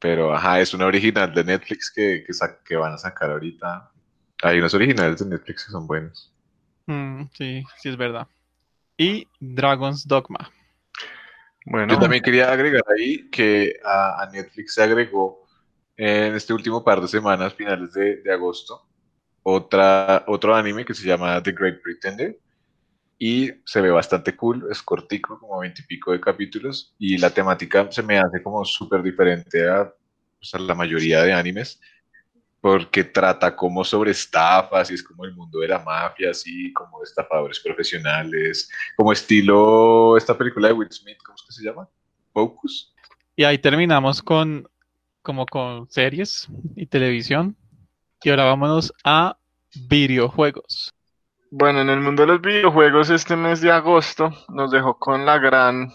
Pero, 0.00 0.34
ajá, 0.34 0.60
es 0.60 0.74
una 0.74 0.86
original 0.86 1.32
de 1.34 1.44
Netflix 1.44 1.92
que, 1.94 2.24
que, 2.26 2.32
sa- 2.32 2.60
que 2.64 2.76
van 2.76 2.92
a 2.94 2.98
sacar 2.98 3.30
ahorita. 3.30 3.90
Hay 4.42 4.58
unos 4.58 4.74
originales 4.74 5.18
de 5.20 5.26
Netflix 5.26 5.66
que 5.66 5.72
son 5.72 5.86
buenos. 5.86 6.32
Mm, 6.88 7.28
sí, 7.36 7.62
sí 7.80 7.88
es 7.88 7.96
verdad. 7.96 8.26
Y 8.98 9.26
Dragon's 9.40 10.06
Dogma. 10.06 10.52
Bueno, 11.64 11.94
Yo 11.94 11.98
también 11.98 12.22
quería 12.22 12.50
agregar 12.52 12.82
ahí 12.96 13.28
que 13.30 13.74
a, 13.84 14.22
a 14.22 14.30
Netflix 14.30 14.74
se 14.74 14.82
agregó 14.82 15.46
en 15.96 16.34
este 16.34 16.52
último 16.52 16.84
par 16.84 17.00
de 17.00 17.08
semanas, 17.08 17.54
finales 17.54 17.92
de, 17.92 18.16
de 18.22 18.32
agosto, 18.32 18.88
otra, 19.42 20.24
otro 20.28 20.54
anime 20.54 20.84
que 20.84 20.94
se 20.94 21.06
llama 21.06 21.42
The 21.42 21.52
Great 21.52 21.82
Pretender. 21.82 22.38
Y 23.18 23.50
se 23.64 23.80
ve 23.80 23.90
bastante 23.90 24.36
cool, 24.36 24.68
es 24.70 24.80
cortico, 24.82 25.38
como 25.38 25.58
veintipico 25.58 26.12
de 26.12 26.20
capítulos, 26.20 26.94
y 26.98 27.18
la 27.18 27.30
temática 27.30 27.90
se 27.90 28.02
me 28.02 28.18
hace 28.18 28.42
como 28.42 28.64
súper 28.64 29.02
diferente 29.02 29.68
a, 29.68 29.92
pues, 30.38 30.54
a 30.54 30.58
la 30.58 30.74
mayoría 30.74 31.22
de 31.22 31.32
animes, 31.32 31.80
porque 32.60 33.04
trata 33.04 33.54
como 33.56 33.82
sobre 33.84 34.12
estafas, 34.12 34.90
y 34.90 34.94
es 34.94 35.02
como 35.02 35.24
el 35.24 35.34
mundo 35.34 35.58
de 35.60 35.68
la 35.68 35.80
mafia, 35.80 36.30
así 36.30 36.72
como 36.72 37.02
estafadores 37.02 37.58
profesionales, 37.60 38.70
como 38.96 39.12
estilo 39.12 40.16
esta 40.16 40.36
película 40.36 40.68
de 40.68 40.74
Will 40.74 40.92
Smith, 40.92 41.18
¿cómo 41.24 41.34
es 41.36 41.42
que 41.42 41.52
se 41.52 41.64
llama? 41.64 41.88
Focus. 42.32 42.94
Y 43.34 43.44
ahí 43.44 43.58
terminamos 43.58 44.22
con 44.22 44.68
como 45.28 45.44
con 45.44 45.90
series 45.90 46.48
y 46.74 46.86
televisión. 46.86 47.54
Y 48.22 48.30
ahora 48.30 48.44
vámonos 48.44 48.92
a 49.04 49.36
videojuegos. 49.74 50.94
Bueno, 51.50 51.80
en 51.80 51.88
el 51.88 52.00
mundo 52.00 52.22
de 52.22 52.28
los 52.28 52.40
videojuegos 52.42 53.08
este 53.08 53.34
mes 53.34 53.62
de 53.62 53.70
agosto 53.70 54.30
nos 54.48 54.70
dejó 54.70 54.98
con 54.98 55.24
la 55.24 55.38
gran 55.38 55.88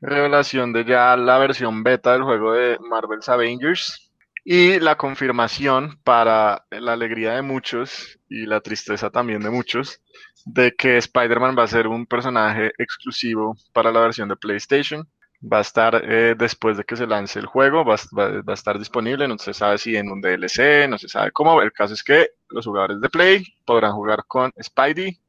revelación 0.00 0.72
de 0.72 0.84
ya 0.84 1.16
la 1.16 1.38
versión 1.38 1.82
beta 1.82 2.12
del 2.12 2.22
juego 2.22 2.52
de 2.52 2.78
Marvel's 2.88 3.28
Avengers 3.28 4.12
y 4.44 4.78
la 4.78 4.96
confirmación 4.96 5.98
para 6.04 6.64
la 6.70 6.92
alegría 6.92 7.32
de 7.34 7.42
muchos 7.42 8.20
y 8.28 8.46
la 8.46 8.60
tristeza 8.60 9.10
también 9.10 9.42
de 9.42 9.50
muchos 9.50 10.00
de 10.44 10.72
que 10.76 10.96
Spider-Man 10.98 11.56
va 11.58 11.64
a 11.64 11.66
ser 11.66 11.88
un 11.88 12.06
personaje 12.06 12.70
exclusivo 12.78 13.56
para 13.72 13.90
la 13.90 14.00
versión 14.00 14.28
de 14.28 14.36
PlayStation. 14.36 15.08
Va 15.40 15.58
a 15.58 15.60
estar 15.60 16.00
eh, 16.04 16.34
después 16.36 16.76
de 16.76 16.84
que 16.84 16.96
se 16.96 17.06
lance 17.06 17.38
el 17.38 17.46
juego, 17.46 17.84
va, 17.84 17.94
a- 17.94 18.16
va- 18.16 18.42
va 18.42 18.52
a 18.52 18.54
estar 18.54 18.78
disponible, 18.78 19.28
no 19.28 19.38
se 19.38 19.54
sabe 19.54 19.78
si 19.78 19.96
en 19.96 20.10
un 20.10 20.20
DLC, 20.20 20.88
no 20.88 20.98
se 20.98 21.08
sabe 21.08 21.30
cómo. 21.30 21.62
El 21.62 21.72
caso 21.72 21.94
es 21.94 22.02
que 22.02 22.30
los 22.48 22.66
jugadores 22.66 23.00
de 23.00 23.08
Play 23.08 23.44
podrán 23.64 23.92
jugar 23.92 24.24
con 24.26 24.52
Spidey, 24.60 25.20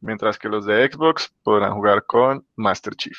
mientras 0.00 0.38
que 0.38 0.48
los 0.48 0.66
de 0.66 0.90
Xbox 0.90 1.32
podrán 1.44 1.72
jugar 1.74 2.04
con 2.04 2.44
Master 2.56 2.94
Chief. 2.96 3.16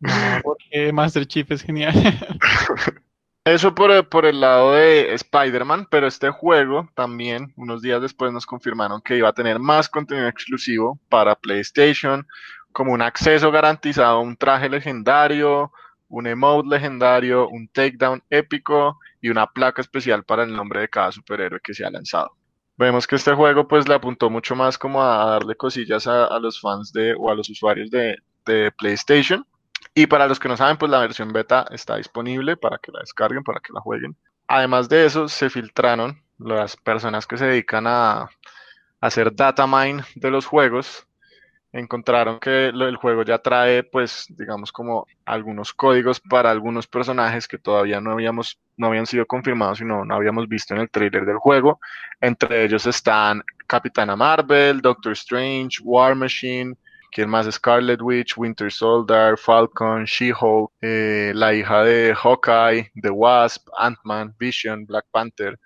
No, 0.00 0.12
porque 0.42 0.92
Master 0.92 1.26
Chief 1.26 1.50
es 1.50 1.62
genial. 1.62 1.94
Eso 3.44 3.74
por, 3.74 4.08
por 4.08 4.24
el 4.24 4.40
lado 4.40 4.72
de 4.72 5.14
Spider-Man, 5.14 5.88
pero 5.90 6.06
este 6.06 6.30
juego 6.30 6.88
también, 6.94 7.52
unos 7.56 7.82
días 7.82 8.00
después 8.00 8.32
nos 8.32 8.46
confirmaron 8.46 9.00
que 9.02 9.16
iba 9.16 9.28
a 9.28 9.32
tener 9.32 9.58
más 9.58 9.88
contenido 9.88 10.28
exclusivo 10.28 11.00
para 11.08 11.34
PlayStation, 11.34 12.24
como 12.72 12.92
un 12.92 13.02
acceso 13.02 13.50
garantizado 13.50 14.16
a 14.16 14.20
un 14.20 14.36
traje 14.36 14.68
legendario, 14.68 15.72
un 16.08 16.26
emote 16.26 16.68
legendario, 16.68 17.48
un 17.48 17.68
takedown 17.68 18.22
épico 18.28 18.98
y 19.20 19.30
una 19.30 19.46
placa 19.46 19.80
especial 19.80 20.24
para 20.24 20.44
el 20.44 20.54
nombre 20.54 20.80
de 20.80 20.88
cada 20.88 21.12
superhéroe 21.12 21.60
que 21.60 21.74
se 21.74 21.84
ha 21.84 21.90
lanzado. 21.90 22.36
Vemos 22.76 23.06
que 23.06 23.16
este 23.16 23.34
juego 23.34 23.68
pues 23.68 23.88
le 23.88 23.94
apuntó 23.94 24.28
mucho 24.28 24.56
más 24.56 24.76
como 24.76 25.02
a 25.02 25.24
darle 25.26 25.54
cosillas 25.54 26.06
a, 26.06 26.38
los 26.38 26.60
fans 26.60 26.92
de 26.92 27.14
o 27.18 27.30
a 27.30 27.34
los 27.34 27.48
usuarios 27.48 27.90
de, 27.90 28.16
de 28.44 28.72
PlayStation. 28.72 29.46
Y 29.94 30.06
para 30.06 30.26
los 30.26 30.40
que 30.40 30.48
no 30.48 30.56
saben, 30.56 30.78
pues 30.78 30.90
la 30.90 31.00
versión 31.00 31.32
beta 31.32 31.66
está 31.70 31.96
disponible 31.96 32.56
para 32.56 32.78
que 32.78 32.92
la 32.92 33.00
descarguen, 33.00 33.44
para 33.44 33.60
que 33.60 33.72
la 33.72 33.80
jueguen. 33.80 34.16
Además 34.48 34.88
de 34.88 35.06
eso, 35.06 35.28
se 35.28 35.50
filtraron 35.50 36.22
las 36.38 36.76
personas 36.76 37.26
que 37.26 37.36
se 37.36 37.46
dedican 37.46 37.86
a 37.86 38.28
hacer 39.00 39.34
data 39.34 39.66
mine 39.66 40.02
de 40.14 40.30
los 40.30 40.46
juegos. 40.46 41.06
Encontraron 41.72 42.38
que 42.38 42.66
el 42.66 42.96
juego 42.96 43.22
ya 43.22 43.38
trae, 43.38 43.82
pues, 43.82 44.26
digamos, 44.28 44.70
como 44.70 45.06
algunos 45.24 45.72
códigos 45.72 46.20
para 46.20 46.50
algunos 46.50 46.86
personajes 46.86 47.48
que 47.48 47.56
todavía 47.56 47.98
no 47.98 48.12
habíamos, 48.12 48.60
no 48.76 48.88
habían 48.88 49.06
sido 49.06 49.24
confirmados 49.24 49.80
y 49.80 49.84
no, 49.86 50.04
no 50.04 50.14
habíamos 50.14 50.48
visto 50.48 50.74
en 50.74 50.82
el 50.82 50.90
trailer 50.90 51.24
del 51.24 51.38
juego. 51.38 51.80
Entre 52.20 52.64
ellos 52.64 52.86
están 52.86 53.42
Capitana 53.66 54.16
Marvel, 54.16 54.82
Doctor 54.82 55.12
Strange, 55.12 55.78
War 55.82 56.14
Machine, 56.14 56.76
¿Quién 57.12 57.28
más? 57.28 57.46
Scarlet 57.50 58.00
Witch, 58.00 58.38
Winter 58.38 58.72
Soldier, 58.72 59.36
Falcon, 59.36 60.06
She-Hulk, 60.06 60.72
eh, 60.80 61.32
la 61.34 61.52
hija 61.52 61.84
de 61.84 62.14
Hawkeye, 62.14 62.90
The 63.02 63.10
Wasp, 63.10 63.68
Ant-Man, 63.76 64.34
Vision, 64.38 64.86
Black 64.86 65.04
Panther. 65.10 65.60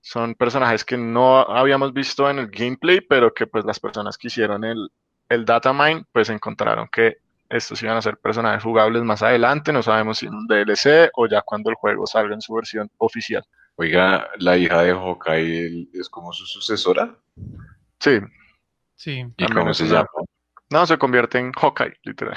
Son 0.00 0.36
personajes 0.36 0.84
que 0.84 0.96
no 0.96 1.40
habíamos 1.40 1.92
visto 1.92 2.30
en 2.30 2.38
el 2.38 2.46
gameplay, 2.48 3.00
pero 3.00 3.34
que 3.34 3.48
pues 3.48 3.64
las 3.64 3.80
personas 3.80 4.16
que 4.16 4.28
hicieron 4.28 4.62
el, 4.62 4.88
el 5.28 5.44
datamine 5.44 6.04
pues 6.12 6.28
encontraron 6.30 6.88
que 6.90 7.18
estos 7.48 7.82
iban 7.82 7.96
a 7.96 8.02
ser 8.02 8.16
personajes 8.18 8.62
jugables 8.62 9.02
más 9.02 9.22
adelante. 9.22 9.72
No 9.72 9.82
sabemos 9.82 10.18
si 10.18 10.26
en 10.26 10.34
un 10.34 10.46
DLC 10.46 11.10
o 11.14 11.26
ya 11.26 11.40
cuando 11.42 11.70
el 11.70 11.76
juego 11.76 12.06
salga 12.06 12.34
en 12.34 12.40
su 12.42 12.54
versión 12.54 12.90
oficial. 12.98 13.44
Oiga, 13.76 14.28
la 14.38 14.56
hija 14.56 14.82
de 14.82 14.92
Hawkeye 14.92 15.88
es 15.94 16.08
como 16.08 16.32
su 16.32 16.44
sucesora. 16.46 17.14
Sí, 18.00 18.18
Sí. 18.96 19.20
¿Y 19.20 19.44
También 19.44 19.58
cómo 19.60 19.74
se 19.74 19.84
una- 19.84 19.92
llama? 19.92 20.08
No, 20.70 20.84
se 20.86 20.98
convierte 20.98 21.38
en 21.38 21.52
Hawkeye, 21.52 21.94
literal. 22.02 22.36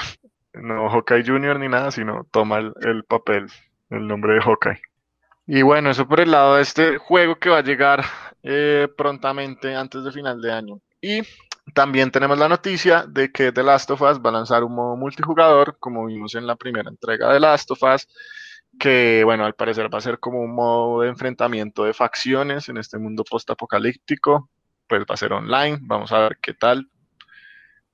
No 0.53 0.89
Hawkeye 0.89 1.23
Junior 1.25 1.57
ni 1.59 1.67
nada, 1.67 1.89
sino 1.91 2.25
toma 2.31 2.59
el, 2.59 2.73
el 2.81 3.03
papel, 3.03 3.47
el 3.89 4.07
nombre 4.07 4.35
de 4.35 4.41
Hawkeye. 4.41 4.81
Y 5.47 5.63
bueno, 5.63 5.89
eso 5.89 6.07
por 6.07 6.19
el 6.19 6.29
lado 6.31 6.55
de 6.55 6.61
este 6.61 6.97
juego 6.99 7.37
que 7.37 7.49
va 7.49 7.57
a 7.57 7.63
llegar 7.63 8.03
eh, 8.43 8.87
prontamente 8.95 9.75
antes 9.75 10.03
de 10.03 10.11
final 10.11 10.39
de 10.41 10.51
año. 10.53 10.79
Y 11.01 11.21
también 11.73 12.11
tenemos 12.11 12.37
la 12.37 12.49
noticia 12.49 13.05
de 13.07 13.31
que 13.31 13.51
The 13.51 13.63
Last 13.63 13.91
of 13.91 14.01
Us 14.01 14.19
va 14.19 14.29
a 14.29 14.33
lanzar 14.33 14.63
un 14.63 14.75
modo 14.75 14.95
multijugador, 14.95 15.77
como 15.79 16.05
vimos 16.05 16.35
en 16.35 16.47
la 16.47 16.55
primera 16.55 16.89
entrega 16.89 17.31
de 17.33 17.39
Last 17.39 17.71
of 17.71 17.83
Us, 17.83 18.07
que 18.79 19.23
bueno, 19.23 19.45
al 19.45 19.55
parecer 19.55 19.93
va 19.93 19.97
a 19.97 20.01
ser 20.01 20.19
como 20.19 20.41
un 20.41 20.55
modo 20.55 21.01
de 21.01 21.09
enfrentamiento 21.09 21.83
de 21.83 21.93
facciones 21.93 22.69
en 22.69 22.77
este 22.77 22.97
mundo 22.97 23.23
postapocalíptico. 23.23 24.49
Pues 24.87 25.01
va 25.01 25.13
a 25.13 25.17
ser 25.17 25.33
online, 25.33 25.79
vamos 25.81 26.11
a 26.11 26.19
ver 26.19 26.37
qué 26.41 26.53
tal 26.53 26.89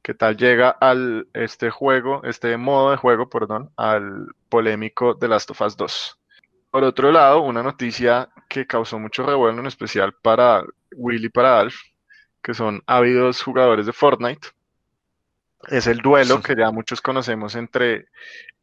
qué 0.08 0.14
tal 0.14 0.38
llega 0.38 0.70
al 0.70 1.28
este 1.34 1.70
juego, 1.70 2.22
este 2.24 2.56
modo 2.56 2.92
de 2.92 2.98
juego, 2.98 3.30
perdón, 3.30 3.72
al 3.76 4.28
polémico 4.48 5.18
The 5.18 5.28
Last 5.28 5.52
of 5.52 5.60
Us 5.60 5.76
2. 5.76 6.20
Por 6.72 6.86
otro 6.86 7.12
lado, 7.12 7.42
una 7.42 7.62
noticia 7.62 8.30
que 8.48 8.66
causó 8.66 9.00
mucho 9.00 9.26
revuelo, 9.26 9.60
en 9.60 9.66
especial 9.66 10.14
para 10.22 10.64
Will 10.96 11.26
y 11.26 11.30
para 11.30 11.60
Alf, 11.60 11.76
que 12.48 12.54
son 12.54 12.82
ávidos 12.88 13.44
jugadores 13.44 13.86
de 13.86 13.92
Fortnite, 13.92 14.48
es 15.68 15.86
el 15.86 15.98
duelo 15.98 16.42
que 16.42 16.56
ya 16.58 16.72
muchos 16.72 17.02
conocemos 17.02 17.56
entre 17.56 18.06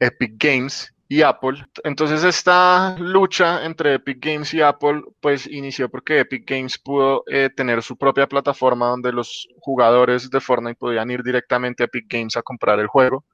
Epic 0.00 0.42
Games 0.42 0.90
y 1.06 1.20
Apple. 1.20 1.66
Entonces 1.82 2.24
esta 2.24 2.96
lucha 2.98 3.62
entre 3.66 3.96
Epic 3.96 4.24
Games 4.24 4.54
y 4.54 4.62
Apple 4.62 5.02
pues 5.20 5.46
inició 5.46 5.90
porque 5.90 6.20
Epic 6.20 6.48
Games 6.48 6.78
pudo 6.78 7.24
eh, 7.26 7.50
tener 7.54 7.82
su 7.82 7.98
propia 7.98 8.26
plataforma 8.26 8.88
donde 8.88 9.12
los 9.12 9.46
jugadores 9.60 10.30
de 10.30 10.40
Fortnite 10.40 10.76
podían 10.76 11.10
ir 11.10 11.22
directamente 11.22 11.82
a 11.82 11.86
Epic 11.86 12.06
Games 12.08 12.38
a 12.38 12.42
comprar 12.42 12.80
el 12.80 12.86
juego. 12.86 13.26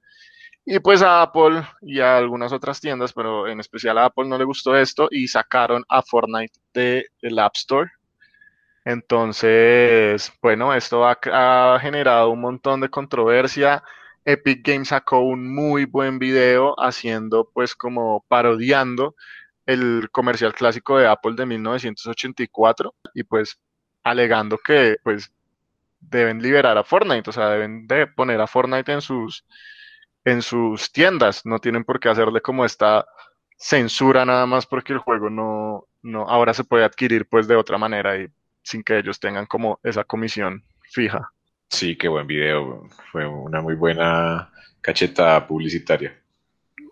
Y 0.65 0.81
pues 0.81 1.01
a 1.01 1.23
Apple 1.23 1.63
y 1.81 2.01
a 2.01 2.17
algunas 2.17 2.53
otras 2.53 2.81
tiendas, 2.81 3.13
pero 3.13 3.47
en 3.47 3.61
especial 3.61 3.99
a 3.99 4.07
Apple 4.07 4.27
no 4.27 4.37
le 4.37 4.45
gustó 4.45 4.77
esto 4.77 5.07
y 5.13 5.29
sacaron 5.29 5.85
a 5.89 6.03
Fortnite 6.03 6.59
del 6.73 7.39
App 7.39 7.55
Store. 7.55 7.89
Entonces, 8.85 10.33
bueno, 10.43 10.75
esto 10.75 11.07
ha, 11.07 11.79
generado 11.81 12.31
un 12.31 12.41
montón 12.41 12.81
de 12.81 12.89
controversia. 12.89 13.83
Epic 14.25 14.67
Games 14.67 14.89
sacó 14.89 15.21
un 15.21 15.53
muy 15.55 15.85
buen 15.85 16.19
video 16.19 16.75
haciendo, 16.79 17.51
pues, 17.53 17.75
como 17.75 18.25
parodiando 18.29 19.15
el 19.67 20.09
comercial 20.11 20.55
clásico 20.55 20.99
de 20.99 21.07
Apple 21.07 21.35
de 21.37 21.47
1984 21.47 22.95
y 23.15 23.23
pues 23.25 23.61
alegando 24.03 24.59
que, 24.59 24.97
pues, 25.05 25.33
deben 26.01 26.43
liberar 26.43 26.79
a 26.79 26.85
Fortnite, 26.85 27.31
o 27.31 27.33
sea, 27.33 27.51
deben 27.51 27.87
de 27.87 28.07
poner 28.07 28.41
a 28.41 28.47
Fortnite 28.47 28.93
en 28.93 29.01
sus, 29.03 29.45
en 30.25 30.43
sus 30.43 30.93
tiendas, 30.93 31.47
no 31.47 31.59
tienen 31.61 31.85
por 31.85 32.01
qué 32.01 32.09
hacerle 32.09 32.41
como 32.41 32.65
esta 32.65 33.07
censura 33.57 34.25
nada 34.25 34.47
más 34.47 34.67
porque 34.67 34.93
el 34.95 34.99
juego 34.99 35.31
no, 35.31 35.87
no, 36.03 36.29
ahora 36.29 36.55
se 36.55 36.65
puede 36.65 36.85
adquirir 36.85 37.29
pues 37.29 37.47
de 37.47 37.57
otra 37.57 37.79
manera 37.79 38.17
y 38.17 38.29
sin 38.63 38.83
que 38.83 38.99
ellos 38.99 39.21
tengan 39.21 39.47
como 39.47 39.79
esa 39.83 40.05
comisión 40.05 40.65
fija. 40.91 41.31
Sí, 41.69 41.97
qué 41.97 42.09
buen 42.09 42.27
video. 42.27 42.89
Fue 43.13 43.27
una 43.27 43.61
muy 43.61 43.75
buena 43.75 44.51
cacheta 44.81 45.47
publicitaria. 45.47 46.17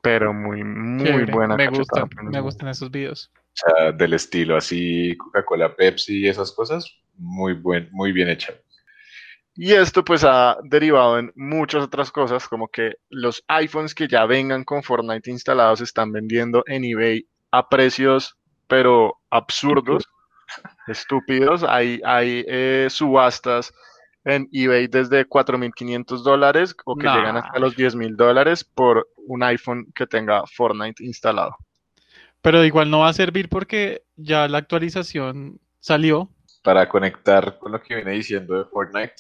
Pero 0.03 0.33
muy, 0.33 0.63
muy 0.63 1.05
Chévere, 1.05 1.33
buena 1.33 1.57
Me 1.57 1.67
cacheta 1.67 2.03
gustan, 2.03 2.31
me 2.31 2.41
gustan 2.41 2.69
esos 2.69 2.91
videos. 2.91 3.31
O 3.37 3.51
sea, 3.55 3.93
del 3.93 4.15
estilo 4.15 4.57
así 4.57 5.17
Coca-Cola, 5.17 5.75
Pepsi 5.75 6.21
y 6.21 6.29
esas 6.29 6.53
cosas, 6.53 6.85
muy 7.17 7.55
buen, 7.55 7.89
muy 7.91 8.13
bien 8.13 8.29
hecha. 8.29 8.55
Y 9.57 9.73
esto 9.73 10.05
pues 10.05 10.23
ha 10.23 10.57
derivado 10.63 11.19
en 11.19 11.33
muchas 11.35 11.83
otras 11.83 12.13
cosas, 12.13 12.47
como 12.47 12.69
que 12.69 12.95
los 13.11 13.43
iPhones 13.49 13.93
que 13.93 14.07
ya 14.07 14.25
vengan 14.25 14.63
con 14.63 14.85
Fortnite 14.85 15.33
instalados 15.33 15.81
se 15.81 15.85
están 15.85 16.13
vendiendo 16.13 16.63
en 16.69 16.85
eBay 16.85 17.27
a 17.51 17.69
precios 17.69 18.39
pero 18.69 19.17
absurdos, 19.31 20.05
estúpidos. 20.87 21.63
Hay, 21.65 22.01
hay 22.05 22.45
eh, 22.49 22.89
subastas 22.91 23.73
en 24.25 24.49
eBay 24.53 24.89
desde 24.89 25.27
4.500 25.27 26.23
dólares 26.23 26.75
o 26.85 26.97
que 26.97 27.05
Nah. 27.07 27.17
llegan 27.17 27.37
hasta 27.37 27.59
los 27.59 27.77
10.000 27.77 28.17
dólares 28.17 28.65
por 28.65 29.09
un 29.17 29.43
iPhone 29.43 29.87
que 29.95 30.07
tenga 30.07 30.45
Fortnite 30.47 31.03
instalado. 31.05 31.57
Pero 32.43 32.65
igual 32.65 32.91
no 32.91 33.01
va 33.01 33.09
a 33.09 33.13
servir 33.13 33.49
porque 33.49 34.03
ya 34.17 34.47
la 34.49 34.59
actualización 34.59 35.59
salió. 35.81 36.29
Para 36.63 36.89
conectar 36.89 37.59
con 37.59 37.73
lo 37.73 37.81
que 37.83 37.95
viene 37.97 38.13
diciendo 38.13 38.59
de 38.59 38.65
Fortnite, 38.67 39.15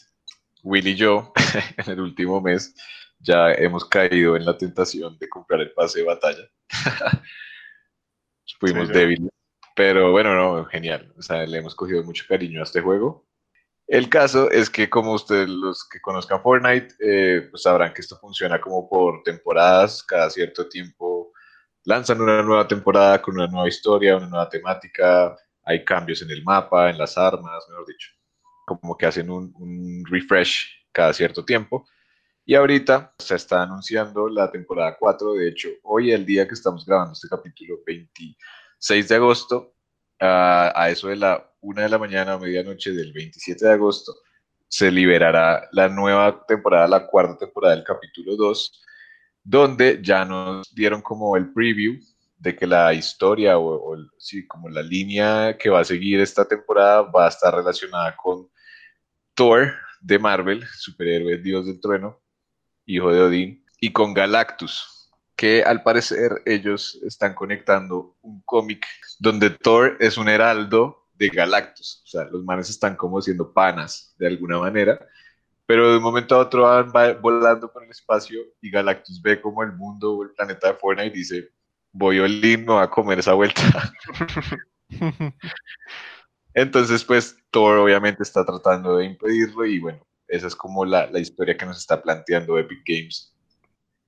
Will 0.62 0.86
y 0.88 0.94
yo, 0.96 1.32
en 1.78 1.90
el 1.92 2.00
último 2.00 2.40
mes, 2.40 2.74
ya 3.20 3.52
hemos 3.52 3.84
caído 3.84 4.36
en 4.36 4.44
la 4.44 4.56
tentación 4.58 5.18
de 5.18 5.28
comprar 5.28 5.60
el 5.60 5.72
pase 5.72 6.00
de 6.00 6.06
batalla. 6.06 6.42
Fuimos 8.60 8.88
Sí, 8.88 8.94
sí. 8.94 8.98
débiles, 8.98 9.30
pero 9.78 10.10
bueno, 10.10 10.34
no, 10.34 10.64
genial. 10.64 11.14
O 11.16 11.22
sea, 11.22 11.46
le 11.46 11.58
hemos 11.58 11.76
cogido 11.76 12.02
mucho 12.02 12.24
cariño 12.28 12.58
a 12.58 12.64
este 12.64 12.80
juego. 12.80 13.28
El 13.86 14.08
caso 14.08 14.50
es 14.50 14.68
que 14.68 14.90
como 14.90 15.12
ustedes 15.12 15.48
los 15.48 15.88
que 15.88 16.00
conozcan 16.00 16.42
Fortnite, 16.42 16.96
eh, 16.98 17.46
pues 17.48 17.62
sabrán 17.62 17.94
que 17.94 18.00
esto 18.00 18.18
funciona 18.18 18.60
como 18.60 18.88
por 18.88 19.22
temporadas, 19.22 20.02
cada 20.02 20.30
cierto 20.30 20.68
tiempo 20.68 21.32
lanzan 21.84 22.20
una 22.20 22.42
nueva 22.42 22.66
temporada 22.66 23.22
con 23.22 23.36
una 23.36 23.46
nueva 23.46 23.68
historia, 23.68 24.16
una 24.16 24.26
nueva 24.26 24.48
temática, 24.48 25.36
hay 25.62 25.84
cambios 25.84 26.22
en 26.22 26.32
el 26.32 26.42
mapa, 26.42 26.90
en 26.90 26.98
las 26.98 27.16
armas, 27.16 27.64
mejor 27.68 27.86
dicho, 27.86 28.10
como 28.66 28.96
que 28.96 29.06
hacen 29.06 29.30
un, 29.30 30.04
refresh 30.10 30.66
cada 30.90 31.12
cierto 31.12 31.44
tiempo. 31.44 31.86
Y 32.44 32.56
ahorita 32.56 33.14
se 33.16 33.36
está 33.36 33.62
anunciando 33.62 34.28
la 34.28 34.50
temporada 34.50 34.96
4, 34.98 35.34
de 35.34 35.48
hecho, 35.50 35.68
hoy 35.84 36.10
el 36.10 36.26
día 36.26 36.48
que 36.48 36.54
estamos 36.54 36.84
grabando 36.84 37.12
este 37.12 37.28
capítulo, 37.28 37.76
26 38.78 39.08
de 39.08 39.14
agosto, 39.16 39.74
a, 40.20 40.72
a 40.74 40.90
eso 40.90 41.08
de 41.08 41.16
la 41.16 41.44
1 41.60 41.82
de 41.82 41.88
la 41.88 41.98
mañana 41.98 42.34
a 42.34 42.38
medianoche 42.38 42.92
del 42.92 43.12
27 43.12 43.66
de 43.66 43.72
agosto, 43.72 44.14
se 44.68 44.90
liberará 44.90 45.68
la 45.72 45.88
nueva 45.88 46.44
temporada, 46.46 46.86
la 46.86 47.06
cuarta 47.06 47.36
temporada 47.38 47.74
del 47.74 47.84
capítulo 47.84 48.36
2, 48.36 48.82
donde 49.42 50.00
ya 50.02 50.24
nos 50.24 50.72
dieron 50.74 51.02
como 51.02 51.36
el 51.36 51.52
preview 51.52 51.98
de 52.36 52.54
que 52.54 52.66
la 52.66 52.94
historia 52.94 53.58
o, 53.58 53.96
sí, 54.18 54.46
como 54.46 54.68
la 54.68 54.82
línea 54.82 55.56
que 55.58 55.70
va 55.70 55.80
a 55.80 55.84
seguir 55.84 56.20
esta 56.20 56.46
temporada 56.46 57.02
va 57.02 57.26
a 57.26 57.30
estar 57.30 57.52
relacionada 57.54 58.14
con 58.16 58.48
Thor 59.34 59.74
de 60.00 60.18
Marvel, 60.18 60.64
superhéroe 60.76 61.38
dios 61.38 61.66
del 61.66 61.80
trueno, 61.80 62.20
hijo 62.86 63.12
de 63.12 63.22
Odín, 63.22 63.64
y 63.80 63.90
con 63.92 64.14
Galactus, 64.14 64.97
que 65.38 65.62
al 65.64 65.84
parecer 65.84 66.42
ellos 66.46 67.00
están 67.06 67.34
conectando 67.34 68.16
un 68.22 68.42
cómic 68.42 68.84
donde 69.20 69.50
Thor 69.52 69.96
es 70.00 70.18
un 70.18 70.28
heraldo 70.28 71.08
de 71.14 71.30
Galactus, 71.30 72.02
o 72.04 72.08
sea, 72.08 72.24
los 72.26 72.44
manes 72.44 72.70
están 72.70 72.96
como 72.96 73.22
siendo 73.22 73.52
panas 73.54 74.16
de 74.18 74.28
alguna 74.28 74.58
manera, 74.58 75.00
pero 75.66 75.90
de 75.90 75.98
un 75.98 76.04
momento 76.04 76.36
a 76.36 76.40
otro 76.40 76.62
van 76.64 76.90
va- 76.96 77.14
volando 77.14 77.72
por 77.72 77.84
el 77.84 77.90
espacio 77.90 78.40
y 78.62 78.70
Galactus 78.70 79.22
ve 79.22 79.40
como 79.40 79.62
el 79.64 79.72
mundo 79.72 80.14
o 80.16 80.24
el 80.24 80.32
planeta 80.32 80.68
de 80.68 80.74
Fortnite 80.74 81.14
y 81.16 81.20
dice, 81.20 81.50
voy 81.92 82.20
Olin, 82.20 82.62
me 82.66 82.74
va 82.74 82.84
a 82.84 82.90
comer 82.90 83.20
esa 83.20 83.34
vuelta. 83.34 83.62
Entonces, 86.54 87.04
pues 87.04 87.36
Thor 87.50 87.78
obviamente 87.78 88.22
está 88.22 88.44
tratando 88.44 88.96
de 88.96 89.06
impedirlo 89.06 89.66
y 89.66 89.78
bueno, 89.78 90.06
esa 90.26 90.46
es 90.48 90.56
como 90.56 90.84
la, 90.84 91.06
la 91.10 91.20
historia 91.20 91.56
que 91.56 91.66
nos 91.66 91.78
está 91.78 92.02
planteando 92.02 92.58
Epic 92.58 92.82
Games 92.86 93.34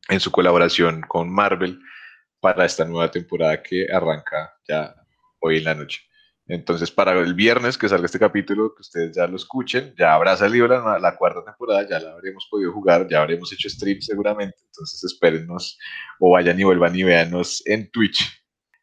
en 0.09 0.21
su 0.21 0.31
colaboración 0.31 1.03
con 1.03 1.31
Marvel 1.31 1.81
para 2.41 2.65
esta 2.65 2.85
nueva 2.85 3.11
temporada 3.11 3.63
que 3.63 3.87
arranca 3.93 4.55
ya 4.67 4.95
hoy 5.41 5.59
en 5.59 5.65
la 5.65 5.75
noche. 5.75 6.01
Entonces, 6.47 6.91
para 6.91 7.13
el 7.13 7.35
viernes 7.35 7.79
que 7.79 7.89
salga 7.89 8.07
este 8.07 8.19
capítulo, 8.19 8.75
que 8.75 8.81
ustedes 8.81 9.15
ya 9.15 9.27
lo 9.29 9.37
escuchen, 9.37 9.95
ya 9.97 10.15
habrá 10.15 10.37
salido 10.37 10.67
la, 10.67 10.99
la 10.99 11.17
cuarta 11.17 11.45
temporada, 11.45 11.87
ya 11.89 12.01
la 12.01 12.13
habremos 12.13 12.49
podido 12.51 12.73
jugar, 12.73 13.07
ya 13.09 13.21
habremos 13.21 13.53
hecho 13.53 13.69
stream 13.69 14.01
seguramente, 14.01 14.57
entonces 14.67 15.05
espérennos 15.05 15.79
o 16.19 16.31
vayan 16.31 16.59
y 16.59 16.65
vuelvan 16.65 16.97
y 16.97 17.05
véanos 17.05 17.63
en 17.67 17.89
Twitch. 17.93 18.43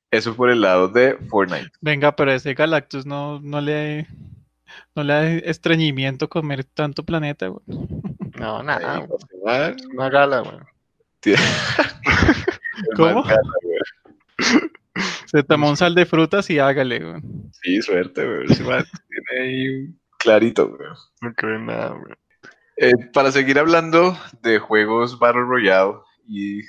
Eso 0.10 0.34
por 0.34 0.50
el 0.50 0.62
lado 0.62 0.88
de 0.88 1.18
Fortnite. 1.30 1.72
Venga, 1.82 2.16
pero 2.16 2.32
ese 2.32 2.54
Galactus 2.54 3.06
no, 3.06 3.42
no 3.42 3.60
le 3.60 4.08
no 4.96 5.04
le 5.04 5.14
da 5.14 5.30
estreñimiento 5.30 6.30
comer 6.30 6.64
tanto 6.64 7.04
planeta, 7.04 7.48
güey. 7.48 7.64
No, 8.40 8.64
nada, 8.64 9.06
una 9.94 10.10
gala, 10.10 10.40
güey. 10.40 10.58
Tiene- 11.36 11.42
¿Cómo? 12.96 13.26
Se 15.26 15.44
toma 15.44 15.70
un 15.70 15.78
sal 15.78 15.94
de 15.94 16.06
frutas 16.06 16.50
y 16.50 16.60
hágale, 16.60 17.00
güey. 17.00 17.22
Sí, 17.62 17.82
suerte, 17.82 18.26
güey. 18.26 18.46
Ese 18.52 18.64
man 18.64 18.86
tiene 19.10 19.44
ahí 19.44 19.68
un 19.68 20.00
clarito, 20.18 20.70
güey. 20.70 20.90
No 21.22 21.34
creo 21.34 21.56
en 21.56 21.66
nada, 21.66 21.90
güey. 21.90 22.14
Eh, 22.78 22.94
para 23.12 23.32
seguir 23.32 23.60
hablando 23.60 24.18
de 24.42 24.60
juegos 24.60 25.20
Battle 25.20 25.42
Royale 25.42 25.96
y 26.28 26.62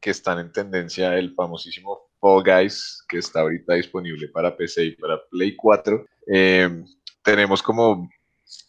que 0.00 0.10
están 0.10 0.38
en 0.38 0.52
tendencia, 0.52 1.16
el 1.18 1.34
famosísimo 1.34 2.10
Fall 2.20 2.42
Guys, 2.44 3.04
que 3.08 3.18
está 3.18 3.40
ahorita 3.40 3.74
disponible 3.74 4.28
para 4.28 4.56
PC 4.56 4.84
y 4.84 4.90
para 4.96 5.18
Play 5.30 5.56
4, 5.56 6.06
eh, 6.32 6.84
tenemos 7.22 7.62
como, 7.62 8.08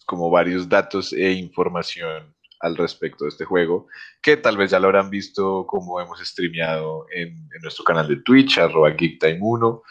como 0.05 0.29
varios 0.31 0.67
datos 0.69 1.11
e 1.13 1.31
información 1.33 2.33
al 2.65 2.75
respecto 2.75 3.25
de 3.25 3.29
este 3.29 3.45
juego, 3.45 3.87
que 4.21 4.37
tal 4.37 4.57
vez 4.57 4.71
ya 4.71 4.79
lo 4.79 4.87
habrán 4.87 5.09
visto 5.09 5.65
como 5.67 6.01
hemos 6.01 6.19
streameado 6.19 7.05
en, 7.13 7.29
en 7.29 7.61
nuestro 7.61 7.83
canal 7.85 8.07
de 8.07 8.17
Twitch, 8.17 8.57
arroba 8.57 8.89
GeekTime1, 8.91 9.81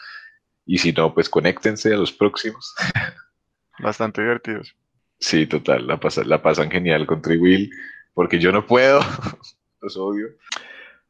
y 0.65 0.77
si 0.77 0.91
no, 0.91 1.13
pues 1.13 1.29
conéctense 1.29 1.93
a 1.93 1.97
los 1.97 2.11
próximos. 2.11 2.75
Bastante 3.79 4.21
divertidos. 4.21 4.75
Sí, 5.19 5.45
total, 5.47 5.87
la, 5.87 5.99
pasa- 5.99 6.23
la 6.25 6.41
pasan 6.41 6.69
genial 6.69 7.05
con 7.07 7.21
Triwill, 7.21 7.69
porque 8.13 8.39
yo 8.39 8.51
no 8.51 8.65
puedo, 8.65 8.99
los 9.81 9.95
odio. 9.97 10.27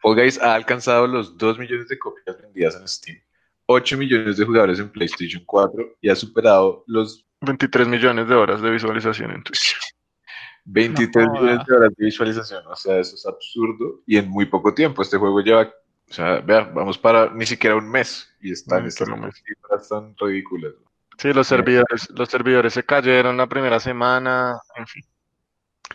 Fall 0.01 0.15
Guys 0.15 0.39
ha 0.39 0.53
alcanzado 0.53 1.07
los 1.07 1.35
2 1.37 1.57
millones 1.57 1.87
de 1.87 1.97
copias 1.97 2.39
vendidas 2.39 2.75
en 2.75 2.87
Steam, 2.87 3.19
8 3.65 3.97
millones 3.97 4.37
de 4.37 4.45
jugadores 4.45 4.79
en 4.79 4.89
PlayStation 4.91 5.43
4 5.45 5.97
y 6.01 6.09
ha 6.09 6.15
superado 6.15 6.83
los 6.85 7.25
23 7.41 7.87
millones 7.87 8.27
de 8.27 8.35
horas 8.35 8.61
de 8.61 8.69
visualización 8.69 9.31
en 9.31 9.43
Twitch. 9.43 9.75
23 10.65 11.25
No 11.25 11.31
joda. 11.31 11.41
millones 11.41 11.65
de 11.67 11.75
horas 11.75 11.91
de 11.95 12.05
visualización. 12.05 12.63
O 12.67 12.75
sea, 12.75 12.97
eso 12.99 13.15
es 13.15 13.25
absurdo 13.25 14.01
y 14.05 14.17
en 14.17 14.29
muy 14.29 14.45
poco 14.47 14.73
tiempo. 14.73 15.01
Este 15.01 15.17
juego 15.17 15.39
lleva, 15.41 15.61
o 16.09 16.13
sea, 16.13 16.39
vea, 16.41 16.61
vamos 16.73 16.97
para 16.97 17.29
ni 17.31 17.45
siquiera 17.45 17.75
un 17.75 17.89
mes 17.89 18.27
y 18.41 18.51
están 18.51 18.83
Ni 18.83 18.89
estas 18.89 19.07
siquiera 19.07 19.21
un 19.21 19.27
mes. 19.27 19.43
cifras 19.45 19.89
tan 19.89 20.15
ridículas. 20.17 20.73
Sí, 21.17 21.31
los 21.31 21.47
servidores, 21.47 22.09
los 22.09 22.27
servidores 22.29 22.73
se 22.73 22.83
cayeron 22.83 23.37
la 23.37 23.47
primera 23.47 23.79
semana, 23.79 24.59
en 24.75 24.85
fin. 24.87 25.03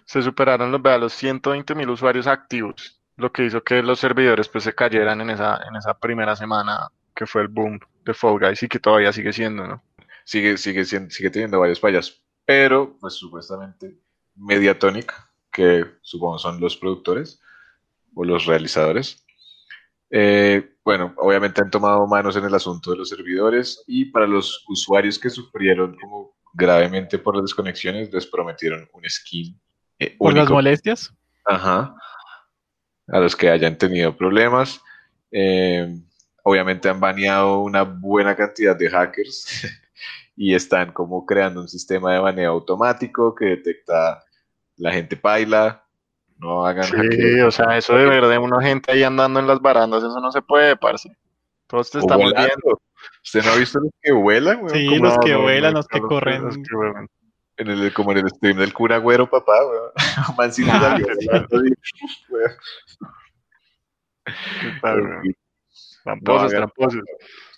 Se 0.06 0.22
superaron 0.22 0.72
los, 0.72 0.80
vea, 0.80 0.96
los 0.98 1.12
120 1.12 1.74
mil 1.74 1.90
usuarios 1.90 2.26
activos, 2.26 3.00
lo 3.16 3.30
que 3.32 3.44
hizo 3.44 3.62
que 3.62 3.82
los 3.82 4.00
servidores 4.00 4.48
pues 4.48 4.64
se 4.64 4.74
cayeran 4.74 5.20
en 5.20 5.30
esa, 5.30 5.60
en 5.68 5.76
esa 5.76 5.98
primera 5.98 6.34
semana 6.36 6.88
que 7.14 7.26
fue 7.26 7.42
el 7.42 7.48
boom 7.48 7.78
de 8.04 8.14
Fall 8.14 8.38
Guys 8.38 8.62
y 8.62 8.68
que 8.68 8.78
todavía 8.78 9.12
sigue 9.12 9.32
siendo, 9.32 9.66
¿no? 9.66 9.82
sigue, 10.24 10.56
sigue, 10.56 10.84
siendo- 10.84 11.10
sigue 11.10 11.28
teniendo 11.28 11.58
varias 11.60 11.80
fallas, 11.80 12.22
pero 12.46 12.96
pues 13.00 13.14
supuestamente 13.14 13.94
Mediatonic, 14.36 15.12
que 15.52 15.84
supongo 16.02 16.38
son 16.38 16.60
los 16.60 16.76
productores 16.76 17.40
o 18.14 18.24
los 18.24 18.46
realizadores, 18.46 19.24
eh, 20.10 20.74
bueno, 20.84 21.14
obviamente 21.18 21.60
han 21.62 21.70
tomado 21.70 22.06
manos 22.06 22.36
en 22.36 22.44
el 22.44 22.54
asunto 22.54 22.90
de 22.90 22.96
los 22.96 23.08
servidores 23.08 23.84
y 23.86 24.06
para 24.06 24.26
los 24.26 24.64
usuarios 24.68 25.18
que 25.18 25.30
sufrieron 25.30 25.96
como 25.96 26.34
gravemente 26.52 27.18
por 27.18 27.36
las 27.36 27.44
desconexiones, 27.44 28.12
les 28.12 28.26
prometieron 28.26 28.88
un 28.92 29.08
skin 29.08 29.58
eh, 30.00 30.16
Por 30.18 30.34
las 30.34 30.50
molestias. 30.50 31.14
Ajá. 31.44 31.94
A 33.06 33.20
los 33.20 33.36
que 33.36 33.50
hayan 33.50 33.78
tenido 33.78 34.16
problemas. 34.16 34.80
Eh, 35.30 35.96
obviamente 36.42 36.88
han 36.88 36.98
baneado 36.98 37.60
una 37.60 37.82
buena 37.82 38.34
cantidad 38.34 38.76
de 38.76 38.90
hackers 38.90 39.66
y 40.42 40.54
están 40.54 40.90
como 40.94 41.26
creando 41.26 41.60
un 41.60 41.68
sistema 41.68 42.14
de 42.14 42.18
baneo 42.18 42.52
automático 42.52 43.34
que 43.34 43.44
detecta 43.44 44.24
la 44.76 44.90
gente 44.90 45.14
paila. 45.14 45.84
No 46.38 46.64
hagan 46.64 46.84
Sí, 46.84 46.92
hackeo. 46.96 47.48
o 47.48 47.50
sea, 47.50 47.76
eso 47.76 47.94
de 47.94 48.06
verdad, 48.06 48.38
una 48.38 48.62
gente 48.62 48.90
ahí 48.90 49.02
andando 49.02 49.38
en 49.38 49.46
las 49.46 49.60
barandas, 49.60 50.02
eso 50.02 50.18
no 50.18 50.32
se 50.32 50.40
puede, 50.40 50.76
parce. 50.76 51.10
Todos 51.66 51.90
te 51.90 51.98
estamos 51.98 52.24
volando. 52.32 52.40
viendo. 52.40 52.80
¿Usted 53.22 53.44
no 53.44 53.50
ha 53.50 53.56
visto 53.56 53.80
los 53.80 53.90
que 54.00 54.12
vuelan, 54.12 54.56
weón? 54.64 54.70
Sí, 54.70 54.98
los 54.98 55.18
que 55.18 55.32
no, 55.32 55.42
vuelan, 55.42 55.72
no, 55.74 55.78
los 55.80 55.88
que 55.88 55.98
los 55.98 56.08
corren. 56.08 56.42
los 56.42 56.56
que 56.56 56.74
vuelan. 56.74 57.06
en 57.58 57.68
el, 57.68 57.92
como 57.92 58.12
en 58.12 58.18
el 58.18 58.30
stream 58.30 58.56
del 58.56 58.72
cura 58.72 58.96
güero, 58.96 59.28
papá, 59.28 59.58
weón. 59.66 59.90
Volando 60.38 61.66
y- 61.66 61.74
weón. 62.30 62.56
¿Qué 64.24 64.80
tal, 64.80 65.02
weón? 65.02 65.36
Tramposos, 66.02 66.50
tramposos. 66.50 67.02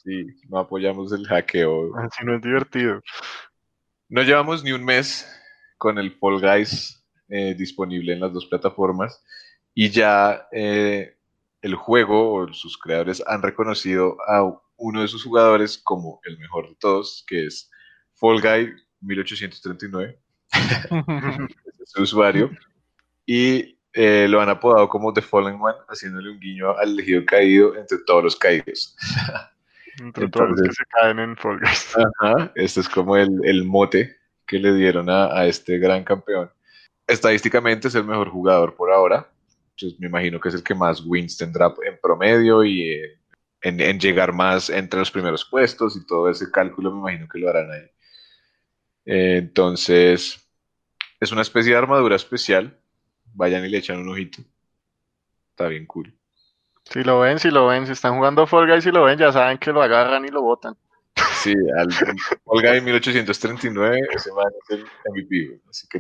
Sí, 0.05 0.27
no 0.49 0.59
apoyamos 0.59 1.13
el 1.13 1.27
hackeo. 1.27 1.97
Así 1.97 2.25
no 2.25 2.35
es 2.35 2.43
divertido. 2.43 3.01
No 4.09 4.23
llevamos 4.23 4.65
ni 4.65 4.73
un 4.73 4.85
mes 4.85 5.27
con 5.79 5.99
el 5.99 6.13
Fall 6.13 6.41
Guys 6.41 7.05
eh, 7.29 7.55
disponible 7.55 8.13
en 8.13 8.21
las 8.21 8.33
dos 8.33 8.47
plataformas 8.47 9.23
y 9.75 9.91
ya 9.91 10.49
eh, 10.53 11.17
el 11.63 11.75
juego 11.77 12.35
o 12.35 12.53
sus 12.53 12.77
creadores 12.77 13.23
han 13.27 13.43
reconocido 13.43 14.17
a 14.29 14.43
uno 14.77 15.03
de 15.03 15.09
sus 15.09 15.25
jugadores 15.25 15.79
como 15.79 16.21
el 16.25 16.39
mejor 16.39 16.69
de 16.69 16.75
todos, 16.75 17.25
que 17.27 17.47
es 17.47 17.71
Fall 18.15 18.41
Guy 18.41 18.73
1839, 19.01 20.19
ese 20.53 21.83
es 21.83 21.91
su 21.91 22.03
usuario, 22.03 22.51
y 23.25 23.79
eh, 23.93 24.27
lo 24.29 24.41
han 24.41 24.49
apodado 24.49 24.89
como 24.89 25.13
The 25.13 25.23
Fallen 25.23 25.61
One, 25.61 25.79
haciéndole 25.89 26.31
un 26.31 26.41
guiño 26.41 26.77
al 26.77 26.91
elegido 26.91 27.25
caído 27.25 27.77
entre 27.77 27.99
todos 28.07 28.25
los 28.25 28.37
caídos. 28.37 28.97
Entre 30.01 30.29
todos 30.29 30.51
los 30.51 30.61
que 30.61 30.67
Entonces- 30.69 30.77
se 30.77 30.85
caen 31.01 31.19
en 31.19 31.37
Fall 31.37 31.59
Guys. 31.61 31.95
Ajá, 32.21 32.53
este 32.55 32.81
es 32.81 32.89
como 32.89 33.17
el, 33.17 33.31
el 33.45 33.65
mote 33.65 34.17
que 34.47 34.59
le 34.59 34.75
dieron 34.75 35.09
a, 35.11 35.27
a 35.37 35.47
este 35.47 35.79
gran 35.79 36.05
campeón. 36.05 36.51
Estadísticamente 37.07 37.89
es 37.89 37.95
el 37.95 38.05
mejor 38.05 38.29
jugador 38.31 38.75
por 38.77 38.91
ahora. 38.91 39.29
Pues 39.79 39.99
me 39.99 40.07
imagino 40.07 40.39
que 40.41 40.49
es 40.51 40.55
el 40.55 40.63
que 40.63 40.75
más 40.75 41.03
wins 41.05 41.37
tendrá 41.37 41.75
en 41.87 41.99
promedio 42.01 42.63
y 42.65 42.91
eh, 42.93 43.19
en, 43.63 43.81
en 43.81 43.99
llegar 43.99 44.33
más 44.33 44.71
entre 44.71 44.99
los 45.01 45.11
primeros 45.11 45.45
puestos 45.45 45.97
y 45.97 46.07
todo 46.07 46.29
ese 46.31 46.51
cálculo 46.51 46.93
me 46.93 46.99
imagino 47.01 47.29
que 47.29 47.39
lo 47.39 47.49
harán 47.49 47.71
ahí. 47.71 47.91
Eh, 49.05 49.37
entonces, 49.39 50.49
es 51.21 51.33
una 51.33 51.43
especie 51.43 51.73
de 51.73 51.79
armadura 51.79 52.17
especial. 52.17 52.79
Vayan 53.35 53.65
y 53.65 53.69
le 53.69 53.79
echan 53.79 53.99
un 54.01 54.09
ojito. 54.11 54.43
Está 55.51 55.69
bien 55.69 55.87
cool. 55.87 56.15
Si 56.85 57.03
lo 57.05 57.21
ven, 57.21 57.39
si 57.39 57.51
lo 57.51 57.67
ven, 57.67 57.87
si 57.87 57.93
están 57.93 58.17
jugando 58.17 58.47
Fall 58.47 58.69
Guys, 58.69 58.85
si 58.85 58.91
lo 58.91 59.05
ven, 59.05 59.19
ya 59.19 59.33
saben 59.33 59.59
que 59.59 59.73
lo 59.73 59.83
agarran 59.83 60.25
y 60.25 60.29
lo 60.29 60.43
botan. 60.43 60.75
Sí, 61.43 61.55
al 61.77 61.89
Olga 62.45 62.73
de 62.73 62.81
1839, 62.81 64.01
ese 64.15 64.33
man 64.33 64.47
es 64.69 64.79
el 64.79 64.85
MVP. 64.85 65.61
Así 65.69 65.87
que 65.89 65.99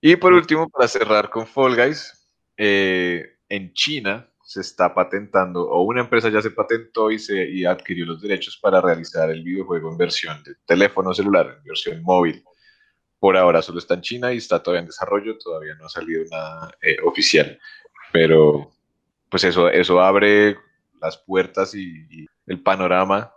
Y 0.00 0.16
por 0.16 0.32
último, 0.32 0.68
para 0.68 0.88
cerrar 0.88 1.28
con 1.30 1.46
Fall 1.46 1.76
Guys, 1.76 2.12
eh, 2.56 3.36
en 3.48 3.72
China 3.74 4.26
se 4.42 4.60
está 4.62 4.94
patentando, 4.94 5.62
o 5.68 5.82
una 5.82 6.00
empresa 6.00 6.28
ya 6.28 6.42
se 6.42 6.50
patentó 6.50 7.10
y, 7.10 7.18
se, 7.18 7.48
y 7.48 7.64
adquirió 7.64 8.04
los 8.04 8.20
derechos 8.20 8.58
para 8.60 8.80
realizar 8.80 9.30
el 9.30 9.44
videojuego 9.44 9.90
en 9.92 9.96
versión 9.96 10.42
de 10.42 10.54
teléfono 10.66 11.14
celular, 11.14 11.56
en 11.58 11.64
versión 11.64 12.02
móvil. 12.02 12.42
Por 13.18 13.36
ahora 13.36 13.62
solo 13.62 13.78
está 13.78 13.94
en 13.94 14.00
China 14.00 14.32
y 14.32 14.38
está 14.38 14.62
todavía 14.62 14.80
en 14.80 14.86
desarrollo, 14.86 15.38
todavía 15.38 15.74
no 15.74 15.86
ha 15.86 15.88
salido 15.88 16.24
nada 16.30 16.74
eh, 16.82 16.96
oficial. 17.04 17.60
Pero 18.12 18.72
pues 19.30 19.44
eso, 19.44 19.68
eso 19.68 20.00
abre 20.00 20.58
las 21.00 21.16
puertas 21.18 21.74
y, 21.74 22.26
el 22.46 22.62
panorama 22.62 23.32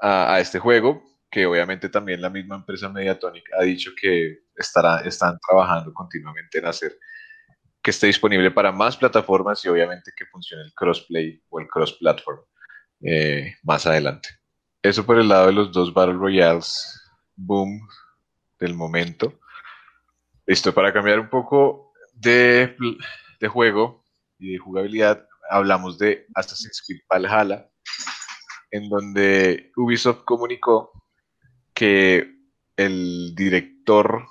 a, 0.00 0.38
este 0.38 0.60
juego, 0.60 1.02
que 1.28 1.46
obviamente 1.46 1.88
también 1.88 2.20
la 2.20 2.30
misma 2.30 2.54
empresa 2.56 2.88
Mediatonic 2.88 3.44
ha 3.58 3.64
dicho 3.64 3.90
que 4.00 4.44
estará, 4.56 5.00
están 5.00 5.38
trabajando 5.46 5.92
continuamente 5.92 6.58
en 6.58 6.66
hacer 6.66 6.96
que 7.82 7.90
esté 7.90 8.06
disponible 8.06 8.52
para 8.52 8.70
más 8.70 8.96
plataformas 8.96 9.64
y 9.64 9.68
obviamente 9.68 10.12
que 10.16 10.26
funcione 10.26 10.62
el 10.62 10.72
crossplay 10.74 11.42
o 11.48 11.58
el 11.58 11.66
cross-platform 11.66 12.40
eh, 13.00 13.56
más 13.64 13.84
adelante. 13.86 14.28
Eso 14.80 15.04
por 15.04 15.18
el 15.18 15.28
lado 15.28 15.48
de 15.48 15.52
los 15.52 15.72
dos 15.72 15.92
Battle 15.92 16.14
Royales 16.14 17.00
boom 17.34 17.80
del 18.60 18.74
momento. 18.74 19.40
Listo, 20.46 20.72
para 20.72 20.92
cambiar 20.92 21.18
un 21.18 21.28
poco 21.28 21.92
de, 22.12 22.76
de 23.40 23.48
juego 23.48 24.04
y 24.38 24.52
de 24.52 24.58
jugabilidad, 24.58 25.26
hablamos 25.52 25.98
de 25.98 26.26
Assassin's 26.34 26.82
Creed 26.86 27.00
Valhalla, 27.10 27.70
en 28.70 28.88
donde 28.88 29.70
Ubisoft 29.76 30.24
comunicó 30.24 30.90
que 31.74 32.26
el 32.76 33.34
director 33.34 34.26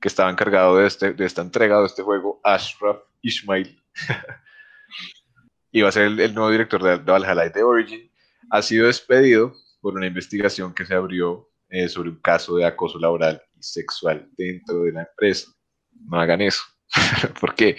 que 0.00 0.08
estaba 0.08 0.30
encargado 0.30 0.76
de, 0.76 0.86
este, 0.86 1.14
de 1.14 1.24
esta 1.24 1.40
entrega, 1.40 1.80
de 1.80 1.86
este 1.86 2.02
juego, 2.02 2.40
Ashraf 2.44 2.98
Ismail, 3.22 3.82
iba 5.72 5.88
a 5.88 5.92
ser 5.92 6.02
el, 6.02 6.34
nuevo 6.34 6.50
director 6.50 6.82
de, 6.82 6.98
de 6.98 7.10
Valhalla 7.10 7.46
y 7.46 7.50
de 7.50 7.62
Origin, 7.62 8.12
ha 8.50 8.60
sido 8.60 8.86
despedido 8.86 9.54
por 9.80 9.94
una 9.94 10.06
investigación 10.06 10.74
que 10.74 10.84
se 10.84 10.94
abrió 10.94 11.48
eh, 11.70 11.88
sobre 11.88 12.10
un 12.10 12.20
caso 12.20 12.56
de 12.56 12.66
acoso 12.66 12.98
laboral 12.98 13.42
y 13.58 13.62
sexual 13.62 14.28
dentro 14.36 14.82
de 14.82 14.92
la 14.92 15.02
empresa. 15.02 15.50
No 16.06 16.20
hagan 16.20 16.42
eso. 16.42 16.62
¿Por 17.40 17.54
qué? 17.54 17.76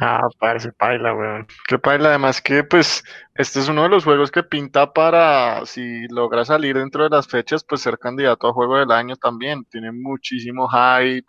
Ah, 0.00 0.22
parece 0.38 0.72
paila, 0.72 1.14
weón. 1.14 1.46
Qué 1.68 1.78
paila, 1.78 2.08
además 2.08 2.40
que, 2.40 2.64
pues, 2.64 3.04
este 3.34 3.60
es 3.60 3.68
uno 3.68 3.82
de 3.82 3.90
los 3.90 4.04
juegos 4.04 4.30
que 4.30 4.42
pinta 4.42 4.92
para, 4.94 5.66
si 5.66 6.08
logra 6.08 6.44
salir 6.46 6.76
dentro 6.78 7.04
de 7.04 7.10
las 7.10 7.28
fechas, 7.28 7.64
pues 7.64 7.82
ser 7.82 7.98
candidato 7.98 8.48
a 8.48 8.52
juego 8.54 8.78
del 8.78 8.90
año 8.92 9.16
también. 9.16 9.64
Tiene 9.66 9.92
muchísimo 9.92 10.68
hype, 10.70 11.26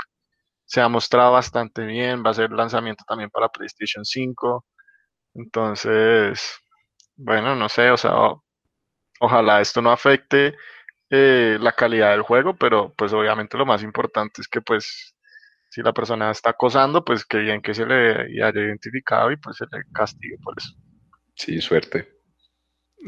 se 0.65 0.81
ha 0.81 0.89
mostrado 0.89 1.33
bastante 1.33 1.85
bien, 1.85 2.23
va 2.25 2.31
a 2.31 2.35
ser 2.35 2.51
lanzamiento 2.51 3.03
también 3.07 3.29
para 3.31 3.49
PlayStation 3.49 4.05
5. 4.05 4.65
Entonces, 5.35 6.57
bueno, 7.17 7.55
no 7.55 7.69
sé, 7.69 7.91
o 7.91 7.97
sea, 7.97 8.13
ojalá 9.19 9.61
esto 9.61 9.81
no 9.81 9.91
afecte 9.91 10.55
eh, 11.11 11.57
la 11.61 11.73
calidad 11.73 12.11
del 12.11 12.23
juego, 12.23 12.55
pero 12.57 12.93
pues 12.97 13.13
obviamente 13.13 13.57
lo 13.57 13.65
más 13.67 13.83
importante 13.83 14.41
es 14.41 14.49
que 14.49 14.61
pues 14.61 15.14
si 15.75 15.81
la 15.81 15.91
persona 15.91 16.31
está 16.31 16.51
acosando, 16.51 17.03
pues 17.03 17.25
que 17.25 17.39
bien 17.39 17.61
que 17.61 17.73
se 17.73 17.85
le 17.85 18.41
haya 18.41 18.49
identificado 18.49 19.29
y 19.29 19.35
pues 19.35 19.57
se 19.57 19.65
le 19.65 19.83
castigue 19.91 20.37
por 20.41 20.53
eso. 20.57 20.73
Sí, 21.35 21.59
suerte. 21.59 22.07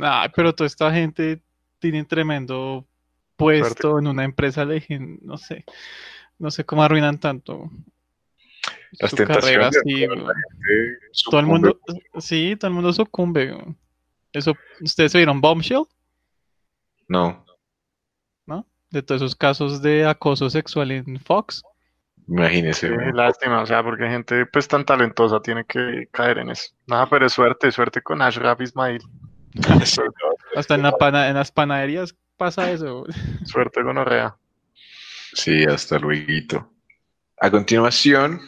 Ay, 0.02 0.30
pero 0.36 0.54
toda 0.54 0.68
esta 0.68 0.92
gente 0.92 1.42
tiene 1.80 2.04
tremendo 2.04 2.86
puesto 3.38 4.00
en 4.00 4.08
una 4.08 4.26
empresa 4.26 4.66
legend, 4.66 5.22
no 5.22 5.38
sé, 5.38 5.64
no 6.40 6.52
sé 6.52 6.66
cómo 6.66 6.84
arruinan 6.84 7.22
tanto 7.22 7.70
Las 9.00 9.12
su 9.12 9.16
gente 9.16 9.34
Todo 11.24 11.40
el 11.40 11.46
mundo, 11.46 11.80
sí, 12.20 12.58
todo 12.58 12.68
el 12.68 12.74
mundo 12.74 12.92
sucumbe. 12.92 13.56
Eso, 14.34 14.54
¿ustedes 14.82 15.14
se 15.14 15.20
vieron 15.20 15.40
Bombshell? 15.40 15.86
No, 17.08 17.46
¿No? 18.46 18.68
De 18.90 19.02
todos 19.02 19.22
esos 19.22 19.36
casos 19.38 19.82
de 19.82 20.06
acoso 20.06 20.50
sexual 20.50 20.92
en 20.92 21.18
Fox. 21.22 21.64
Imagínese. 22.28 22.90
Sí, 22.90 22.96
lástima, 23.14 23.62
o 23.62 23.66
sea, 23.66 23.84
porque 23.84 24.08
gente 24.08 24.46
pues 24.46 24.68
tan 24.68 24.86
talentosa 24.86 25.40
tiene 25.42 25.66
que 25.66 26.08
caer 26.12 26.40
en 26.40 26.50
eso. 26.52 26.74
Nada, 26.88 27.10
pero 27.10 27.26
es 27.26 27.34
suerte, 27.34 27.72
suerte 27.72 28.02
con 28.02 28.22
Ashraf 28.22 28.62
Ismail. 28.62 29.02
Sí, 29.86 30.02
Hasta 30.56 30.76
en, 30.76 30.84
la 30.84 30.92
pana- 30.92 31.30
en 31.30 31.36
las 31.36 31.52
panaderías 31.52 32.16
pasa 32.38 32.70
eso. 32.72 33.06
Suerte 33.46 33.82
con 33.82 33.98
Orrea. 33.98 34.36
Sí, 35.34 35.64
hasta 35.64 35.98
luego. 35.98 36.72
A 37.40 37.50
continuación, 37.50 38.40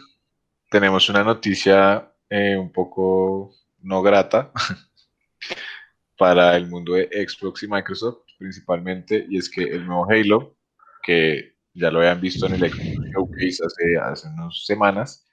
tenemos 0.70 1.10
una 1.10 1.24
noticia 1.24 2.12
eh, 2.30 2.56
un 2.58 2.72
poco 2.72 3.52
no 3.82 4.02
grata 4.04 4.52
para 6.18 6.56
el 6.56 6.68
mundo 6.68 6.94
de 6.94 7.08
Xbox 7.28 7.64
y 7.64 7.68
Microsoft, 7.68 8.20
principalmente, 8.38 9.26
y 9.30 9.38
es 9.38 9.50
que 9.50 9.64
el 9.64 9.86
nuevo 9.86 10.06
Halo, 10.10 10.56
que 11.02 11.56
ya 11.74 11.92
lo 11.92 12.00
habían 12.00 12.22
visto 12.22 12.46
en 12.46 12.56
el 12.56 12.72
Showcase 12.72 13.64
hace, 13.66 13.98
hace 14.02 14.28
unas 14.28 14.66
semanas, 14.66 15.26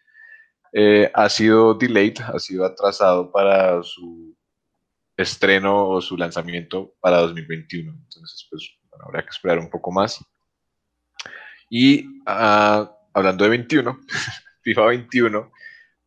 eh, 0.73 1.11
ha 1.15 1.29
sido 1.29 1.75
delayed, 1.75 2.19
ha 2.21 2.39
sido 2.39 2.65
atrasado 2.65 3.31
para 3.33 3.83
su 3.83 4.37
estreno 5.17 5.89
o 5.89 6.01
su 6.01 6.17
lanzamiento 6.17 6.95
para 7.01 7.19
2021. 7.19 7.93
Entonces, 7.93 8.47
pues, 8.51 8.71
bueno, 8.91 9.07
habrá 9.07 9.23
que 9.23 9.31
esperar 9.31 9.59
un 9.59 9.71
poco 9.71 9.91
más. 9.91 10.23
Y 11.71 12.07
ah, 12.27 12.93
hablando 13.15 13.45
de 13.45 13.51
21, 13.51 13.99
FIFA 14.63 14.87
21, 14.87 15.53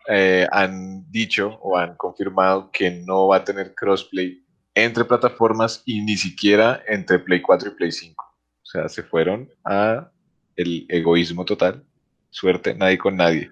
eh, 0.07 0.47
han 0.51 1.09
dicho 1.11 1.59
o 1.61 1.77
han 1.77 1.95
confirmado 1.95 2.71
que 2.71 2.91
no 2.91 3.27
va 3.27 3.37
a 3.37 3.43
tener 3.43 3.73
crossplay 3.75 4.43
entre 4.75 5.05
plataformas 5.05 5.83
y 5.85 6.01
ni 6.01 6.15
siquiera 6.15 6.81
entre 6.87 7.19
Play 7.19 7.41
4 7.41 7.69
y 7.69 7.75
Play 7.75 7.91
5. 7.91 8.23
O 8.23 8.65
sea, 8.65 8.87
se 8.87 9.03
fueron 9.03 9.49
a 9.65 10.11
el 10.59 10.85
egoísmo 10.89 11.45
total. 11.45 11.83
Suerte, 12.29 12.75
nadie 12.75 12.97
con 12.97 13.15
nadie. 13.15 13.51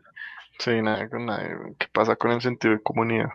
Sí, 0.60 0.82
nada 0.82 1.10
con 1.10 1.26
nadie. 1.26 1.56
¿Qué 1.80 1.88
pasa 1.92 2.16
con 2.16 2.32
el 2.32 2.42
sentido 2.42 2.74
de 2.74 2.84
comunidad? 2.84 3.30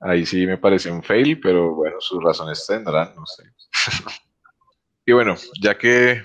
Ahí 0.00 0.26
sí 0.26 0.44
me 0.46 0.58
parece 0.58 0.90
un 0.90 1.02
fail, 1.02 1.38
pero 1.40 1.74
bueno, 1.74 2.00
sus 2.00 2.22
razones 2.22 2.66
tendrán, 2.66 3.14
no 3.14 3.24
sé. 3.24 3.44
y 5.06 5.12
bueno, 5.12 5.36
ya 5.62 5.78
que 5.78 6.22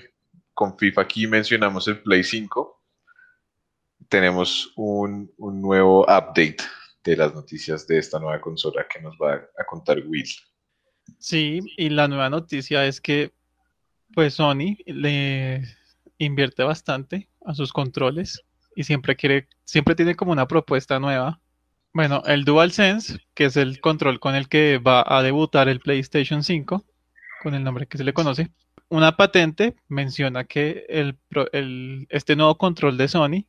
con 0.52 0.76
FIFA 0.76 1.02
aquí 1.02 1.26
mencionamos 1.26 1.86
el 1.86 2.02
Play 2.02 2.24
5, 2.24 2.82
tenemos 4.08 4.72
un, 4.76 5.32
un 5.38 5.62
nuevo 5.62 6.02
update 6.02 6.58
de 7.04 7.16
las 7.16 7.32
noticias 7.32 7.86
de 7.86 7.98
esta 7.98 8.18
nueva 8.18 8.40
consola 8.40 8.86
que 8.92 9.00
nos 9.00 9.14
va 9.16 9.34
a 9.56 9.64
contar 9.64 10.02
Will. 10.06 10.28
Sí, 11.18 11.60
y 11.76 11.88
la 11.88 12.08
nueva 12.08 12.28
noticia 12.28 12.84
es 12.84 13.00
que 13.00 13.32
pues 14.12 14.34
Sony 14.34 14.76
le 14.86 15.62
invierte 16.24 16.62
bastante 16.62 17.28
a 17.44 17.54
sus 17.54 17.72
controles 17.72 18.42
y 18.76 18.84
siempre 18.84 19.16
quiere, 19.16 19.48
siempre 19.64 19.94
tiene 19.94 20.14
como 20.14 20.32
una 20.32 20.46
propuesta 20.46 21.00
nueva. 21.00 21.40
Bueno, 21.92 22.22
el 22.26 22.44
DualSense, 22.44 23.18
que 23.34 23.46
es 23.46 23.56
el 23.56 23.80
control 23.80 24.20
con 24.20 24.34
el 24.34 24.48
que 24.48 24.78
va 24.78 25.04
a 25.06 25.22
debutar 25.22 25.68
el 25.68 25.80
PlayStation 25.80 26.44
5, 26.44 26.84
con 27.42 27.54
el 27.54 27.64
nombre 27.64 27.86
que 27.86 27.98
se 27.98 28.04
le 28.04 28.12
conoce, 28.12 28.50
una 28.88 29.16
patente 29.16 29.74
menciona 29.88 30.44
que 30.44 30.84
el, 30.88 31.18
el, 31.52 32.06
este 32.10 32.36
nuevo 32.36 32.56
control 32.58 32.96
de 32.96 33.08
Sony 33.08 33.46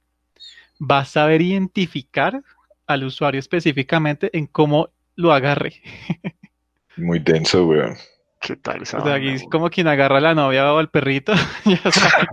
va 0.80 1.00
a 1.00 1.06
saber 1.06 1.42
identificar 1.42 2.42
al 2.88 3.04
usuario 3.04 3.40
específicamente 3.40 4.36
en 4.38 4.48
cómo 4.48 4.90
lo 5.16 5.34
agarre. 5.34 5.82
Muy 6.98 7.20
denso, 7.20 7.66
weón. 7.68 7.96
¿Qué 8.42 8.56
tal 8.56 8.82
esa 8.82 8.98
O 8.98 9.04
sea, 9.04 9.16
aquí 9.16 9.30
es 9.30 9.44
como 9.52 9.70
quien 9.70 9.88
agarra 9.88 10.18
a 10.18 10.22
la 10.22 10.34
novia 10.34 10.74
o 10.74 10.80
al 10.80 10.90
perrito. 10.90 11.34
ya 11.66 11.92
sabe. 11.92 12.28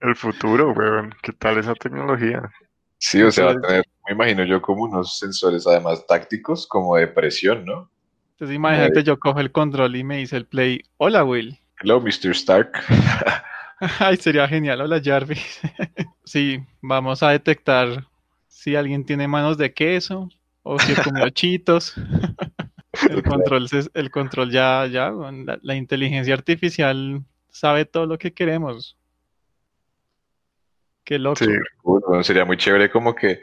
El 0.00 0.16
futuro, 0.16 0.72
weón. 0.72 1.14
¿Qué 1.22 1.32
tal 1.32 1.58
esa 1.58 1.74
tecnología? 1.74 2.42
Sí, 2.98 3.22
o 3.22 3.30
sea, 3.30 3.46
va 3.46 3.52
a 3.52 3.60
tener, 3.60 3.84
me 4.06 4.14
imagino 4.14 4.44
yo, 4.44 4.62
como 4.62 4.84
unos 4.84 5.18
sensores 5.18 5.66
además 5.66 6.06
tácticos, 6.06 6.66
como 6.66 6.96
de 6.96 7.08
presión, 7.08 7.64
¿no? 7.66 7.90
Entonces 8.32 8.56
imagínate, 8.56 9.02
yo 9.02 9.18
cojo 9.18 9.40
el 9.40 9.52
control 9.52 9.96
y 9.96 10.04
me 10.04 10.18
dice 10.18 10.36
el 10.36 10.46
play, 10.46 10.82
hola 10.96 11.24
Will. 11.24 11.58
Hello, 11.80 12.00
Mr. 12.00 12.30
Stark. 12.30 12.72
Ay, 13.98 14.16
sería 14.16 14.48
genial, 14.48 14.80
hola 14.80 15.00
Jarvis. 15.02 15.60
sí, 16.24 16.62
vamos 16.80 17.22
a 17.22 17.30
detectar 17.30 18.06
si 18.48 18.76
alguien 18.76 19.04
tiene 19.04 19.28
manos 19.28 19.58
de 19.58 19.72
queso 19.72 20.30
o 20.62 20.78
si 20.78 20.94
comió 20.94 21.28
chitos. 21.30 21.94
El 23.08 23.22
control, 23.22 23.68
el 23.94 24.10
control 24.10 24.50
ya, 24.50 24.86
ya, 24.86 25.10
la, 25.10 25.58
la 25.62 25.74
inteligencia 25.74 26.34
artificial 26.34 27.22
sabe 27.50 27.84
todo 27.84 28.06
lo 28.06 28.18
que 28.18 28.32
queremos. 28.32 28.96
Qué 31.04 31.18
loco. 31.18 31.36
Sí, 31.36 31.46
bueno, 31.82 32.22
sería 32.22 32.44
muy 32.44 32.56
chévere 32.56 32.90
como 32.90 33.14
que 33.14 33.40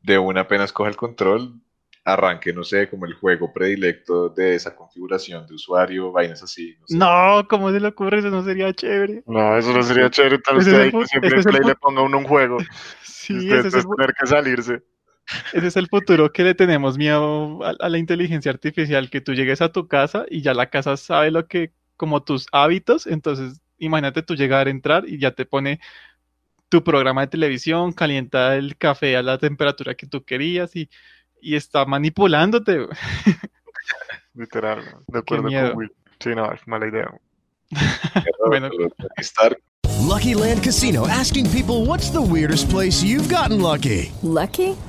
de 0.00 0.18
una 0.18 0.42
apenas 0.42 0.72
coja 0.72 0.88
el 0.90 0.96
control, 0.96 1.60
arranque, 2.04 2.52
no 2.52 2.62
sé, 2.62 2.88
como 2.88 3.06
el 3.06 3.14
juego 3.14 3.52
predilecto 3.52 4.28
de 4.28 4.54
esa 4.54 4.76
configuración 4.76 5.46
de 5.46 5.54
usuario, 5.54 6.12
vainas 6.12 6.42
así. 6.42 6.76
no 6.80 6.86
sé. 6.86 6.96
No, 6.96 7.46
¿cómo 7.48 7.72
se 7.72 7.80
le 7.80 7.88
ocurre? 7.88 8.20
Eso 8.20 8.30
no 8.30 8.44
sería 8.44 8.72
chévere. 8.72 9.24
No, 9.26 9.58
eso 9.58 9.72
no 9.72 9.82
sería 9.82 10.08
chévere. 10.10 10.38
Tal 10.38 10.58
es 10.58 10.68
ahí 10.68 10.92
que 10.92 11.06
siempre 11.06 11.36
el 11.38 11.44
Play 11.44 11.62
le 11.64 11.74
ponga 11.74 12.00
a 12.00 12.04
uno 12.04 12.18
un 12.18 12.24
juego. 12.24 12.58
Sí, 13.02 13.32
y 13.34 13.38
usted 13.38 13.56
ese 13.58 13.68
es 13.68 13.74
el 13.74 13.82
fu- 13.82 13.96
tener 13.96 14.14
que 14.14 14.26
salirse. 14.26 14.82
Ese 15.52 15.66
es 15.66 15.76
el 15.76 15.88
futuro 15.88 16.32
que 16.32 16.44
le 16.44 16.54
tenemos 16.54 16.96
miedo 16.96 17.64
a, 17.64 17.74
a 17.80 17.88
la 17.88 17.98
inteligencia 17.98 18.52
artificial, 18.52 19.10
que 19.10 19.20
tú 19.20 19.34
llegues 19.34 19.60
a 19.60 19.72
tu 19.72 19.88
casa 19.88 20.24
y 20.30 20.42
ya 20.42 20.54
la 20.54 20.70
casa 20.70 20.96
sabe 20.96 21.30
lo 21.30 21.46
que, 21.46 21.72
como 21.96 22.22
tus 22.22 22.46
hábitos, 22.52 23.06
entonces 23.06 23.60
imagínate 23.78 24.22
tú 24.22 24.34
llegar 24.34 24.66
a 24.66 24.70
entrar 24.70 25.08
y 25.08 25.18
ya 25.18 25.32
te 25.32 25.44
pone 25.44 25.80
tu 26.68 26.82
programa 26.82 27.22
de 27.22 27.28
televisión, 27.28 27.92
calienta 27.92 28.56
el 28.56 28.76
café 28.76 29.16
a 29.16 29.22
la 29.22 29.38
temperatura 29.38 29.94
que 29.94 30.06
tú 30.06 30.24
querías 30.24 30.74
y, 30.74 30.90
y 31.40 31.56
está 31.56 31.84
manipulándote. 31.84 32.86
Literal, 34.34 34.82
de 35.06 35.18
acuerdo 35.18 35.44
miedo. 35.44 35.68
con 35.70 35.78
Will. 35.78 35.92
Sí, 36.20 36.30
no, 36.34 36.52
es 36.52 36.66
mala 36.66 36.88
idea. 36.88 37.10
bueno. 38.46 38.70
Lucky 40.00 40.34
Land 40.34 40.62
Casino 40.62 41.06
asking 41.08 41.50
people 41.50 41.84
what's 41.84 42.10
the 42.10 42.20
weirdest 42.20 42.68
place 42.70 43.02
you've 43.02 43.28
gotten 43.28 43.60
lucky? 43.60 44.12
Lucky? 44.22 44.76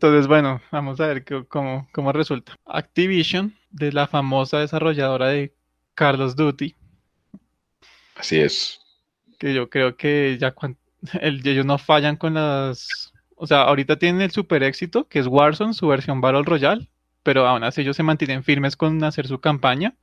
Entonces 0.00 0.26
bueno, 0.26 0.62
vamos 0.72 0.98
a 1.00 1.06
ver 1.08 1.24
cómo, 1.48 1.86
cómo 1.92 2.12
resulta. 2.12 2.56
Activision, 2.64 3.54
de 3.70 3.92
la 3.92 4.06
famosa 4.08 4.58
desarrolladora 4.58 5.28
de 5.28 5.54
Carlos 5.94 6.36
Duty, 6.36 6.74
Así 8.14 8.38
es. 8.40 8.80
que 9.38 9.54
yo 9.54 9.70
creo 9.70 9.96
que 9.96 10.36
ya 10.40 10.52
cuan- 10.54 10.78
el- 11.20 11.46
ellos 11.46 11.66
no 11.66 11.78
fallan 11.78 12.16
con 12.16 12.34
las... 12.34 13.12
O 13.36 13.46
sea, 13.46 13.62
ahorita 13.62 13.98
tienen 13.98 14.20
el 14.22 14.30
super 14.30 14.62
éxito, 14.62 15.08
que 15.08 15.18
es 15.18 15.26
Warzone, 15.26 15.72
su 15.74 15.88
versión 15.88 16.20
Battle 16.20 16.42
Royale, 16.44 16.90
pero 17.22 17.46
aún 17.46 17.64
así 17.64 17.80
ellos 17.80 17.96
se 17.96 18.02
mantienen 18.02 18.44
firmes 18.44 18.76
con 18.76 19.02
hacer 19.04 19.26
su 19.26 19.40
campaña, 19.40 19.96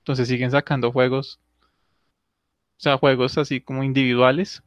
entonces 0.00 0.28
siguen 0.28 0.50
sacando 0.52 0.92
juegos, 0.92 1.40
o 2.78 2.82
sea, 2.82 2.98
juegos 2.98 3.38
así 3.38 3.60
como 3.60 3.84
individuales, 3.84 4.64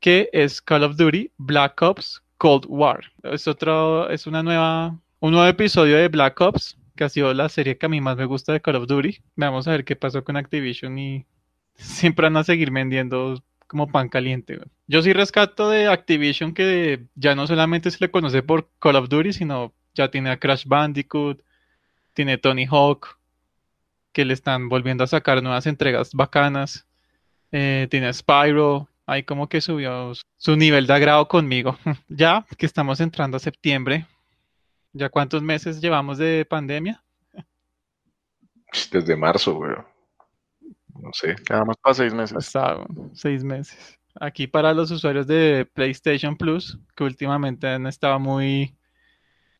que 0.00 0.30
es 0.32 0.62
Call 0.62 0.84
of 0.84 0.96
Duty 0.96 1.32
Black 1.36 1.82
Ops 1.82 2.22
Cold 2.38 2.66
War. 2.68 3.04
Es 3.22 3.48
otro, 3.48 4.08
es 4.10 4.26
una 4.26 4.42
nueva, 4.42 4.98
un 5.20 5.32
nuevo 5.32 5.46
episodio 5.46 5.96
de 5.96 6.08
Black 6.08 6.40
Ops, 6.40 6.78
que 6.96 7.04
ha 7.04 7.08
sido 7.08 7.32
la 7.34 7.48
serie 7.48 7.76
que 7.78 7.86
a 7.86 7.88
mí 7.88 8.00
más 8.00 8.16
me 8.16 8.24
gusta 8.24 8.52
de 8.52 8.60
Call 8.60 8.76
of 8.76 8.86
Duty. 8.86 9.20
Vamos 9.36 9.66
a 9.66 9.72
ver 9.72 9.84
qué 9.84 9.96
pasó 9.96 10.24
con 10.24 10.36
Activision 10.36 10.98
y 10.98 11.26
siempre 11.74 12.26
van 12.26 12.36
a 12.36 12.44
seguir 12.44 12.70
vendiendo 12.70 13.42
como 13.66 13.90
pan 13.90 14.08
caliente. 14.08 14.60
Yo 14.86 15.02
sí 15.02 15.12
rescato 15.12 15.70
de 15.70 15.88
Activision 15.88 16.54
que 16.54 17.06
ya 17.14 17.34
no 17.34 17.46
solamente 17.46 17.90
se 17.90 17.98
le 18.00 18.10
conoce 18.10 18.42
por 18.42 18.68
Call 18.78 18.96
of 18.96 19.08
Duty, 19.08 19.32
sino 19.32 19.72
ya 19.94 20.10
tiene 20.10 20.30
a 20.30 20.38
Crash 20.38 20.66
Bandicoot, 20.66 21.42
tiene 22.12 22.38
Tony 22.38 22.66
Hawk, 22.66 23.18
que 24.12 24.24
le 24.24 24.34
están 24.34 24.68
volviendo 24.68 25.04
a 25.04 25.08
sacar 25.08 25.42
nuevas 25.42 25.66
entregas 25.66 26.12
bacanas. 26.12 26.86
Eh, 27.50 27.88
tiene 27.90 28.06
a 28.08 28.12
Spyro, 28.12 28.88
ahí 29.06 29.22
como 29.22 29.48
que 29.48 29.60
subió 29.60 30.12
su 30.36 30.56
nivel 30.56 30.86
de 30.86 30.94
agrado 30.94 31.28
conmigo. 31.28 31.78
Ya 32.08 32.46
que 32.56 32.66
estamos 32.66 33.00
entrando 33.00 33.36
a 33.36 33.40
septiembre, 33.40 34.06
¿ya 34.92 35.08
cuántos 35.08 35.42
meses 35.42 35.80
llevamos 35.80 36.18
de 36.18 36.46
pandemia? 36.48 37.02
Desde 38.90 39.16
marzo, 39.16 39.56
weón. 39.56 39.84
No 41.00 41.12
sé. 41.12 41.36
Quedamos 41.46 41.76
para 41.76 41.94
seis 41.94 42.14
meses. 42.14 42.34
Pasado 42.34 42.86
seis 43.12 43.44
meses. 43.44 43.98
Aquí 44.20 44.46
para 44.46 44.72
los 44.72 44.90
usuarios 44.90 45.26
de 45.26 45.68
PlayStation 45.74 46.36
Plus, 46.36 46.78
que 46.96 47.04
últimamente 47.04 47.66
han 47.66 47.86
estado 47.86 48.20
muy 48.20 48.76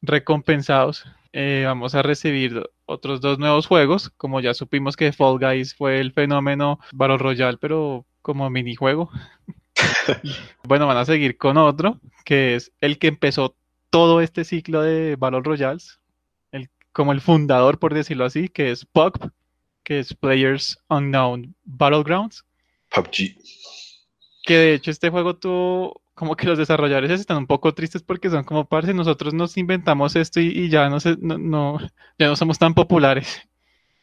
recompensados, 0.00 1.04
eh, 1.32 1.64
vamos 1.66 1.94
a 1.96 2.02
recibir 2.02 2.62
otros 2.86 3.20
dos 3.20 3.38
nuevos 3.38 3.66
juegos. 3.66 4.10
Como 4.10 4.40
ya 4.40 4.54
supimos 4.54 4.96
que 4.96 5.12
Fall 5.12 5.38
Guys 5.38 5.74
fue 5.74 5.98
el 5.98 6.12
fenómeno 6.12 6.78
Battle 6.92 7.18
Royale, 7.18 7.58
pero 7.58 8.06
como 8.24 8.50
minijuego. 8.50 9.10
Bueno, 10.64 10.86
van 10.86 10.96
a 10.96 11.04
seguir 11.04 11.36
con 11.36 11.56
otro, 11.56 12.00
que 12.24 12.54
es 12.54 12.72
el 12.80 12.98
que 12.98 13.08
empezó 13.08 13.54
todo 13.90 14.20
este 14.20 14.44
ciclo 14.44 14.82
de 14.82 15.16
Battle 15.16 15.42
Royales, 15.42 16.00
el, 16.52 16.70
como 16.92 17.12
el 17.12 17.20
fundador, 17.20 17.78
por 17.78 17.92
decirlo 17.94 18.24
así, 18.24 18.48
que 18.48 18.70
es 18.70 18.84
PUBG, 18.86 19.30
que 19.82 19.98
es 19.98 20.14
Players 20.14 20.78
Unknown 20.88 21.54
Battlegrounds. 21.64 22.44
PUBG. 22.94 23.36
Que 24.46 24.54
de 24.58 24.74
hecho 24.74 24.90
este 24.90 25.10
juego 25.10 25.36
tuvo 25.36 26.00
como 26.14 26.36
que 26.36 26.46
los 26.46 26.58
desarrolladores 26.58 27.10
están 27.20 27.38
un 27.38 27.46
poco 27.46 27.74
tristes 27.74 28.02
porque 28.02 28.30
son 28.30 28.44
como 28.44 28.64
parce, 28.66 28.94
nosotros 28.94 29.34
nos 29.34 29.56
inventamos 29.56 30.14
esto 30.16 30.40
y, 30.40 30.46
y 30.48 30.68
ya 30.68 30.88
no, 30.88 31.00
se, 31.00 31.16
no, 31.20 31.36
no- 31.38 31.78
ya 32.18 32.28
no 32.28 32.36
somos 32.36 32.58
tan 32.58 32.74
populares. 32.74 33.42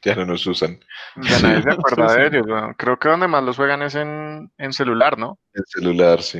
Ya 0.04 0.16
no 0.16 0.26
nos 0.26 0.46
usan. 0.48 0.80
Ya 1.18 1.40
nadie 1.40 1.62
se 1.62 1.68
no 1.70 1.74
acuerda 1.74 2.10
sé, 2.10 2.20
de 2.22 2.30
sí. 2.32 2.36
ellos. 2.38 2.62
Creo 2.78 2.98
que 3.00 3.10
donde 3.10 3.28
más 3.28 3.44
los 3.44 3.56
juegan 3.56 3.82
es 3.84 3.96
en, 3.96 4.52
en 4.58 4.74
celular, 4.74 5.18
¿no? 5.18 5.38
El 5.54 5.64
celular, 5.68 6.22
sí. 6.22 6.40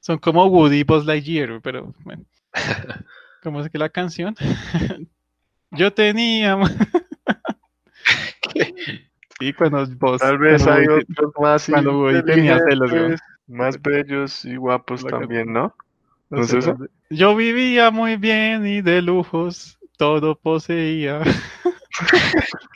Son 0.00 0.18
como 0.18 0.46
Woody 0.46 0.78
y 0.80 0.84
Buzz 0.84 1.04
Lightyear, 1.06 1.60
pero 1.62 1.92
bueno. 2.04 2.24
¿Cómo 3.42 3.60
es 3.60 3.70
que 3.70 3.78
la 3.78 3.88
canción? 3.88 4.34
Yo 5.70 5.92
tenía. 5.92 6.58
Sí, 9.38 9.52
cuando 9.52 9.86
vos. 9.98 10.20
Tal 10.20 10.38
vez 10.38 10.62
cuando 10.64 10.80
hay 10.80 10.86
Woody- 10.88 11.06
otros 11.12 11.32
más 11.40 11.66
cuando 11.70 11.98
Woody 12.00 12.24
tenía 12.24 12.58
celos, 12.68 13.20
más 13.46 13.80
bellos 13.80 14.44
y 14.44 14.56
guapos 14.56 15.02
Lo 15.04 15.10
también, 15.10 15.52
¿no? 15.52 15.74
No 16.30 16.38
¿No 16.38 16.44
sé 16.44 16.58
es 16.58 16.64
eso? 16.64 16.72
dónde- 16.74 16.90
Yo 17.10 17.36
vivía 17.36 17.90
muy 17.90 18.16
bien 18.16 18.66
y 18.66 18.82
de 18.82 19.00
lujos 19.02 19.78
todo 19.96 20.36
poseía. 20.36 21.20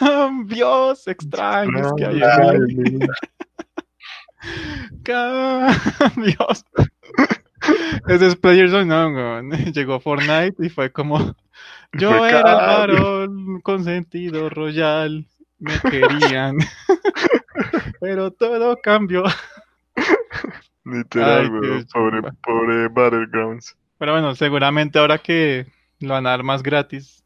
Cambios 0.00 1.06
extraños 1.06 1.92
que 1.96 2.06
hay 2.06 2.20
en 2.22 2.98
mí. 2.98 2.98
Cambios. 5.04 6.64
Ese 8.08 8.26
es 8.26 8.36
Players 8.36 8.72
Unknown. 8.82 9.50
Llegó 9.72 10.00
Fortnite 10.00 10.54
y 10.58 10.68
fue 10.68 10.90
como, 10.90 11.36
yo 11.92 12.10
Fue 12.16 12.28
era 12.30 12.38
el 12.38 12.44
varón 12.44 13.60
consentido 13.60 14.48
royal, 14.48 15.26
me 15.58 15.78
querían, 15.90 16.56
pero 18.00 18.30
todo 18.30 18.78
cambió. 18.82 19.24
Literal, 20.84 21.50
Ay, 21.62 21.84
Pobre, 21.92 22.22
pobre 22.42 22.88
Battlegrounds. 22.88 23.76
Pero 23.98 24.12
bueno, 24.12 24.34
seguramente 24.34 24.98
ahora 24.98 25.18
que 25.18 25.66
lo 26.00 26.14
van 26.14 26.26
a 26.26 26.30
dar 26.30 26.42
más 26.42 26.62
gratis, 26.62 27.24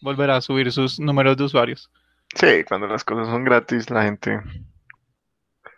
volverá 0.00 0.36
a 0.36 0.40
subir 0.40 0.70
sus 0.72 1.00
números 1.00 1.36
de 1.36 1.44
usuarios. 1.44 1.90
Sí, 2.34 2.64
cuando 2.66 2.86
las 2.86 3.04
cosas 3.04 3.26
son 3.28 3.44
gratis, 3.44 3.90
la 3.90 4.04
gente. 4.04 4.40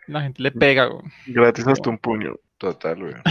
La 0.07 0.21
gente 0.21 0.41
le 0.41 0.51
pega, 0.51 0.87
weón. 0.87 1.11
Gratis 1.27 1.67
hasta 1.67 1.89
un 1.89 1.97
puño. 1.97 2.35
Total, 2.57 3.01
weón. 3.01 3.21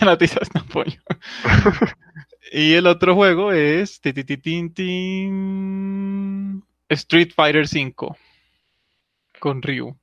gratis 0.00 0.36
hasta 0.40 0.60
un 0.60 0.68
pollo. 0.68 1.00
Y 2.54 2.74
el 2.74 2.86
otro 2.86 3.14
juego 3.14 3.50
es 3.52 4.00
Street 6.88 7.30
Fighter 7.34 7.64
V 7.64 7.94
con 9.38 9.62
Ryu. 9.62 9.96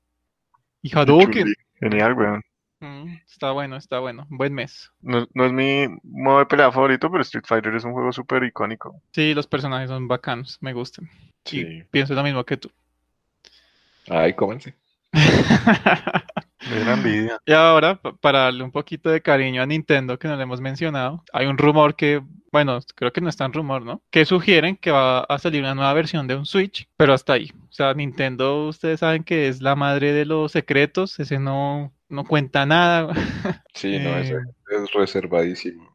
Y 0.81 0.95
Hadouken. 0.95 1.53
Genial, 1.79 2.13
weón. 2.13 2.41
Mm, 2.81 3.15
está 3.29 3.51
bueno, 3.51 3.75
está 3.75 3.99
bueno. 3.99 4.25
Buen 4.29 4.53
mes. 4.53 4.91
No, 5.01 5.27
no 5.33 5.45
es 5.45 5.51
mi 5.51 5.87
modo 6.03 6.39
de 6.39 6.45
pelea 6.45 6.71
favorito, 6.71 7.11
pero 7.11 7.21
Street 7.23 7.43
Fighter 7.45 7.75
es 7.75 7.83
un 7.83 7.91
juego 7.93 8.11
súper 8.13 8.43
icónico. 8.43 9.01
Sí, 9.11 9.33
los 9.33 9.47
personajes 9.47 9.89
son 9.89 10.07
bacanos, 10.07 10.57
me 10.61 10.71
gustan. 10.73 11.09
Y 11.45 11.49
Sí. 11.49 11.83
pienso 11.91 12.13
lo 12.13 12.23
mismo 12.23 12.43
que 12.45 12.57
tú. 12.57 12.71
Ay, 14.09 14.33
cómense. 14.33 14.75
Envidia. 16.71 17.37
Y 17.45 17.53
ahora, 17.53 17.95
pa- 18.01 18.13
para 18.15 18.39
darle 18.41 18.63
un 18.63 18.71
poquito 18.71 19.09
de 19.09 19.21
cariño 19.21 19.61
a 19.61 19.65
Nintendo, 19.65 20.17
que 20.19 20.27
no 20.27 20.35
le 20.35 20.43
hemos 20.43 20.61
mencionado, 20.61 21.23
hay 21.33 21.47
un 21.47 21.57
rumor 21.57 21.95
que, 21.95 22.21
bueno, 22.51 22.79
creo 22.95 23.11
que 23.13 23.21
no 23.21 23.29
es 23.29 23.37
tan 23.37 23.53
rumor, 23.53 23.81
¿no? 23.83 24.01
Que 24.11 24.25
sugieren 24.25 24.75
que 24.77 24.91
va 24.91 25.19
a 25.21 25.37
salir 25.39 25.61
una 25.61 25.75
nueva 25.75 25.93
versión 25.93 26.27
de 26.27 26.35
un 26.35 26.45
Switch, 26.45 26.87
pero 26.97 27.13
hasta 27.13 27.33
ahí. 27.33 27.51
O 27.69 27.71
sea, 27.71 27.93
Nintendo, 27.93 28.67
ustedes 28.67 28.99
saben 29.01 29.23
que 29.23 29.47
es 29.47 29.61
la 29.61 29.75
madre 29.75 30.11
de 30.13 30.25
los 30.25 30.51
secretos, 30.51 31.19
ese 31.19 31.39
no, 31.39 31.93
no 32.09 32.23
cuenta 32.25 32.65
nada, 32.65 33.13
Sí, 33.73 33.99
no, 33.99 34.09
Eh, 34.19 34.83
es 34.83 34.91
reservadísimo. 34.93 35.89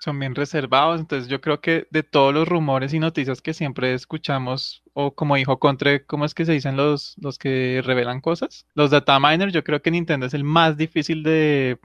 Son 0.00 0.18
bien 0.18 0.34
reservados, 0.34 1.00
entonces 1.00 1.28
yo 1.28 1.40
creo 1.40 1.60
que 1.60 1.86
de 1.90 2.02
todos 2.02 2.32
los 2.34 2.48
rumores 2.48 2.94
y 2.94 2.98
noticias 2.98 3.40
que 3.42 3.54
siempre 3.54 3.94
escuchamos, 3.94 4.82
o 4.94 5.14
como 5.14 5.36
dijo 5.36 5.58
Contre, 5.58 6.04
¿cómo 6.06 6.24
es 6.24 6.34
que 6.34 6.44
se 6.44 6.52
dicen 6.52 6.76
los, 6.76 7.14
los 7.20 7.38
que 7.38 7.82
revelan 7.84 8.20
cosas? 8.20 8.66
Los 8.74 8.90
data 8.90 9.18
miners, 9.20 9.52
yo 9.52 9.64
creo 9.64 9.82
que 9.82 9.90
Nintendo 9.90 10.26
es 10.26 10.34
el 10.34 10.44
más 10.44 10.76
difícil 10.76 11.22
de, 11.22 11.78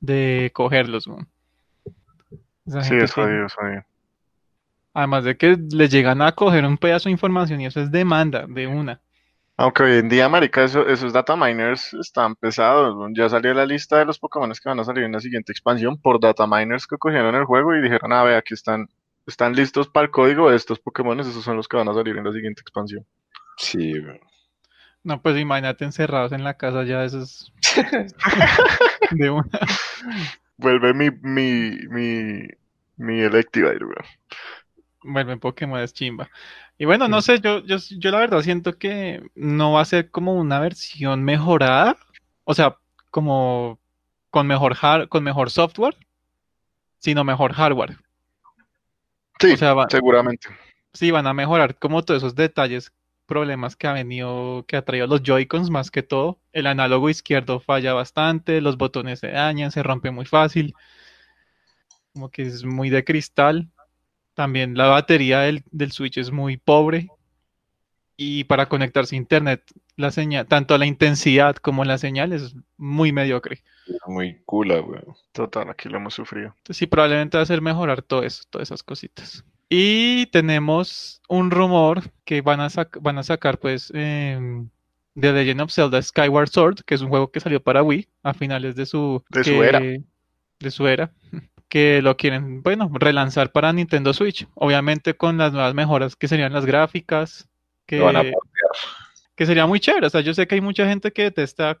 de 0.00 0.50
cogerlos, 0.54 1.04
Sí, 1.04 1.12
gente 2.88 3.04
es 3.04 3.14
tiene- 3.14 3.28
jodido, 3.28 3.46
es 3.46 3.54
jodido. 3.54 3.84
Además 4.94 5.24
de 5.24 5.36
que 5.36 5.56
le 5.70 5.88
llegan 5.88 6.22
a 6.22 6.32
coger 6.32 6.64
un 6.64 6.78
pedazo 6.78 7.08
de 7.08 7.12
información 7.12 7.60
y 7.60 7.66
eso 7.66 7.80
es 7.80 7.90
demanda 7.90 8.46
de 8.46 8.66
una. 8.66 9.00
Aunque 9.58 9.82
hoy 9.84 9.98
en 9.98 10.08
día, 10.08 10.28
marica, 10.28 10.64
eso- 10.64 10.86
esos 10.86 11.12
data 11.12 11.34
miners 11.34 11.94
están 11.94 12.34
pesados. 12.36 12.94
Ya 13.14 13.28
salió 13.28 13.54
la 13.54 13.64
lista 13.64 13.98
de 13.98 14.04
los 14.04 14.18
Pokémon 14.18 14.52
que 14.52 14.68
van 14.68 14.80
a 14.80 14.84
salir 14.84 15.04
en 15.04 15.12
la 15.12 15.20
siguiente 15.20 15.52
expansión 15.52 15.98
por 16.00 16.20
data 16.20 16.46
miners 16.46 16.86
que 16.86 16.98
cogieron 16.98 17.34
el 17.34 17.44
juego 17.44 17.74
y 17.74 17.80
dijeron, 17.80 18.12
a 18.12 18.22
ver, 18.22 18.36
aquí 18.36 18.52
están, 18.54 18.88
están 19.26 19.54
listos 19.54 19.88
para 19.88 20.04
el 20.06 20.10
código 20.10 20.50
de 20.50 20.56
estos 20.56 20.78
Pokémon, 20.78 21.18
esos 21.20 21.42
son 21.42 21.56
los 21.56 21.68
que 21.68 21.78
van 21.78 21.88
a 21.88 21.94
salir 21.94 22.16
en 22.18 22.24
la 22.24 22.32
siguiente 22.32 22.60
expansión. 22.60 23.06
Sí, 23.56 23.98
weón. 23.98 24.20
No, 25.02 25.22
pues 25.22 25.38
imagínate 25.38 25.84
encerrados 25.84 26.32
en 26.32 26.44
la 26.44 26.54
casa 26.54 26.82
ya, 26.84 27.04
eso 27.04 27.22
es 27.22 27.52
de 29.12 29.30
una. 29.30 29.48
Vuelve 30.58 30.92
mi, 30.94 31.10
mi, 31.22 31.78
mi, 31.88 32.42
mi 32.96 33.20
Electivire, 33.20 33.84
weón. 33.84 34.04
Vuelven 35.06 35.40
Pokémon 35.40 35.80
es 35.80 35.92
chimba. 35.92 36.30
Y 36.78 36.84
bueno, 36.84 37.08
no 37.08 37.22
sé, 37.22 37.40
yo, 37.40 37.60
yo, 37.64 37.76
yo 37.98 38.10
la 38.10 38.18
verdad 38.18 38.42
siento 38.42 38.78
que 38.78 39.22
no 39.34 39.72
va 39.72 39.80
a 39.82 39.84
ser 39.86 40.10
como 40.10 40.34
una 40.34 40.60
versión 40.60 41.24
mejorada, 41.24 41.96
o 42.44 42.54
sea, 42.54 42.76
como 43.10 43.78
con 44.30 44.46
mejor 44.46 44.74
har- 44.80 45.08
con 45.08 45.24
mejor 45.24 45.50
software, 45.50 45.96
sino 46.98 47.24
mejor 47.24 47.52
hardware. 47.54 47.96
Sí, 49.40 49.52
O 49.52 49.56
sea, 49.56 49.74
va- 49.74 49.88
seguramente. 49.90 50.48
sí, 50.92 51.10
van 51.10 51.26
a 51.26 51.34
mejorar 51.34 51.78
como 51.78 52.02
todos 52.04 52.22
esos 52.22 52.34
detalles, 52.34 52.92
problemas 53.26 53.76
que 53.76 53.86
ha 53.88 53.92
venido, 53.92 54.64
que 54.68 54.76
ha 54.76 54.84
traído 54.84 55.06
los 55.06 55.22
Joy-Cons 55.22 55.68
más 55.70 55.90
que 55.90 56.02
todo. 56.02 56.38
El 56.52 56.66
análogo 56.66 57.10
izquierdo 57.10 57.60
falla 57.60 57.92
bastante, 57.92 58.60
los 58.60 58.76
botones 58.78 59.18
se 59.20 59.28
dañan, 59.28 59.72
se 59.72 59.82
rompe 59.82 60.10
muy 60.10 60.26
fácil, 60.26 60.74
como 62.12 62.30
que 62.30 62.42
es 62.42 62.64
muy 62.64 62.90
de 62.90 63.04
cristal. 63.04 63.70
También 64.36 64.76
la 64.76 64.86
batería 64.86 65.40
del, 65.40 65.64
del 65.72 65.90
Switch 65.90 66.18
es 66.18 66.30
muy 66.30 66.56
pobre. 66.58 67.08
Y 68.18 68.44
para 68.44 68.68
conectarse 68.68 69.14
a 69.14 69.18
internet, 69.18 69.62
la 69.96 70.10
señal, 70.10 70.46
tanto 70.46 70.78
la 70.78 70.86
intensidad 70.86 71.56
como 71.56 71.84
la 71.84 71.98
señal 71.98 72.32
es 72.32 72.54
muy 72.76 73.12
mediocre. 73.12 73.62
Muy 74.06 74.38
cula, 74.46 74.80
weón. 74.80 75.16
Total, 75.32 75.68
aquí 75.68 75.88
lo 75.88 75.96
hemos 75.98 76.14
sufrido. 76.14 76.48
Entonces, 76.58 76.76
sí, 76.76 76.86
probablemente 76.86 77.36
va 77.36 77.42
a 77.42 77.46
ser 77.46 77.60
mejorar 77.60 78.02
todo 78.02 78.22
eso, 78.22 78.44
todas 78.48 78.68
esas 78.68 78.82
cositas. 78.82 79.44
Y 79.68 80.26
tenemos 80.26 81.20
un 81.28 81.50
rumor 81.50 82.02
que 82.24 82.40
van 82.40 82.60
a, 82.60 82.68
sac- 82.70 82.98
van 83.02 83.18
a 83.18 83.22
sacar, 83.22 83.58
pues, 83.58 83.90
em, 83.94 84.68
The 85.18 85.32
Legend 85.32 85.62
of 85.62 85.72
Zelda 85.72 86.00
Skyward 86.00 86.48
Sword, 86.50 86.80
que 86.86 86.94
es 86.94 87.00
un 87.02 87.08
juego 87.08 87.30
que 87.30 87.40
salió 87.40 87.62
para 87.62 87.82
Wii 87.82 88.06
a 88.22 88.32
finales 88.34 88.76
de 88.76 88.86
su, 88.86 89.24
De 89.30 89.44
su 89.44 89.50
que- 89.50 89.58
era. 89.68 89.80
de 89.80 90.70
su 90.70 90.86
era, 90.86 91.12
que 91.76 92.00
lo 92.00 92.16
quieren, 92.16 92.62
bueno, 92.62 92.90
relanzar 92.90 93.52
para 93.52 93.70
Nintendo 93.70 94.14
Switch. 94.14 94.48
Obviamente 94.54 95.12
con 95.12 95.36
las 95.36 95.52
nuevas 95.52 95.74
mejoras 95.74 96.16
que 96.16 96.26
serían 96.26 96.54
las 96.54 96.64
gráficas, 96.64 97.50
que, 97.84 98.00
van 98.00 98.16
a 98.16 98.22
que 99.34 99.44
sería 99.44 99.66
muy 99.66 99.78
chévere. 99.78 100.06
O 100.06 100.08
sea, 100.08 100.22
yo 100.22 100.32
sé 100.32 100.46
que 100.46 100.54
hay 100.54 100.62
mucha 100.62 100.88
gente 100.88 101.12
que 101.12 101.24
detesta 101.24 101.78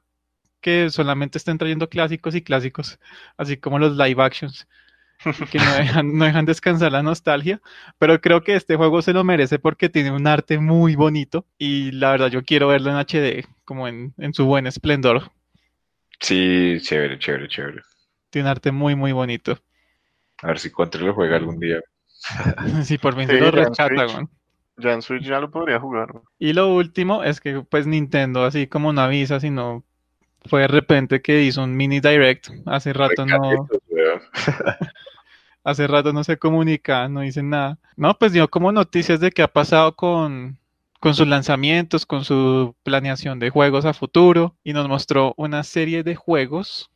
que 0.60 0.90
solamente 0.90 1.38
estén 1.38 1.56
trayendo 1.56 1.88
clásicos 1.88 2.34
y 2.34 2.42
clásicos, 2.42 2.98
así 3.38 3.56
como 3.56 3.78
los 3.78 3.96
live 3.96 4.22
actions, 4.22 4.68
que 5.50 5.56
no 5.56 5.64
dejan, 5.78 6.18
no 6.18 6.26
dejan 6.26 6.44
descansar 6.44 6.92
la 6.92 7.02
nostalgia, 7.02 7.62
pero 7.98 8.20
creo 8.20 8.44
que 8.44 8.54
este 8.54 8.76
juego 8.76 9.00
se 9.00 9.14
lo 9.14 9.24
merece 9.24 9.58
porque 9.58 9.88
tiene 9.88 10.10
un 10.10 10.26
arte 10.26 10.58
muy 10.58 10.94
bonito 10.94 11.46
y 11.56 11.92
la 11.92 12.10
verdad 12.10 12.28
yo 12.28 12.44
quiero 12.44 12.68
verlo 12.68 12.90
en 12.90 12.98
HD, 12.98 13.48
como 13.64 13.88
en, 13.88 14.12
en 14.18 14.34
su 14.34 14.44
buen 14.44 14.66
esplendor. 14.66 15.30
Sí, 16.20 16.76
chévere, 16.82 17.18
chévere, 17.18 17.48
chévere. 17.48 17.80
Tiene 18.28 18.48
un 18.48 18.50
arte 18.50 18.72
muy, 18.72 18.94
muy 18.94 19.12
bonito. 19.12 19.58
A 20.42 20.48
ver 20.48 20.58
si 20.58 20.70
Contra 20.70 21.00
lo 21.00 21.14
juega 21.14 21.36
algún 21.36 21.58
día. 21.58 21.80
Si 22.84 22.98
por 22.98 23.14
fin 23.14 23.28
Sí, 23.28 23.34
se 23.34 23.40
lo 23.40 23.52
Switch. 23.52 23.78
weón. 23.78 24.30
Ya 24.78 24.92
en 24.92 25.02
Switch 25.02 25.22
ya 25.22 25.40
lo 25.40 25.50
podría 25.50 25.80
jugar. 25.80 26.08
Y 26.38 26.52
lo 26.52 26.74
último 26.74 27.24
es 27.24 27.40
que 27.40 27.62
pues 27.62 27.86
Nintendo 27.86 28.44
así 28.44 28.66
como 28.66 28.92
no 28.92 29.00
avisa, 29.00 29.40
sino 29.40 29.84
fue 30.44 30.62
de 30.62 30.68
repente 30.68 31.22
que 31.22 31.42
hizo 31.42 31.62
un 31.62 31.76
mini 31.76 32.00
direct. 32.00 32.48
Hace 32.66 32.92
rato 32.92 33.24
no, 33.24 33.68
hace 35.64 35.86
rato 35.86 36.12
no 36.12 36.24
se 36.24 36.36
comunica, 36.36 37.08
no 37.08 37.20
dicen 37.20 37.50
nada. 37.50 37.78
No, 37.96 38.18
pues 38.18 38.32
dio 38.32 38.48
como 38.48 38.70
noticias 38.70 39.20
de 39.20 39.30
qué 39.30 39.42
ha 39.42 39.48
pasado 39.48 39.96
con, 39.96 40.58
con 41.00 41.14
sus 41.14 41.26
lanzamientos, 41.26 42.04
con 42.04 42.24
su 42.24 42.74
planeación 42.82 43.38
de 43.38 43.50
juegos 43.50 43.86
a 43.86 43.94
futuro 43.94 44.54
y 44.62 44.74
nos 44.74 44.88
mostró 44.88 45.32
una 45.36 45.62
serie 45.64 46.02
de 46.02 46.14
juegos 46.14 46.90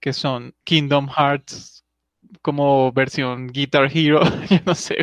que 0.00 0.12
son 0.12 0.54
Kingdom 0.64 1.08
Hearts 1.08 1.79
como 2.42 2.92
versión 2.92 3.48
Guitar 3.48 3.90
Hero, 3.92 4.20
yo 4.50 4.58
no 4.66 4.74
sé, 4.74 4.96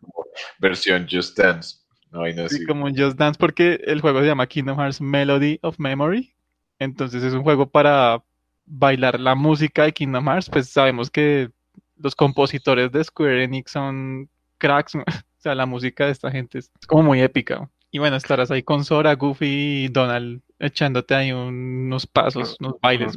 como 0.00 0.24
Versión 0.58 1.06
Just 1.10 1.38
Dance. 1.38 1.76
No, 2.10 2.22
hay 2.22 2.34
no 2.34 2.48
Sí, 2.48 2.64
como 2.66 2.84
un 2.86 2.96
Just 2.96 3.18
Dance 3.18 3.38
porque 3.38 3.80
el 3.84 4.00
juego 4.00 4.20
se 4.20 4.26
llama 4.26 4.46
Kingdom 4.46 4.78
Hearts 4.78 5.00
Melody 5.00 5.58
of 5.62 5.78
Memory. 5.78 6.32
Entonces 6.78 7.22
es 7.22 7.32
un 7.34 7.42
juego 7.42 7.68
para 7.68 8.22
bailar 8.64 9.18
la 9.20 9.34
música 9.34 9.84
de 9.84 9.92
Kingdom 9.92 10.26
Hearts. 10.28 10.50
Pues 10.50 10.68
sabemos 10.68 11.10
que 11.10 11.50
los 11.98 12.14
compositores 12.14 12.92
de 12.92 13.02
Square 13.04 13.44
Enix 13.44 13.70
son 13.72 14.28
cracks. 14.58 14.94
¿no? 14.94 15.04
O 15.38 15.42
sea, 15.46 15.54
la 15.54 15.66
música 15.66 16.06
de 16.06 16.10
esta 16.12 16.28
gente 16.30 16.58
es 16.58 16.72
como 16.88 17.04
muy 17.04 17.20
épica. 17.22 17.70
Y 17.92 17.98
bueno, 18.00 18.16
estarás 18.16 18.50
ahí 18.50 18.64
con 18.64 18.84
Sora, 18.84 19.14
Goofy 19.14 19.84
y 19.84 19.88
Donald 19.88 20.40
echándote 20.58 21.14
ahí 21.14 21.30
un- 21.30 21.84
unos 21.86 22.04
pasos, 22.06 22.56
unos 22.58 22.74
bailes. 22.80 23.16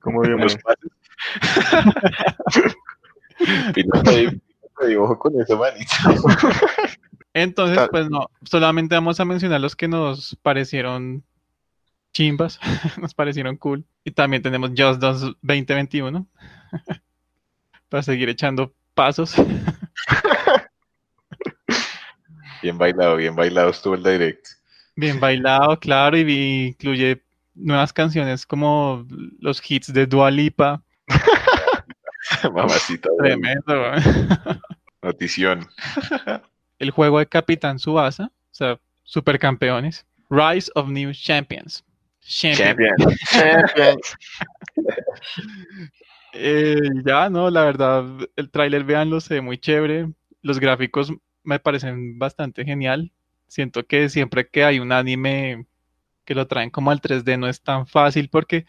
Como. 0.00 0.22
Piloto 3.74 4.10
de- 4.10 4.28
piloto 4.30 4.40
de 4.80 4.88
dibujo 4.88 5.18
con 5.18 5.40
eso, 5.40 5.56
manito. 5.58 5.90
Entonces, 7.34 7.88
pues 7.90 8.08
no, 8.10 8.30
solamente 8.44 8.94
vamos 8.94 9.20
a 9.20 9.24
mencionar 9.24 9.60
los 9.60 9.76
que 9.76 9.88
nos 9.88 10.36
parecieron 10.42 11.22
chimbas, 12.12 12.58
nos 13.00 13.14
parecieron 13.14 13.56
cool. 13.56 13.84
Y 14.04 14.10
también 14.10 14.42
tenemos 14.42 14.70
Just 14.76 15.00
Dance 15.00 15.26
2021 15.42 16.26
para 17.88 18.02
seguir 18.02 18.28
echando 18.28 18.72
pasos. 18.94 19.34
Bien 22.60 22.76
bailado, 22.76 23.14
bien 23.16 23.36
bailado 23.36 23.70
estuvo 23.70 23.94
el 23.94 24.02
direct. 24.02 24.44
Bien 24.96 25.20
bailado, 25.20 25.78
claro, 25.78 26.16
y 26.18 26.66
incluye 26.70 27.22
nuevas 27.54 27.92
canciones 27.92 28.44
como 28.44 29.06
los 29.38 29.62
hits 29.70 29.92
de 29.92 30.06
Dua 30.08 30.28
Lipa, 30.32 30.82
Mamacita. 32.52 33.08
Tremendo. 33.18 33.92
Notición. 35.02 35.66
El 36.78 36.90
juego 36.90 37.18
de 37.18 37.26
Capitán 37.26 37.78
Subasa, 37.78 38.24
o 38.26 38.54
sea, 38.54 38.78
supercampeones. 39.02 40.06
Rise 40.30 40.70
of 40.74 40.88
New 40.88 41.12
Champions. 41.12 41.84
Champions. 42.20 43.04
Champions. 43.30 44.16
Eh, 46.34 46.76
ya, 47.04 47.30
no, 47.30 47.50
la 47.50 47.62
verdad, 47.64 48.04
el 48.36 48.50
tráiler, 48.50 48.84
véanlo, 48.84 49.20
se 49.20 49.34
ve 49.34 49.40
muy 49.40 49.58
chévere. 49.58 50.12
Los 50.42 50.60
gráficos 50.60 51.12
me 51.42 51.58
parecen 51.58 52.18
bastante 52.18 52.64
genial. 52.64 53.10
Siento 53.46 53.86
que 53.86 54.08
siempre 54.08 54.48
que 54.48 54.62
hay 54.62 54.78
un 54.78 54.92
anime 54.92 55.66
que 56.24 56.34
lo 56.34 56.46
traen 56.46 56.70
como 56.70 56.90
al 56.90 57.00
3D 57.00 57.38
no 57.38 57.48
es 57.48 57.62
tan 57.62 57.86
fácil 57.86 58.28
porque, 58.28 58.66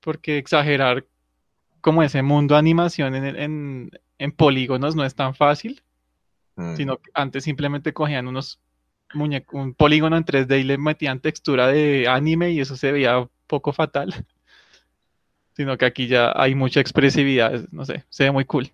porque 0.00 0.38
exagerar 0.38 1.04
como 1.82 2.04
ese 2.04 2.22
mundo 2.22 2.56
de 2.56 2.60
animación 2.60 3.16
en, 3.16 3.26
en, 3.36 3.92
en 4.18 4.32
polígonos 4.32 4.96
no 4.96 5.04
es 5.06 5.16
tan 5.16 5.34
fácil, 5.36 5.84
Mm. 6.56 6.76
sino 6.76 6.98
que 6.98 7.10
antes 7.14 7.44
simplemente 7.44 7.92
cogían 7.94 8.28
unos 8.28 8.60
muñecos, 9.14 9.60
un 9.60 9.74
polígono 9.74 10.16
en 10.16 10.24
3D 10.24 10.60
y 10.60 10.64
le 10.64 10.78
metían 10.78 11.20
textura 11.20 11.68
de 11.68 12.08
anime 12.08 12.52
y 12.52 12.60
eso 12.60 12.76
se 12.76 12.92
veía 12.92 13.28
poco 13.46 13.72
fatal. 13.72 14.14
Sino 15.56 15.78
que 15.78 15.86
aquí 15.86 16.08
ya 16.08 16.32
hay 16.34 16.54
mucha 16.54 16.80
expresividad, 16.80 17.66
no 17.70 17.84
sé, 17.86 18.04
se 18.10 18.24
ve 18.24 18.32
muy 18.32 18.44
cool. 18.44 18.70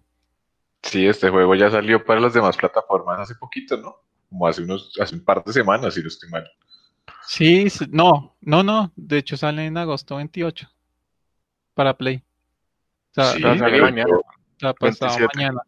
Sí, 0.83 1.07
este 1.07 1.31
juego 1.31 1.55
ya 1.55 1.71
salió 1.71 2.05
para 2.05 2.19
las 2.21 2.35
demás 2.35 2.57
plataformas 2.57 3.21
hace 3.21 3.37
poquito, 3.37 3.77
¿no? 3.77 3.97
Como 4.29 4.47
hace 4.47 4.63
unos, 4.63 4.93
hace 5.01 5.15
un 5.15 5.25
par 5.25 5.45
de 5.45 5.53
semanas, 5.53 5.95
si 5.95 6.03
no 6.03 6.09
estoy 6.09 6.31
mal. 6.31 6.51
Sí, 7.21 7.67
no, 7.91 8.37
no, 8.41 8.63
no, 8.65 8.93
de 8.97 9.19
hecho 9.19 9.37
sale 9.37 9.67
en 9.67 9.77
agosto 9.77 10.17
28 10.17 10.69
para 11.75 11.97
Play. 11.97 12.23
O 13.11 13.15
sea, 13.15 13.33
Sí, 13.33 13.43
va 13.43 13.53
a 13.53 13.59
salir 13.59 13.73
pero 13.81 13.85
mañana. 13.85 14.11
pasado 14.61 15.17
27. 15.19 15.29
mañana. 15.37 15.61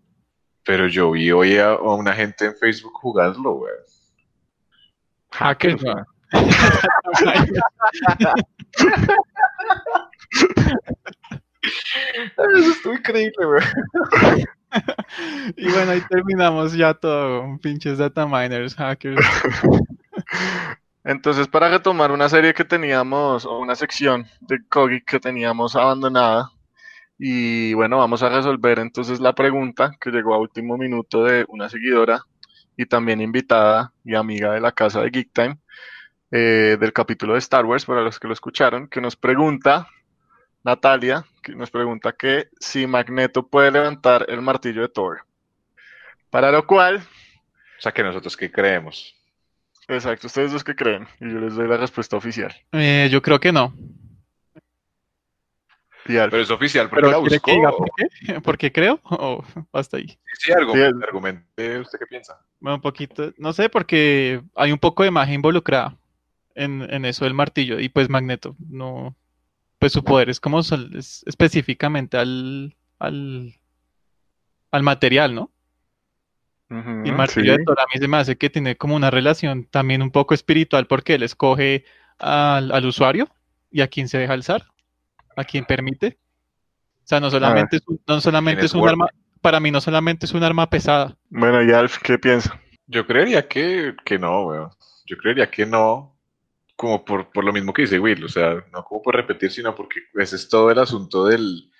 Pero 0.65 0.87
yo 0.89 1.11
vi 1.13 1.31
hoy 1.33 1.57
a, 1.59 1.71
a 1.73 1.95
una 1.95 2.13
gente 2.13 2.47
en 2.47 2.55
Facebook 2.57 2.93
jugarlo, 2.95 3.53
güey. 3.55 3.73
Hackers, 5.33 5.83
weón. 5.85 6.05
Eso 12.37 12.71
estuvo 12.73 12.95
increíble, 12.95 13.45
güey. 13.47 13.63
Y 15.57 15.69
bueno, 15.69 15.91
ahí 15.91 16.01
terminamos 16.09 16.75
ya 16.75 16.95
todo, 16.95 17.59
pinches 17.61 17.99
data 17.99 18.25
miners, 18.25 18.77
hackers. 18.77 19.19
Entonces, 21.03 21.49
para 21.49 21.69
retomar 21.69 22.13
una 22.13 22.29
serie 22.29 22.55
que 22.55 22.65
teníamos, 22.65 23.45
o 23.45 23.59
una 23.59 23.75
sección 23.75 24.29
de 24.41 24.61
Kogi 24.69 25.01
que 25.03 25.19
teníamos 25.19 25.75
abandonada, 25.75 26.53
y 27.23 27.75
bueno, 27.75 27.99
vamos 27.99 28.23
a 28.23 28.31
resolver 28.31 28.79
entonces 28.79 29.21
la 29.21 29.35
pregunta 29.35 29.91
que 30.01 30.11
llegó 30.11 30.33
a 30.33 30.39
último 30.39 30.79
minuto 30.79 31.23
de 31.25 31.45
una 31.49 31.69
seguidora 31.69 32.23
y 32.79 32.87
también 32.87 33.21
invitada 33.21 33.93
y 34.07 34.15
amiga 34.15 34.55
de 34.55 34.61
la 34.63 34.73
casa 34.73 35.03
de 35.03 35.11
Geek 35.11 35.31
Time, 35.31 35.59
eh, 36.31 36.79
del 36.81 36.95
capítulo 36.95 37.35
de 37.35 37.41
Star 37.41 37.67
Wars, 37.67 37.85
para 37.85 38.01
los 38.01 38.19
que 38.19 38.27
lo 38.27 38.33
escucharon, 38.33 38.89
que 38.89 39.03
nos 39.03 39.17
pregunta, 39.17 39.87
Natalia, 40.65 41.27
que 41.43 41.55
nos 41.55 41.71
pregunta 41.71 42.13
que 42.13 42.49
si 42.59 42.87
Magneto 42.87 43.47
puede 43.47 43.71
levantar 43.71 44.25
el 44.31 44.41
martillo 44.41 44.81
de 44.81 44.89
Thor. 44.89 45.27
Para 46.31 46.51
lo 46.51 46.67
cual, 46.67 47.03
O 47.79 47.83
sea, 47.83 47.93
que 47.93 48.03
nosotros 48.03 48.35
qué 48.35 48.51
creemos. 48.51 49.15
exacto, 49.89 50.27
ustedes 50.27 50.53
dos 50.53 50.65
que 50.65 50.75
creen, 50.75 51.07
y 51.21 51.31
yo 51.31 51.39
les 51.39 51.55
doy 51.55 51.69
la 51.69 51.77
respuesta 51.77 52.17
oficial. 52.17 52.55
Eh, 52.73 53.11
yo 53.13 53.21
creo 53.21 53.39
que 53.39 53.53
no. 53.53 53.75
Pero 56.31 56.39
es 56.43 56.51
oficial 56.51 56.89
porque 56.89 57.01
Pero 57.03 57.13
la 57.13 57.19
¿quiere 57.21 57.37
buscó. 57.37 57.47
que 57.47 57.55
diga 57.57 57.71
por 57.71 57.89
qué? 57.97 58.41
¿Por 58.41 58.59
qué 58.59 58.73
creo? 58.73 59.01
O 59.05 59.45
hasta 59.73 59.97
ahí. 59.99 60.19
Sí, 60.39 60.53
algo, 60.53 60.73
Sí, 60.75 60.81
argumente, 60.81 61.79
¿usted 61.79 61.99
qué 61.99 62.07
piensa? 62.07 62.39
Bueno, 62.61 62.77
un 62.77 62.81
poquito, 62.83 63.33
no 63.39 63.53
sé, 63.53 63.69
porque 63.69 64.43
hay 64.55 64.73
un 64.73 64.79
poco 64.79 65.03
de 65.03 65.11
magia 65.11 65.35
involucrada 65.35 65.97
en, 66.55 66.83
en 66.93 67.05
eso 67.05 67.25
del 67.25 67.35
martillo. 67.35 67.79
Y 67.81 67.89
pues 67.89 68.09
Magneto, 68.09 68.57
no, 68.69 69.17
pues 69.79 69.93
su 69.93 70.05
poder 70.05 70.31
es 70.31 70.41
como 70.41 70.63
sol- 70.63 70.91
es 70.97 71.23
específicamente 71.27 72.17
al, 72.19 72.77
al, 72.99 73.55
al 74.73 74.83
material, 74.83 75.35
¿no? 75.35 75.51
Y 77.05 77.13
martillo 77.13 77.53
sí. 77.53 77.59
de 77.59 77.65
Thor 77.65 77.81
a 77.81 77.85
mí 77.93 77.99
se 78.01 78.09
me 78.09 78.17
hace 78.19 78.37
que 78.37 78.51
tiene 78.51 78.77
como 78.77 78.95
una 78.95 79.11
relación 79.11 79.65
también 79.65 80.03
un 80.03 80.11
poco 80.11 80.35
espiritual 80.35 80.87
porque 80.87 81.15
él 81.15 81.23
escoge 81.23 81.85
al, 82.19 82.71
al 82.73 82.87
usuario 82.87 83.29
y 83.71 83.81
a 83.81 83.89
quien 83.89 84.09
se 84.09 84.19
deja 84.19 84.35
alzar, 84.35 84.67
a 85.37 85.45
quien 85.45 85.65
permite. 85.65 86.19
O 87.05 87.07
sea, 87.11 87.21
no 87.21 87.31
solamente 87.31 87.77
es, 87.79 87.83
un- 87.87 88.01
no 88.07 88.21
solamente 88.21 88.59
¿Quién 88.61 88.67
es 88.67 88.71
es 88.73 88.75
un 88.81 88.89
arma, 88.89 89.07
para 89.41 89.59
mí 89.61 89.71
no 89.71 89.81
solamente 89.81 90.27
es 90.27 90.33
un 90.33 90.43
arma 90.45 90.69
pesada. 90.71 91.17
Bueno, 91.29 91.63
y 91.63 91.73
Alf, 91.73 91.99
¿qué 92.03 92.19
piensa? 92.19 92.61
Yo 92.87 93.07
creería 93.07 93.47
que, 93.49 93.95
que 94.05 94.19
no, 94.19 94.47
weón. 94.47 94.71
Yo 95.07 95.17
creería 95.17 95.51
que 95.51 95.67
no, 95.67 96.17
como 96.77 97.05
por, 97.05 97.31
por 97.33 97.45
lo 97.45 97.53
mismo 97.53 97.73
que 97.73 97.83
dice 97.83 97.99
Will, 97.99 98.25
o 98.25 98.29
sea, 98.29 98.65
no 98.73 98.85
como 98.85 99.03
por 99.03 99.17
repetir, 99.17 99.51
sino 99.51 99.75
porque 99.75 100.01
ese 100.15 100.37
es 100.37 100.49
todo 100.49 100.71
el 100.71 100.79
asunto 100.79 101.27
del, 101.27 101.71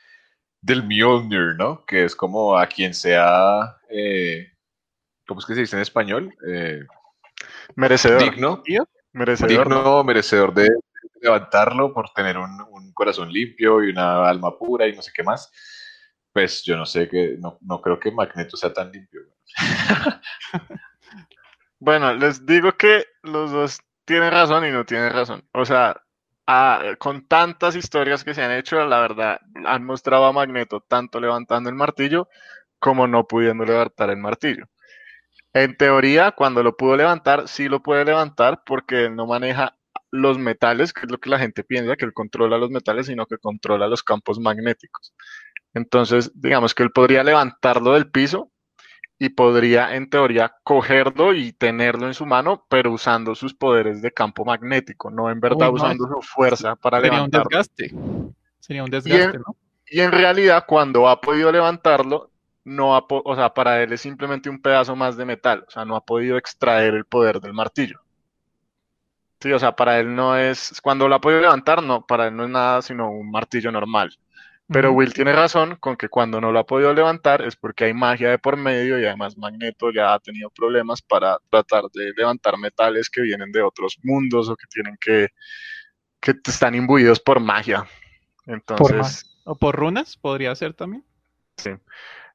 del 0.61 0.83
Mjolnir, 0.85 1.55
¿no? 1.57 1.85
Que 1.85 2.05
es 2.05 2.17
como 2.17 2.57
a 2.59 2.67
quien 2.67 2.93
sea, 2.95 3.77
eh, 3.89 4.51
¿cómo 5.27 5.41
es 5.41 5.47
que 5.47 5.55
se 5.55 5.61
dice 5.61 5.77
en 5.77 5.83
español? 5.83 6.35
Eh, 6.47 6.85
Merecedor. 7.77 8.23
digno, 8.23 8.63
Merecedor. 9.13 9.51
digno, 9.69 10.05
merecedor 10.05 10.55
de 10.55 10.69
levantarlo 11.21 11.93
por 11.93 12.11
tener 12.11 12.39
un, 12.39 12.93
corazón 12.93 13.33
limpio 13.33 13.83
y 13.83 13.91
una 13.91 14.29
alma 14.29 14.59
pura 14.59 14.87
y 14.87 14.95
no 14.95 15.03
sé 15.03 15.11
qué 15.15 15.23
más. 15.23 15.51
Pues 16.33 16.63
yo 16.63 16.77
no 16.77 16.87
sé 16.87 17.09
que, 17.09 17.37
no, 17.39 17.59
no 17.63 17.81
creo 17.81 17.99
que 17.99 18.13
Magneto 18.13 18.57
sea 18.57 18.73
tan 18.73 18.93
limpio. 18.93 19.23
Bueno, 21.83 22.13
les 22.13 22.45
digo 22.45 22.73
que 22.73 23.07
los 23.23 23.51
dos 23.51 23.81
tienen 24.05 24.31
razón 24.31 24.67
y 24.67 24.71
no 24.71 24.85
tienen 24.85 25.13
razón. 25.15 25.43
O 25.53 25.65
sea, 25.65 26.03
con 26.99 27.27
tantas 27.27 27.75
historias 27.75 28.23
que 28.23 28.35
se 28.35 28.43
han 28.43 28.53
hecho, 28.53 28.85
la 28.87 29.01
verdad, 29.01 29.41
han 29.65 29.85
mostrado 29.85 30.27
a 30.27 30.33
Magneto 30.33 30.81
tanto 30.81 31.21
levantando 31.21 31.71
el 31.71 31.77
martillo 31.77 32.29
como 32.79 33.07
no 33.07 33.27
pudiendo 33.27 33.65
levantar 33.65 34.11
el 34.11 34.19
martillo. 34.19 34.67
En 35.55 35.77
teoría, 35.77 36.33
cuando 36.33 36.63
lo 36.63 36.77
pudo 36.77 36.97
levantar, 36.97 37.49
sí 37.49 37.69
lo 37.69 37.83
puede 37.83 38.05
levantar 38.05 38.63
porque 38.65 39.11
no 39.11 39.27
maneja 39.27 39.77
los 40.11 40.39
metales, 40.39 40.93
que 40.93 41.03
es 41.07 41.11
lo 41.11 41.19
que 41.19 41.31
la 41.31 41.39
gente 41.39 41.65
piensa, 41.65 41.97
que 41.97 42.05
él 42.05 42.13
controla 42.13 42.59
los 42.59 42.71
metales, 42.71 43.07
sino 43.07 43.27
que 43.27 43.39
controla 43.39 43.89
los 43.89 44.03
campos 44.03 44.39
magnéticos. 44.41 45.15
Entonces, 45.75 46.33
digamos 46.35 46.75
que 46.75 46.83
él 46.83 46.91
podría 46.93 47.23
levantarlo 47.23 47.93
del 47.95 48.11
piso 48.11 48.51
y 49.19 49.31
podría, 49.31 49.95
en 49.97 50.09
teoría, 50.11 50.55
cogerlo 50.65 51.35
y 51.35 51.53
tenerlo 51.53 52.07
en 52.07 52.15
su 52.15 52.27
mano, 52.27 52.67
pero 52.69 52.91
usando 52.93 53.35
sus 53.35 53.55
poderes 53.55 54.03
de 54.03 54.13
campo 54.13 54.45
magnético, 54.45 55.11
no 55.11 55.31
en 55.31 55.41
verdad 55.41 55.69
no, 55.69 55.73
usando 55.73 56.07
su 56.09 56.23
fuerza 56.23 56.75
para 56.77 57.01
Sería 57.01 57.23
un 57.23 57.31
levantarlo. 57.31 57.49
desgaste. 57.51 57.95
Sería 58.59 58.85
un 58.85 58.91
Y 59.05 59.13
desgaste, 59.13 59.37
en, 59.37 59.43
¿no? 59.47 59.57
y 59.87 60.01
en 60.01 60.13
realidad, 60.13 60.65
cuando 60.67 61.09
ha 61.09 61.21
podido 61.21 61.53
levantarlo, 61.53 62.31
no 62.65 62.97
ha 62.97 63.05
o 63.09 63.37
sea, 63.37 63.53
para 63.55 63.83
él 63.83 63.93
es 63.93 64.01
simplemente 64.01 64.51
un 64.51 64.61
pedazo 64.63 64.97
más 64.97 65.17
de 65.17 65.25
metal, 65.27 65.65
o 65.69 65.71
sea, 65.71 65.85
no 65.85 65.97
ha 65.97 66.05
podido 66.05 66.37
extraer 66.37 66.95
el 66.95 67.05
poder 67.05 67.41
del 67.41 67.53
martillo. 67.53 68.01
Sí, 69.41 69.53
o 69.53 69.59
sea, 69.59 69.75
para 69.75 69.99
él 69.99 70.15
no 70.15 70.37
es, 70.37 70.81
cuando 70.83 71.09
lo 71.09 71.15
ha 71.15 71.21
podido 71.21 71.41
levantar, 71.41 71.83
no, 71.83 72.05
para 72.07 72.29
él 72.29 72.37
no 72.37 72.45
es 72.45 72.51
nada 72.51 72.83
sino 72.83 73.11
un 73.11 73.31
martillo 73.31 73.73
normal. 73.73 74.17
Pero. 74.73 74.93
Will 74.93 75.13
tiene 75.13 75.33
razón 75.33 75.77
con 75.81 75.97
que 75.97 76.09
cuando 76.09 76.41
no 76.41 76.53
lo 76.53 76.61
ha 76.61 76.67
podido 76.67 76.95
levantar 76.95 77.43
es 77.43 77.57
porque 77.57 77.87
hay 77.87 77.95
magia 77.95 78.31
de 78.31 78.39
por 78.39 78.57
medio 78.57 79.01
y 79.01 79.05
además 79.05 79.37
Magneto 79.37 79.91
ya 79.91 80.15
ha 80.15 80.19
tenido 80.21 80.49
problemas 80.51 81.03
para 81.03 81.39
tratar 81.51 81.85
de 81.93 82.13
levantar 82.17 82.57
metales 82.57 83.11
que 83.11 83.23
vienen 83.23 83.51
de 83.51 83.63
otros 83.63 83.99
mundos 84.05 84.49
o 84.49 84.57
que 84.57 84.67
tienen 84.69 84.97
que, 85.01 85.29
que 86.21 86.35
están 86.47 86.77
imbuidos 86.77 87.19
por 87.19 87.41
magia. 87.41 87.85
Por 88.45 88.55
Entonces, 88.55 89.41
o 89.45 89.57
por 89.57 89.75
runas, 89.75 90.17
podría 90.17 90.55
ser 90.55 90.75
también. 90.75 91.05
sí. 91.57 91.71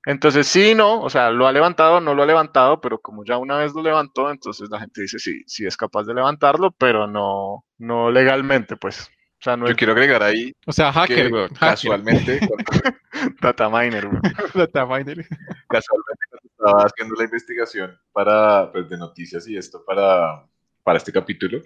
Entonces 0.05 0.47
sí, 0.47 0.75
no, 0.75 1.01
o 1.01 1.09
sea, 1.09 1.31
lo 1.31 1.47
ha 1.47 1.51
levantado, 1.51 1.99
no 1.99 2.13
lo 2.13 2.23
ha 2.23 2.25
levantado, 2.27 2.79
pero 2.79 2.99
como 2.99 3.25
ya 3.25 3.37
una 3.37 3.57
vez 3.57 3.73
lo 3.73 3.81
levantó, 3.81 4.29
entonces 4.31 4.69
la 4.69 4.79
gente 4.79 5.01
dice 5.01 5.17
sí, 5.19 5.41
sí 5.47 5.65
es 5.65 5.75
capaz 5.77 6.03
de 6.03 6.13
levantarlo, 6.13 6.71
pero 6.71 7.07
no, 7.07 7.65
no 7.79 8.11
legalmente, 8.11 8.77
pues. 8.77 9.09
O 9.39 9.43
sea, 9.45 9.57
no 9.57 9.65
Yo 9.65 9.71
es 9.71 9.77
quiero 9.77 9.93
agregar 9.93 10.23
ahí 10.23 10.53
O 10.65 10.71
sea, 10.71 10.91
hacker, 10.93 11.29
que 11.31 11.47
casualmente, 11.59 12.39
cuando- 12.47 13.35
data 13.41 13.69
miner. 13.69 14.07
Data 14.53 14.85
miner. 14.85 15.27
casualmente 15.67 16.23
cuando 16.29 16.49
estaba 16.49 16.83
haciendo 16.85 17.15
la 17.15 17.23
investigación 17.25 17.97
para, 18.11 18.71
pues, 18.71 18.89
de 18.89 18.97
noticias 18.97 19.47
y 19.47 19.57
esto 19.57 19.83
para, 19.85 20.45
para 20.83 20.97
este 20.97 21.11
capítulo, 21.11 21.61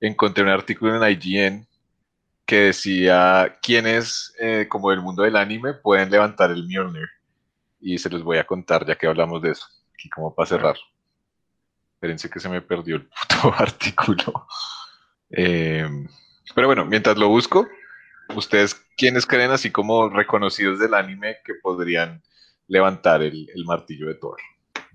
encontré 0.00 0.42
un 0.42 0.50
artículo 0.50 0.96
en 1.02 1.10
IGN 1.10 1.66
que 2.44 2.56
decía 2.56 3.58
quiénes, 3.62 4.34
eh, 4.40 4.66
como 4.68 4.90
del 4.90 5.00
mundo 5.00 5.22
del 5.22 5.36
anime, 5.36 5.74
pueden 5.74 6.10
levantar 6.10 6.50
el 6.50 6.64
Mjolnir. 6.66 7.08
Y 7.82 7.98
se 7.98 8.08
los 8.08 8.22
voy 8.22 8.38
a 8.38 8.46
contar 8.46 8.86
ya 8.86 8.96
que 8.96 9.06
hablamos 9.06 9.42
de 9.42 9.50
eso, 9.50 9.66
aquí 9.92 10.08
como 10.08 10.34
para 10.34 10.46
cerrar. 10.46 10.76
Espérense 11.94 12.30
que 12.30 12.40
se 12.40 12.48
me 12.48 12.62
perdió 12.62 12.96
el 12.96 13.02
puto 13.02 13.54
artículo. 13.58 14.46
Eh, 15.30 15.86
pero 16.54 16.68
bueno, 16.68 16.86
mientras 16.86 17.18
lo 17.18 17.28
busco, 17.28 17.66
¿Ustedes 18.36 18.74
quiénes 18.96 19.26
creen 19.26 19.50
así 19.50 19.70
como 19.70 20.08
reconocidos 20.08 20.78
del 20.78 20.94
anime 20.94 21.36
que 21.44 21.54
podrían 21.62 22.22
levantar 22.68 23.22
el, 23.22 23.48
el 23.54 23.64
martillo 23.64 24.06
de 24.08 24.14
Thor? 24.14 24.36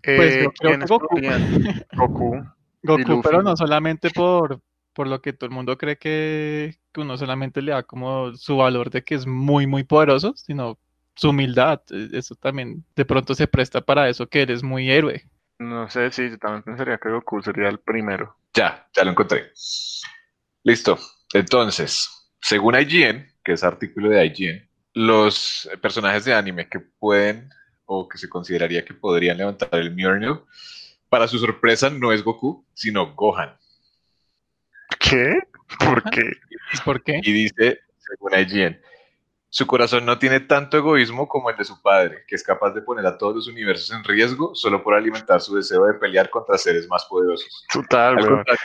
Pues 0.04 0.36
Eh, 0.36 0.44
yo 0.44 0.52
creo 0.52 0.80
que 0.80 0.86
¿quiénes 0.86 0.90
Goku. 0.90 1.18
Goku. 1.96 2.44
Goku, 2.84 3.22
pero 3.22 3.42
no 3.44 3.56
solamente 3.58 4.10
por, 4.12 4.62
por 4.94 5.08
lo 5.08 5.22
que 5.22 5.34
todo 5.34 5.48
el 5.48 5.56
mundo 5.56 5.78
cree 5.78 5.98
que, 5.98 6.76
que 6.92 7.02
uno 7.02 7.18
solamente 7.18 7.62
le 7.62 7.72
da 7.72 7.84
como 7.84 8.34
su 8.36 8.58
valor 8.58 8.90
de 8.90 9.04
que 9.04 9.16
es 9.16 9.28
muy, 9.28 9.68
muy 9.68 9.84
poderoso, 9.84 10.34
sino 10.36 10.80
su 11.18 11.30
humildad. 11.32 11.82
Eh, 11.92 12.10
Eso 12.14 12.36
también 12.36 12.86
de 12.96 13.06
pronto 13.06 13.36
se 13.36 13.48
presta 13.48 13.82
para 13.82 14.08
eso, 14.08 14.28
que 14.28 14.42
eres 14.42 14.64
muy 14.64 14.90
héroe. 14.90 15.24
No 15.60 15.90
sé, 15.90 16.12
sí, 16.12 16.30
yo 16.30 16.38
también 16.38 16.64
pensaría 16.64 16.98
que 16.98 17.10
Goku 17.10 17.42
sería 17.42 17.68
el 17.68 17.80
primero. 17.80 18.38
Ya, 18.54 18.88
ya 18.96 19.04
lo 19.04 19.12
encontré. 19.12 19.52
Listo. 20.64 20.98
Entonces, 21.34 22.10
según 22.42 22.76
IGN, 22.76 23.28
que 23.44 23.54
es 23.54 23.64
artículo 23.64 24.10
de 24.10 24.26
IGN, 24.26 24.70
los 24.94 25.70
personajes 25.82 26.26
de 26.26 26.34
anime 26.34 26.70
que 26.70 26.80
pueden 26.80 27.50
o 27.86 28.08
que 28.08 28.18
se 28.18 28.30
consideraría 28.30 28.86
que 28.86 28.94
podrían 28.94 29.38
levantar 29.38 29.70
el 29.74 29.96
Mjolnir, 29.96 30.42
para 31.10 31.28
su 31.28 31.40
sorpresa 31.40 31.90
no 31.90 32.12
es 32.12 32.24
Goku, 32.24 32.66
sino 32.74 33.14
Gohan. 33.16 33.58
¿Qué? 35.00 35.40
¿Por 35.80 36.04
qué? 36.10 36.32
¿Por 36.84 37.04
qué? 37.04 37.20
Y 37.24 37.32
dice, 37.32 37.80
según 37.98 38.34
IGN, 38.34 38.80
su 39.50 39.66
corazón 39.66 40.06
no 40.06 40.20
tiene 40.20 40.42
tanto 40.42 40.78
egoísmo 40.78 41.28
como 41.28 41.50
el 41.50 41.56
de 41.56 41.64
su 41.64 41.82
padre, 41.82 42.24
que 42.28 42.36
es 42.36 42.44
capaz 42.44 42.72
de 42.72 42.82
poner 42.82 43.06
a 43.06 43.18
todos 43.18 43.36
los 43.36 43.48
universos 43.48 43.92
en 43.92 44.04
riesgo 44.04 44.54
solo 44.54 44.84
por 44.84 44.94
alimentar 44.94 45.40
su 45.40 45.56
deseo 45.56 45.86
de 45.86 45.94
pelear 45.94 46.30
contra 46.30 46.58
seres 46.58 46.88
más 46.90 47.06
poderosos. 47.06 47.66
Total, 47.72 48.18
Al 48.18 48.28
contrario, 48.28 48.62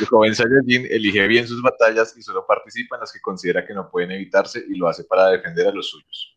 el 0.00 0.06
joven 0.06 0.34
Saiyajin 0.34 0.86
elige 0.90 1.26
bien 1.28 1.46
sus 1.46 1.62
batallas 1.62 2.16
y 2.16 2.22
solo 2.22 2.44
participa 2.46 2.96
en 2.96 3.00
las 3.00 3.12
que 3.12 3.20
considera 3.20 3.64
que 3.64 3.74
no 3.74 3.88
pueden 3.88 4.10
evitarse 4.10 4.64
y 4.68 4.76
lo 4.76 4.88
hace 4.88 5.04
para 5.04 5.28
defender 5.28 5.68
a 5.68 5.72
los 5.72 5.88
suyos. 5.88 6.36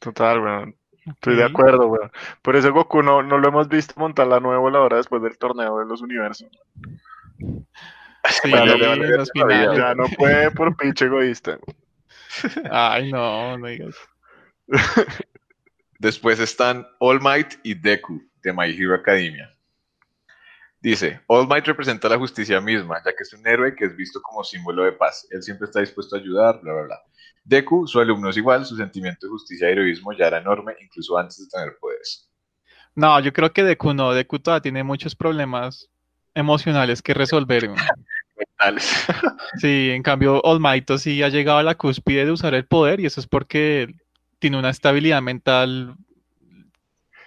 Total, 0.00 0.40
weón. 0.40 0.76
Estoy 1.06 1.36
de 1.36 1.44
acuerdo, 1.44 1.86
weón. 1.86 2.10
Por 2.42 2.56
eso 2.56 2.72
Goku 2.72 3.02
no, 3.02 3.22
no 3.22 3.38
lo 3.38 3.48
hemos 3.48 3.68
visto 3.68 3.94
montar 3.96 4.26
la 4.26 4.40
nueva 4.40 4.58
voladora 4.58 4.96
después 4.96 5.22
del 5.22 5.38
torneo 5.38 5.78
de 5.78 5.86
los 5.86 6.02
universos. 6.02 6.48
Sí, 8.28 8.50
no. 8.52 9.74
Ya 9.74 9.94
no 9.94 10.04
puede 10.16 10.50
por 10.52 10.76
pinche 10.76 11.06
egoísta. 11.06 11.58
Ay, 12.70 13.12
no, 13.12 13.58
no 13.58 13.66
digas. 13.66 13.96
Después 15.98 16.40
están 16.40 16.86
All 16.98 17.20
Might 17.20 17.54
y 17.62 17.74
Deku 17.74 18.20
de 18.42 18.52
My 18.52 18.70
Hero 18.70 18.94
Academia. 18.94 19.54
Dice, 20.80 21.20
All 21.28 21.46
Might 21.46 21.64
representa 21.66 22.08
la 22.08 22.18
justicia 22.18 22.60
misma, 22.60 23.00
ya 23.04 23.12
que 23.12 23.22
es 23.22 23.32
un 23.32 23.46
héroe 23.46 23.76
que 23.76 23.84
es 23.84 23.96
visto 23.96 24.20
como 24.20 24.42
símbolo 24.42 24.84
de 24.84 24.92
paz. 24.92 25.28
Él 25.30 25.42
siempre 25.42 25.66
está 25.66 25.80
dispuesto 25.80 26.16
a 26.16 26.18
ayudar, 26.18 26.60
bla, 26.60 26.72
bla, 26.72 26.82
bla. 26.82 27.02
Deku, 27.44 27.86
su 27.86 28.00
alumno 28.00 28.30
es 28.30 28.36
igual, 28.36 28.64
su 28.66 28.76
sentimiento 28.76 29.26
de 29.26 29.30
justicia 29.30 29.68
y 29.68 29.72
heroísmo 29.72 30.12
ya 30.12 30.26
era 30.26 30.38
enorme, 30.38 30.74
incluso 30.80 31.16
antes 31.16 31.38
de 31.38 31.46
tener 31.48 31.76
poderes. 31.78 32.28
No, 32.94 33.18
yo 33.20 33.32
creo 33.32 33.52
que 33.52 33.62
Deku 33.62 33.94
no. 33.94 34.12
Deku 34.12 34.38
todavía 34.38 34.62
tiene 34.62 34.82
muchos 34.82 35.14
problemas 35.14 35.88
emocionales 36.34 37.00
que 37.00 37.14
resolver. 37.14 37.70
Sí, 39.60 39.90
en 39.90 40.02
cambio, 40.02 40.42
Might 40.60 40.90
sí 40.98 41.22
ha 41.22 41.28
llegado 41.28 41.58
a 41.58 41.62
la 41.62 41.74
cúspide 41.74 42.24
de 42.24 42.32
usar 42.32 42.54
el 42.54 42.66
poder 42.66 43.00
y 43.00 43.06
eso 43.06 43.20
es 43.20 43.26
porque 43.26 43.94
tiene 44.38 44.58
una 44.58 44.70
estabilidad 44.70 45.22
mental 45.22 45.96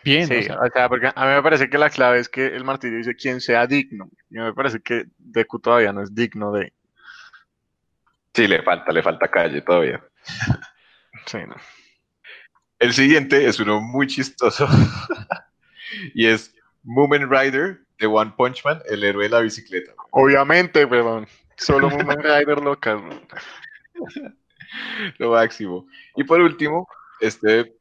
bien. 0.03 0.28
Sí, 0.28 0.36
o 0.36 0.43
sea, 0.43 0.59
o 0.59 0.70
sea, 0.70 0.89
porque 0.89 1.11
a 1.13 1.26
mí 1.26 1.34
me 1.34 1.43
parece 1.43 1.70
que 1.70 1.78
la 1.78 1.89
clave 1.89 2.20
es 2.20 2.30
que 2.30 2.47
el 2.47 2.63
martillo 2.63 2.97
dice 2.97 3.16
quien 3.16 3.41
sea 3.41 3.68
digno. 3.68 4.09
Y 4.30 4.38
a 4.38 4.41
mí 4.41 4.47
me 4.47 4.53
parece 4.53 4.82
que 4.82 5.05
Deku 5.18 5.59
todavía 5.59 5.93
no 5.93 6.01
es 6.01 6.13
digno 6.13 6.51
de. 6.51 6.74
Sí, 8.34 8.47
le 8.47 8.61
falta, 8.63 8.91
le 8.91 9.01
falta 9.01 9.30
calle 9.30 9.61
todavía. 9.61 10.03
Sí, 11.26 11.39
no. 11.47 11.55
El 12.78 12.93
siguiente 12.93 13.47
es 13.47 13.59
uno 13.59 13.82
muy 13.82 14.05
chistoso 14.05 14.68
y 16.13 16.28
es 16.28 16.53
Moomin 16.84 17.32
Rider 17.32 17.84
de 18.00 18.08
One 18.08 18.34
Punch 18.38 18.64
Man, 18.66 18.82
el 18.89 19.04
héroe 19.04 19.24
de 19.24 19.30
la 19.30 19.39
bicicleta. 19.41 19.93
Obviamente, 20.12 20.86
perdón. 20.88 21.28
Solo 21.58 21.89
Moomin 21.89 22.22
Rider 22.22 22.62
locas. 22.62 23.00
weón. 23.02 24.36
Lo 25.18 25.32
máximo. 25.32 25.88
Y 26.16 26.24
por 26.24 26.41
último, 26.41 26.88
este 27.22 27.76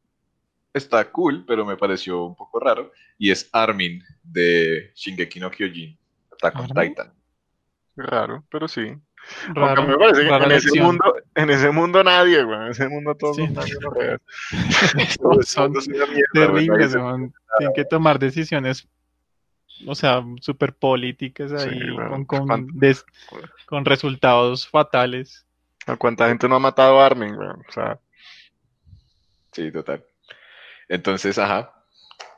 está 0.73 1.11
cool, 1.11 1.45
pero 1.47 1.65
me 1.65 1.77
pareció 1.77 2.25
un 2.25 2.35
poco 2.35 2.59
raro, 2.61 2.93
y 3.19 3.31
es 3.31 3.49
Armin 3.53 4.03
de 4.23 4.93
Shingeki 4.95 5.41
no 5.41 5.51
Kyojin, 5.51 5.97
Attack 6.33 6.61
on. 6.61 6.69
Titan. 6.69 7.13
Raro, 7.97 8.45
pero 8.51 8.67
sí. 8.67 8.93
Raro, 9.55 9.87
me 9.87 9.97
parece 9.97 10.23
que 10.23 10.29
en 10.35 10.53
ese, 10.53 10.81
mundo, 10.83 11.15
en 11.35 11.51
ese 11.51 11.71
mundo 11.71 12.05
nadie, 12.05 12.43
güey. 12.43 12.59
En 12.59 12.67
ese 12.73 12.89
mundo 12.89 13.15
todos 13.15 13.37
Sí. 13.37 13.47
son 15.17 15.43
son 15.45 15.73
güey, 15.73 16.23
terribles. 16.35 16.93
Tienen 16.93 17.75
que 17.75 17.85
tomar 17.85 18.19
decisiones, 18.19 18.87
o 19.87 19.95
sea, 19.95 20.23
súper 20.41 20.75
políticas 20.75 21.51
Sí, 21.51 21.69
ahí, 21.69 21.97
con, 22.09 22.25
con, 22.25 22.49
Fan- 22.49 22.67
des- 22.75 23.05
con 23.67 23.85
resultados 23.85 24.67
fatales. 24.69 25.47
¿A 25.87 25.97
cuánta 25.97 26.29
gente 26.29 26.49
no 26.49 26.57
ha 26.57 26.61
matado 26.61 27.01
a 27.01 27.07
Armin? 27.07 27.35
O 27.35 27.73
sea, 27.73 27.99
Sí, 29.53 29.71
total. 29.71 30.05
Entonces, 30.89 31.39
ajá, 31.39 31.73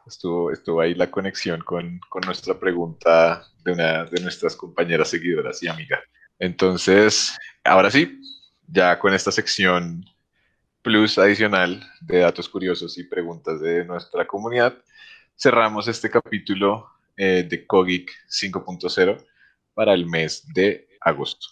estuvo, 0.07 0.53
estuvo 0.53 0.81
ahí 0.81 0.95
la 0.95 1.11
conexión 1.11 1.61
con, 1.63 1.99
con 2.11 2.23
nuestra 2.27 2.59
pregunta 2.59 3.45
de 3.65 3.73
una 3.73 4.05
de 4.05 4.21
nuestras 4.21 4.55
compañeras 4.55 5.09
seguidoras 5.09 5.63
y 5.63 5.69
amigas. 5.69 6.01
Entonces, 6.39 7.37
ahora 7.65 7.91
sí, 7.91 8.21
ya 8.67 8.99
con 8.99 9.15
esta 9.15 9.33
sección 9.33 10.05
plus 10.83 11.19
adicional 11.19 11.83
de 12.03 12.19
datos 12.19 12.49
curiosos 12.49 12.97
y 12.99 13.05
preguntas 13.05 13.61
de 13.61 13.85
nuestra 13.85 14.27
comunidad, 14.27 14.77
cerramos 15.37 15.89
este 15.89 16.11
capítulo 16.11 16.89
eh, 17.17 17.47
de 17.49 17.67
Cogic 17.67 18.11
5.0 18.29 19.25
para 19.75 19.95
el 19.95 20.07
mes 20.07 20.47
de 20.53 20.89
agosto. 21.01 21.47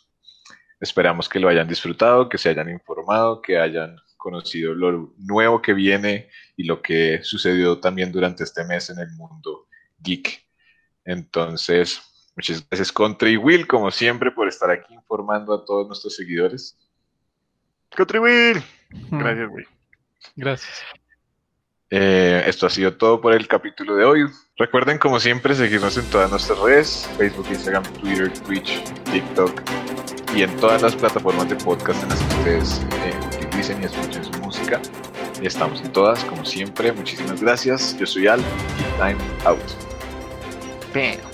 Esperamos 0.80 1.28
que 1.28 1.40
lo 1.40 1.48
hayan 1.48 1.68
disfrutado, 1.68 2.28
que 2.28 2.38
se 2.38 2.50
hayan 2.50 2.68
informado, 2.68 3.40
que 3.40 3.58
hayan 3.58 3.96
conocido 4.16 4.74
lo 4.74 5.14
nuevo 5.18 5.60
que 5.60 5.74
viene 5.74 6.28
y 6.56 6.64
lo 6.64 6.80
que 6.82 7.22
sucedió 7.22 7.78
también 7.78 8.10
durante 8.10 8.44
este 8.44 8.64
mes 8.64 8.90
en 8.90 8.98
el 8.98 9.10
mundo 9.12 9.68
geek. 9.98 10.44
Entonces, 11.04 12.00
muchas 12.34 12.66
gracias 12.68 12.90
Contra 12.90 13.28
y 13.28 13.36
Will, 13.36 13.66
como 13.66 13.90
siempre, 13.90 14.30
por 14.30 14.48
estar 14.48 14.70
aquí 14.70 14.94
informando 14.94 15.54
a 15.54 15.64
todos 15.64 15.86
nuestros 15.86 16.16
seguidores. 16.16 16.76
contribuir. 17.94 18.62
Mm, 18.90 19.18
Gracias, 19.18 19.48
güey. 19.50 19.64
Gracias. 20.36 21.03
Eh, 21.97 22.42
esto 22.49 22.66
ha 22.66 22.70
sido 22.70 22.95
todo 22.95 23.20
por 23.20 23.34
el 23.34 23.47
capítulo 23.47 23.95
de 23.95 24.05
hoy. 24.05 24.26
Recuerden, 24.57 24.99
como 24.99 25.20
siempre, 25.20 25.55
seguirnos 25.55 25.97
en 25.97 26.05
todas 26.07 26.28
nuestras 26.28 26.59
redes, 26.59 27.09
Facebook, 27.16 27.47
Instagram, 27.49 27.84
Twitter, 28.01 28.32
Twitch, 28.32 28.82
TikTok 29.12 29.62
y 30.34 30.42
en 30.42 30.57
todas 30.57 30.82
las 30.82 30.97
plataformas 30.97 31.49
de 31.49 31.55
podcast 31.55 32.03
en 32.03 32.09
las 32.09 32.18
que 32.18 32.34
ustedes 32.34 32.82
eh, 33.05 33.47
utilicen 33.47 33.80
y 33.80 33.84
escuchen 33.84 34.24
su 34.24 34.32
música. 34.40 34.82
Estamos 35.40 35.82
en 35.82 35.92
todas, 35.92 36.24
como 36.24 36.45
siempre. 36.45 36.90
Muchísimas 36.90 37.40
gracias. 37.40 37.97
Yo 37.97 38.07
soy 38.07 38.26
Al 38.26 38.40
y 38.40 39.01
Time 39.01 39.18
Out. 39.45 39.61
Bam. 40.92 41.33